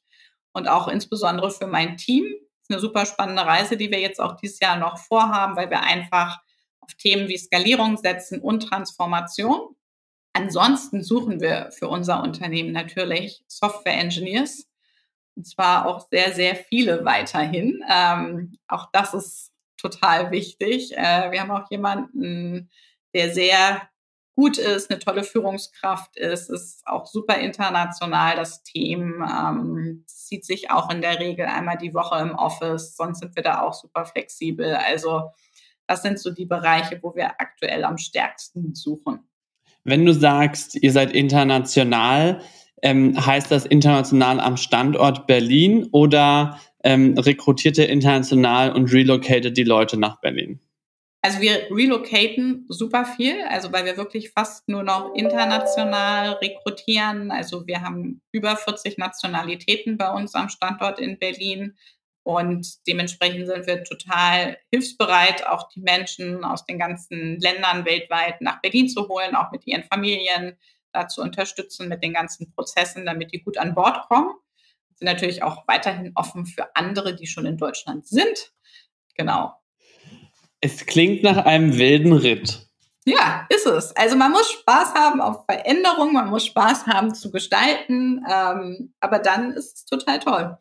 und 0.54 0.68
auch 0.68 0.88
insbesondere 0.88 1.52
für 1.52 1.68
mein 1.68 1.98
Team. 1.98 2.26
Das 2.26 2.64
ist 2.64 2.72
eine 2.72 2.80
super 2.80 3.06
spannende 3.06 3.46
Reise, 3.46 3.78
die 3.78 3.92
wir 3.92 4.00
jetzt 4.00 4.20
auch 4.20 4.36
dieses 4.38 4.60
Jahr 4.60 4.78
noch 4.78 4.98
vorhaben, 4.98 5.56
weil 5.56 5.70
wir 5.70 5.82
einfach 5.82 6.40
auf 6.80 6.94
Themen 6.96 7.28
wie 7.28 7.38
Skalierung 7.38 7.98
setzen 7.98 8.42
und 8.42 8.62
Transformation. 8.62 9.76
Ansonsten 10.34 11.04
suchen 11.04 11.42
wir 11.42 11.70
für 11.72 11.88
unser 11.88 12.24
Unternehmen 12.24 12.72
natürlich 12.72 13.44
Software 13.48 13.98
Engineers, 13.98 14.69
und 15.40 15.46
zwar 15.46 15.86
auch 15.86 16.06
sehr, 16.12 16.34
sehr 16.34 16.54
viele 16.54 17.06
weiterhin. 17.06 17.82
Ähm, 17.90 18.58
auch 18.68 18.90
das 18.92 19.14
ist 19.14 19.54
total 19.78 20.32
wichtig. 20.32 20.92
Äh, 20.98 21.32
wir 21.32 21.40
haben 21.40 21.52
auch 21.52 21.72
jemanden, 21.72 22.70
der 23.14 23.34
sehr 23.34 23.90
gut 24.36 24.58
ist, 24.58 24.92
eine 24.92 25.00
tolle 25.00 25.24
Führungskraft 25.24 26.18
ist, 26.18 26.50
ist 26.50 26.86
auch 26.86 27.06
super 27.06 27.38
international 27.38 28.36
das 28.36 28.64
Team, 28.64 29.26
ähm, 29.26 30.04
sieht 30.08 30.44
sich 30.44 30.72
auch 30.72 30.90
in 30.90 31.02
der 31.02 31.22
Regel 31.22 31.46
einmal 31.46 31.78
die 31.78 31.94
Woche 31.94 32.20
im 32.20 32.36
Office, 32.36 32.98
sonst 32.98 33.20
sind 33.20 33.34
wir 33.38 33.44
da 33.44 33.62
auch 33.62 33.74
super 33.74 34.04
flexibel. 34.04 34.76
Also 34.76 35.32
das 35.88 36.02
sind 36.02 36.20
so 36.20 36.32
die 36.32 36.48
Bereiche, 36.48 37.00
wo 37.02 37.16
wir 37.16 37.40
aktuell 37.40 37.86
am 37.86 37.98
stärksten 37.98 38.76
suchen. 38.76 39.22
Wenn 39.86 40.06
du 40.06 40.14
sagst, 40.14 40.76
ihr 40.76 40.92
seid 40.92 41.14
international, 41.14 42.42
ähm, 42.82 43.26
heißt 43.26 43.52
das 43.52 43.66
international 43.66 44.40
am 44.40 44.58
Standort 44.58 45.28
Berlin 45.28 45.88
oder 45.92 46.60
ähm, 46.84 47.18
rekrutiert 47.18 47.78
ihr 47.78 47.90
international 47.90 48.72
und 48.72 48.92
relocated 48.92 49.58
die 49.58 49.64
Leute 49.64 49.98
nach 49.98 50.20
Berlin? 50.22 50.60
Also 51.22 51.42
wir 51.42 51.68
relocaten 51.70 52.66
super 52.70 53.04
viel, 53.04 53.42
also 53.50 53.74
weil 53.74 53.84
wir 53.84 53.98
wirklich 53.98 54.32
fast 54.32 54.70
nur 54.70 54.84
noch 54.84 55.14
international 55.16 56.34
rekrutieren. 56.42 57.30
Also 57.30 57.68
wir 57.68 57.82
haben 57.82 58.22
über 58.32 58.56
40 58.56 58.98
Nationalitäten 58.98 59.98
bei 59.98 60.10
uns 60.12 60.34
am 60.34 60.48
Standort 60.48 60.98
in 61.00 61.20
Berlin 61.20 61.76
und 62.24 62.88
dementsprechend 62.88 63.48
sind 63.48 63.68
wir 63.68 63.84
total 63.84 64.58
hilfsbereit, 64.72 65.46
auch 65.46 65.68
die 65.70 65.82
Menschen 65.82 66.46
aus 66.46 66.66
den 66.66 66.80
ganzen 66.80 67.40
Ländern 67.40 67.86
weltweit 67.86 68.40
nach 68.40 68.62
Berlin 68.62 68.88
zu 68.88 69.10
holen, 69.10 69.36
auch 69.36 69.52
mit 69.52 69.68
ihren 69.68 69.84
Familien 69.84 70.56
da 70.92 71.08
zu 71.08 71.22
unterstützen 71.22 71.88
mit 71.88 72.04
den 72.04 72.14
ganzen 72.14 72.52
Prozessen, 72.54 73.06
damit 73.06 73.34
die 73.34 73.42
gut 73.42 73.58
an 73.58 73.76
Bord 73.76 74.08
kommen. 74.08 74.30
Wir 74.30 74.98
sind 74.98 75.06
natürlich 75.06 75.44
auch 75.44 75.68
weiterhin 75.68 76.12
offen 76.16 76.46
für 76.46 76.76
andere, 76.76 77.16
die 77.16 77.28
schon 77.28 77.46
in 77.46 77.58
Deutschland 77.58 78.08
sind. 78.08 78.52
Genau. 79.16 79.54
Es 80.62 80.86
klingt 80.86 81.24
nach 81.24 81.46
einem 81.46 81.78
wilden 81.78 82.14
Ritt. 82.14 82.68
Ja, 83.06 83.48
ist 83.50 83.66
es. 83.66 83.96
Also 83.96 84.16
man 84.16 84.32
muss 84.32 84.52
Spaß 84.52 84.94
haben 84.94 85.22
auf 85.22 85.46
Veränderung, 85.46 86.14
man 86.14 86.30
muss 86.30 86.46
Spaß 86.46 86.86
haben 86.88 87.14
zu 87.16 87.32
gestalten, 87.32 88.24
ähm, 88.30 88.94
aber 89.00 89.20
dann 89.20 89.54
ist 89.54 89.78
es 89.78 89.86
total 89.86 90.20
toll. 90.20 90.58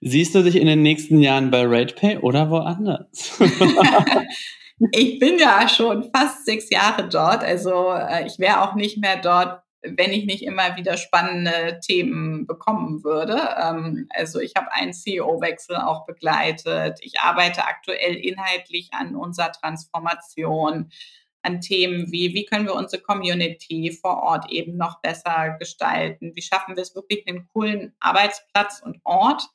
Siehst 0.00 0.34
du 0.34 0.42
dich 0.42 0.56
in 0.56 0.66
den 0.66 0.82
nächsten 0.82 1.20
Jahren 1.20 1.50
bei 1.50 1.64
RatePay 1.64 2.18
oder 2.18 2.50
woanders? 2.50 3.40
ich 4.92 5.18
bin 5.18 5.38
ja 5.38 5.68
schon 5.68 6.10
fast 6.14 6.44
sechs 6.44 6.70
Jahre 6.70 7.08
dort, 7.08 7.42
also 7.42 7.92
äh, 7.92 8.26
ich 8.26 8.38
wäre 8.38 8.62
auch 8.62 8.74
nicht 8.74 8.98
mehr 8.98 9.16
dort, 9.16 9.62
wenn 9.82 10.12
ich 10.12 10.26
nicht 10.26 10.42
immer 10.42 10.76
wieder 10.76 10.96
spannende 10.96 11.80
Themen 11.80 12.46
bekommen 12.46 13.04
würde. 13.04 13.54
Ähm, 13.62 14.08
also 14.10 14.40
ich 14.40 14.54
habe 14.56 14.72
einen 14.72 14.92
CEO-Wechsel 14.92 15.76
auch 15.76 16.06
begleitet. 16.06 16.98
Ich 17.02 17.20
arbeite 17.20 17.64
aktuell 17.64 18.16
inhaltlich 18.16 18.90
an 18.92 19.16
unserer 19.16 19.52
Transformation, 19.52 20.90
an 21.42 21.60
Themen 21.60 22.10
wie, 22.10 22.34
wie 22.34 22.44
können 22.44 22.66
wir 22.66 22.74
unsere 22.74 23.00
Community 23.02 23.92
vor 23.92 24.22
Ort 24.22 24.50
eben 24.50 24.76
noch 24.76 25.00
besser 25.00 25.56
gestalten? 25.58 26.32
Wie 26.34 26.42
schaffen 26.42 26.74
wir 26.74 26.82
es 26.82 26.94
wirklich, 26.94 27.26
einen 27.26 27.46
coolen 27.52 27.94
Arbeitsplatz 28.00 28.82
und 28.84 29.00
Ort 29.04 29.48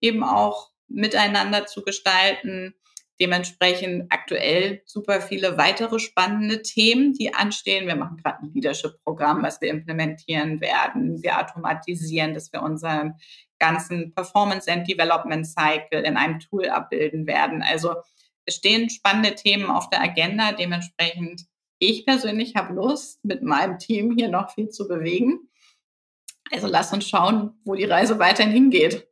eben 0.00 0.22
auch 0.22 0.70
miteinander 0.86 1.66
zu 1.66 1.82
gestalten? 1.82 2.74
Dementsprechend 3.20 4.06
aktuell 4.10 4.82
super 4.86 5.20
viele 5.20 5.58
weitere 5.58 5.98
spannende 5.98 6.62
Themen, 6.62 7.12
die 7.12 7.34
anstehen. 7.34 7.86
Wir 7.86 7.94
machen 7.94 8.16
gerade 8.16 8.42
ein 8.42 8.52
Leadership-Programm, 8.54 9.42
was 9.42 9.60
wir 9.60 9.68
implementieren 9.68 10.60
werden. 10.60 11.22
Wir 11.22 11.38
automatisieren, 11.38 12.34
dass 12.34 12.52
wir 12.52 12.62
unseren 12.62 13.14
ganzen 13.58 14.12
Performance 14.14 14.70
and 14.70 14.88
Development 14.88 15.46
Cycle 15.46 16.02
in 16.02 16.16
einem 16.16 16.40
Tool 16.40 16.68
abbilden 16.68 17.26
werden. 17.26 17.62
Also 17.62 17.94
es 18.44 18.56
stehen 18.56 18.90
spannende 18.90 19.34
Themen 19.34 19.66
auf 19.66 19.88
der 19.90 20.02
Agenda. 20.02 20.52
Dementsprechend, 20.52 21.42
ich 21.78 22.04
persönlich 22.04 22.56
habe 22.56 22.74
Lust, 22.74 23.24
mit 23.24 23.42
meinem 23.42 23.78
Team 23.78 24.16
hier 24.16 24.30
noch 24.30 24.50
viel 24.52 24.70
zu 24.70 24.88
bewegen. 24.88 25.48
Also 26.50 26.66
lass 26.66 26.92
uns 26.92 27.08
schauen, 27.08 27.52
wo 27.64 27.74
die 27.74 27.84
Reise 27.84 28.18
weiterhin 28.18 28.52
hingeht. 28.52 29.06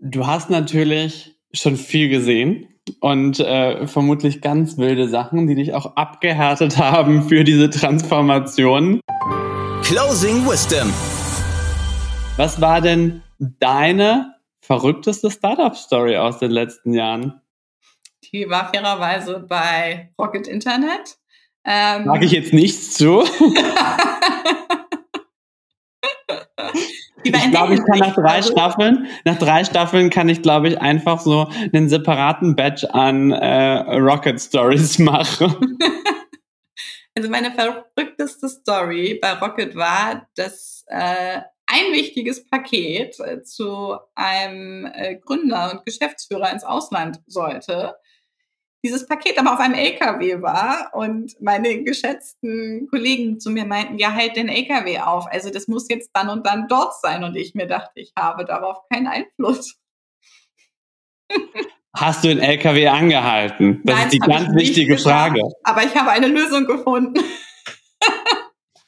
Du 0.00 0.26
hast 0.26 0.50
natürlich 0.50 1.36
schon 1.52 1.76
viel 1.76 2.08
gesehen 2.08 2.71
und 3.00 3.40
äh, 3.40 3.86
vermutlich 3.86 4.40
ganz 4.40 4.78
wilde 4.78 5.08
Sachen, 5.08 5.46
die 5.46 5.54
dich 5.54 5.74
auch 5.74 5.96
abgehärtet 5.96 6.78
haben 6.78 7.28
für 7.28 7.44
diese 7.44 7.70
Transformation. 7.70 9.00
Closing 9.82 10.46
Wisdom. 10.46 10.92
Was 12.36 12.60
war 12.60 12.80
denn 12.80 13.22
deine 13.38 14.34
verrückteste 14.60 15.30
Startup-Story 15.30 16.16
aus 16.16 16.38
den 16.38 16.50
letzten 16.50 16.94
Jahren? 16.94 17.40
Die 18.32 18.48
war 18.48 18.72
fairerweise 18.72 19.44
bei 19.48 20.10
Rocket 20.18 20.46
Internet. 20.46 21.18
Ähm, 21.64 22.04
Sag 22.06 22.22
ich 22.22 22.32
jetzt 22.32 22.52
nichts 22.52 22.94
zu. 22.94 23.22
ich 27.22 27.50
glaube, 27.50 27.74
ich 27.74 27.84
kann 27.84 27.98
nach 27.98 28.14
drei 28.14 28.42
Staffeln, 28.42 29.06
nach 29.24 29.38
drei 29.38 29.64
Staffeln 29.64 30.10
kann 30.10 30.28
ich, 30.28 30.42
glaube 30.42 30.68
ich, 30.68 30.80
einfach 30.80 31.20
so 31.20 31.48
einen 31.72 31.88
separaten 31.88 32.56
Badge 32.56 32.92
an 32.92 33.32
äh, 33.32 33.96
Rocket 33.96 34.40
Stories 34.40 34.98
machen. 35.00 35.78
Also 37.14 37.28
meine 37.28 37.52
verrückteste 37.52 38.48
Story 38.48 39.18
bei 39.20 39.34
Rocket 39.34 39.76
war, 39.76 40.26
dass 40.34 40.86
äh, 40.86 41.40
ein 41.66 41.92
wichtiges 41.92 42.48
Paket 42.48 43.20
äh, 43.20 43.42
zu 43.42 43.98
einem 44.14 44.86
äh, 44.86 45.16
Gründer 45.16 45.72
und 45.72 45.84
Geschäftsführer 45.84 46.50
ins 46.50 46.64
Ausland 46.64 47.20
sollte 47.26 47.96
dieses 48.84 49.06
Paket 49.06 49.38
aber 49.38 49.54
auf 49.54 49.60
einem 49.60 49.74
LKW 49.74 50.42
war 50.42 50.90
und 50.92 51.40
meine 51.40 51.84
geschätzten 51.84 52.88
Kollegen 52.88 53.38
zu 53.38 53.50
mir 53.50 53.64
meinten, 53.64 53.98
ja, 53.98 54.12
halt 54.12 54.36
den 54.36 54.48
LKW 54.48 54.98
auf. 54.98 55.26
Also 55.30 55.50
das 55.50 55.68
muss 55.68 55.88
jetzt 55.88 56.10
dann 56.12 56.28
und 56.28 56.46
dann 56.46 56.66
dort 56.68 57.00
sein. 57.00 57.22
Und 57.22 57.36
ich 57.36 57.54
mir 57.54 57.66
dachte, 57.66 57.92
ich 58.00 58.12
habe 58.18 58.44
darauf 58.44 58.78
keinen 58.92 59.06
Einfluss. 59.06 59.76
Hast 61.94 62.24
du 62.24 62.28
den 62.28 62.40
LKW 62.40 62.88
angehalten? 62.88 63.82
Das 63.84 63.96
Nein, 63.96 64.04
ist 64.06 64.12
die 64.14 64.18
ganz 64.18 64.54
wichtige 64.54 64.98
Frage. 64.98 65.40
Aber 65.62 65.84
ich 65.84 65.94
habe 65.94 66.10
eine 66.10 66.26
Lösung 66.26 66.66
gefunden. 66.66 67.22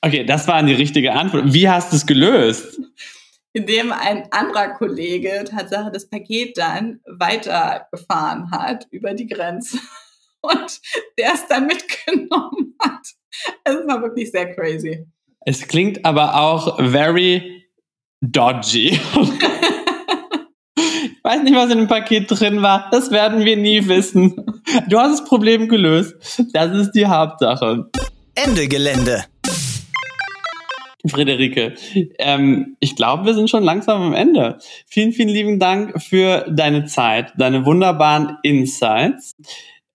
okay, 0.01 0.25
das 0.25 0.49
war 0.49 0.63
die 0.63 0.75
richtige 0.75 1.13
Antwort. 1.13 1.53
Wie 1.53 1.69
hast 1.69 1.93
du 1.93 1.97
es 1.97 2.07
gelöst? 2.07 2.81
Indem 3.55 3.93
ein 3.93 4.31
anderer 4.33 4.75
Kollege 4.75 5.45
Tatsache 5.49 5.91
das 5.91 6.11
Paket 6.11 6.59
dann 6.59 7.01
weitergefahren 7.07 8.51
hat 8.51 8.87
über 8.91 9.15
die 9.15 9.27
Grenze 9.27 9.79
und 10.43 10.81
der 11.19 11.33
es 11.35 11.47
dann 11.49 11.67
mitgenommen 11.67 12.75
hat. 12.83 13.07
Es 13.65 13.77
war 13.87 14.03
wirklich 14.03 14.31
sehr 14.31 14.55
crazy. 14.55 15.07
Es 15.47 15.67
klingt 15.67 16.05
aber 16.05 16.35
auch 16.41 16.79
very 16.79 17.65
dodgy. 18.21 18.89
ich 20.77 21.23
weiß 21.23 21.43
nicht, 21.43 21.55
was 21.55 21.71
in 21.71 21.79
dem 21.79 21.89
Paket 21.89 22.27
drin 22.29 22.61
war. 22.63 22.89
Das 22.91 23.11
werden 23.11 23.45
wir 23.45 23.57
nie 23.57 23.87
wissen. 23.87 24.35
Du 24.89 24.99
hast 24.99 25.21
das 25.21 25.25
Problem 25.29 25.69
gelöst. 25.69 26.43
Das 26.53 26.75
ist 26.75 26.93
die 26.93 27.07
Hauptsache. 27.07 27.91
Ende 28.35 28.67
Gelände. 28.67 29.25
Friederike, 31.07 31.75
ähm, 32.19 32.77
ich 32.81 32.97
glaube, 32.97 33.27
wir 33.27 33.35
sind 33.35 33.51
schon 33.51 33.63
langsam 33.63 34.03
am 34.03 34.15
Ende. 34.15 34.59
Vielen, 34.87 35.13
vielen 35.13 35.29
lieben 35.29 35.59
Dank 35.59 36.03
für 36.03 36.47
deine 36.51 36.87
Zeit, 36.87 37.33
deine 37.37 37.67
wunderbaren 37.67 38.39
Insights. 38.43 39.35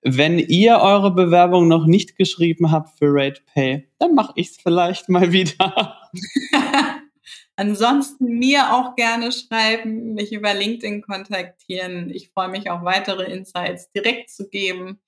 Wenn 0.02 0.40
ihr 0.40 0.78
eure 0.78 1.14
Bewerbung 1.14 1.68
noch 1.68 1.86
nicht 1.86 2.16
geschrieben 2.16 2.72
habt 2.72 2.98
für 2.98 3.08
RatePay, 3.08 3.88
dann 3.98 4.16
mache 4.16 4.34
ich 4.36 4.52
es 4.52 4.58
vielleicht 4.58 5.10
mal 5.10 5.32
wieder. 5.32 5.98
Ansonsten 7.58 8.40
mir 8.40 8.74
auch 8.74 8.96
gerne 8.96 9.34
schreiben, 9.34 10.14
mich 10.14 10.32
über 10.32 10.54
LinkedIn 10.54 11.02
kontaktieren. 11.02 12.10
Ich 12.10 12.30
freue 12.30 12.48
mich 12.48 12.70
auch 12.70 12.86
weitere 12.86 13.30
Insights 13.30 13.92
direkt 13.92 14.30
zu 14.30 14.48
geben. 14.48 15.02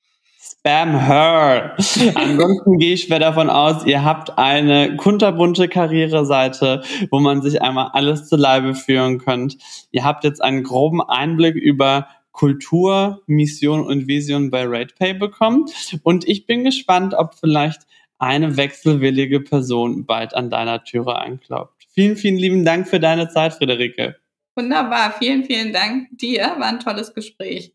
Spam 0.43 0.99
her. 0.99 1.75
Ansonsten 2.15 2.79
gehe 2.79 2.95
ich 2.95 3.03
schwer 3.03 3.19
davon 3.19 3.49
aus, 3.49 3.85
ihr 3.85 4.03
habt 4.03 4.39
eine 4.39 4.95
kunterbunte 4.95 5.67
Karriereseite, 5.67 6.81
wo 7.11 7.19
man 7.19 7.43
sich 7.43 7.61
einmal 7.61 7.91
alles 7.93 8.27
zu 8.27 8.37
Leibe 8.37 8.73
führen 8.73 9.19
könnt. 9.19 9.57
Ihr 9.91 10.03
habt 10.03 10.23
jetzt 10.23 10.41
einen 10.41 10.63
groben 10.63 10.99
Einblick 10.99 11.55
über 11.55 12.07
Kultur, 12.31 13.21
Mission 13.27 13.85
und 13.85 14.07
Vision 14.07 14.49
bei 14.49 14.65
RatePay 14.65 15.13
bekommen. 15.13 15.65
Und 16.01 16.27
ich 16.27 16.47
bin 16.47 16.63
gespannt, 16.63 17.13
ob 17.13 17.35
vielleicht 17.35 17.81
eine 18.17 18.57
wechselwillige 18.57 19.41
Person 19.41 20.05
bald 20.05 20.33
an 20.33 20.49
deiner 20.49 20.83
Türe 20.83 21.19
anklopft. 21.19 21.87
Vielen, 21.93 22.15
vielen 22.15 22.37
lieben 22.37 22.65
Dank 22.65 22.87
für 22.87 22.99
deine 22.99 23.29
Zeit, 23.29 23.53
Friederike. 23.53 24.15
Wunderbar. 24.55 25.13
Vielen, 25.19 25.43
vielen 25.43 25.71
Dank 25.71 26.07
dir. 26.11 26.55
War 26.57 26.67
ein 26.67 26.79
tolles 26.79 27.13
Gespräch. 27.13 27.73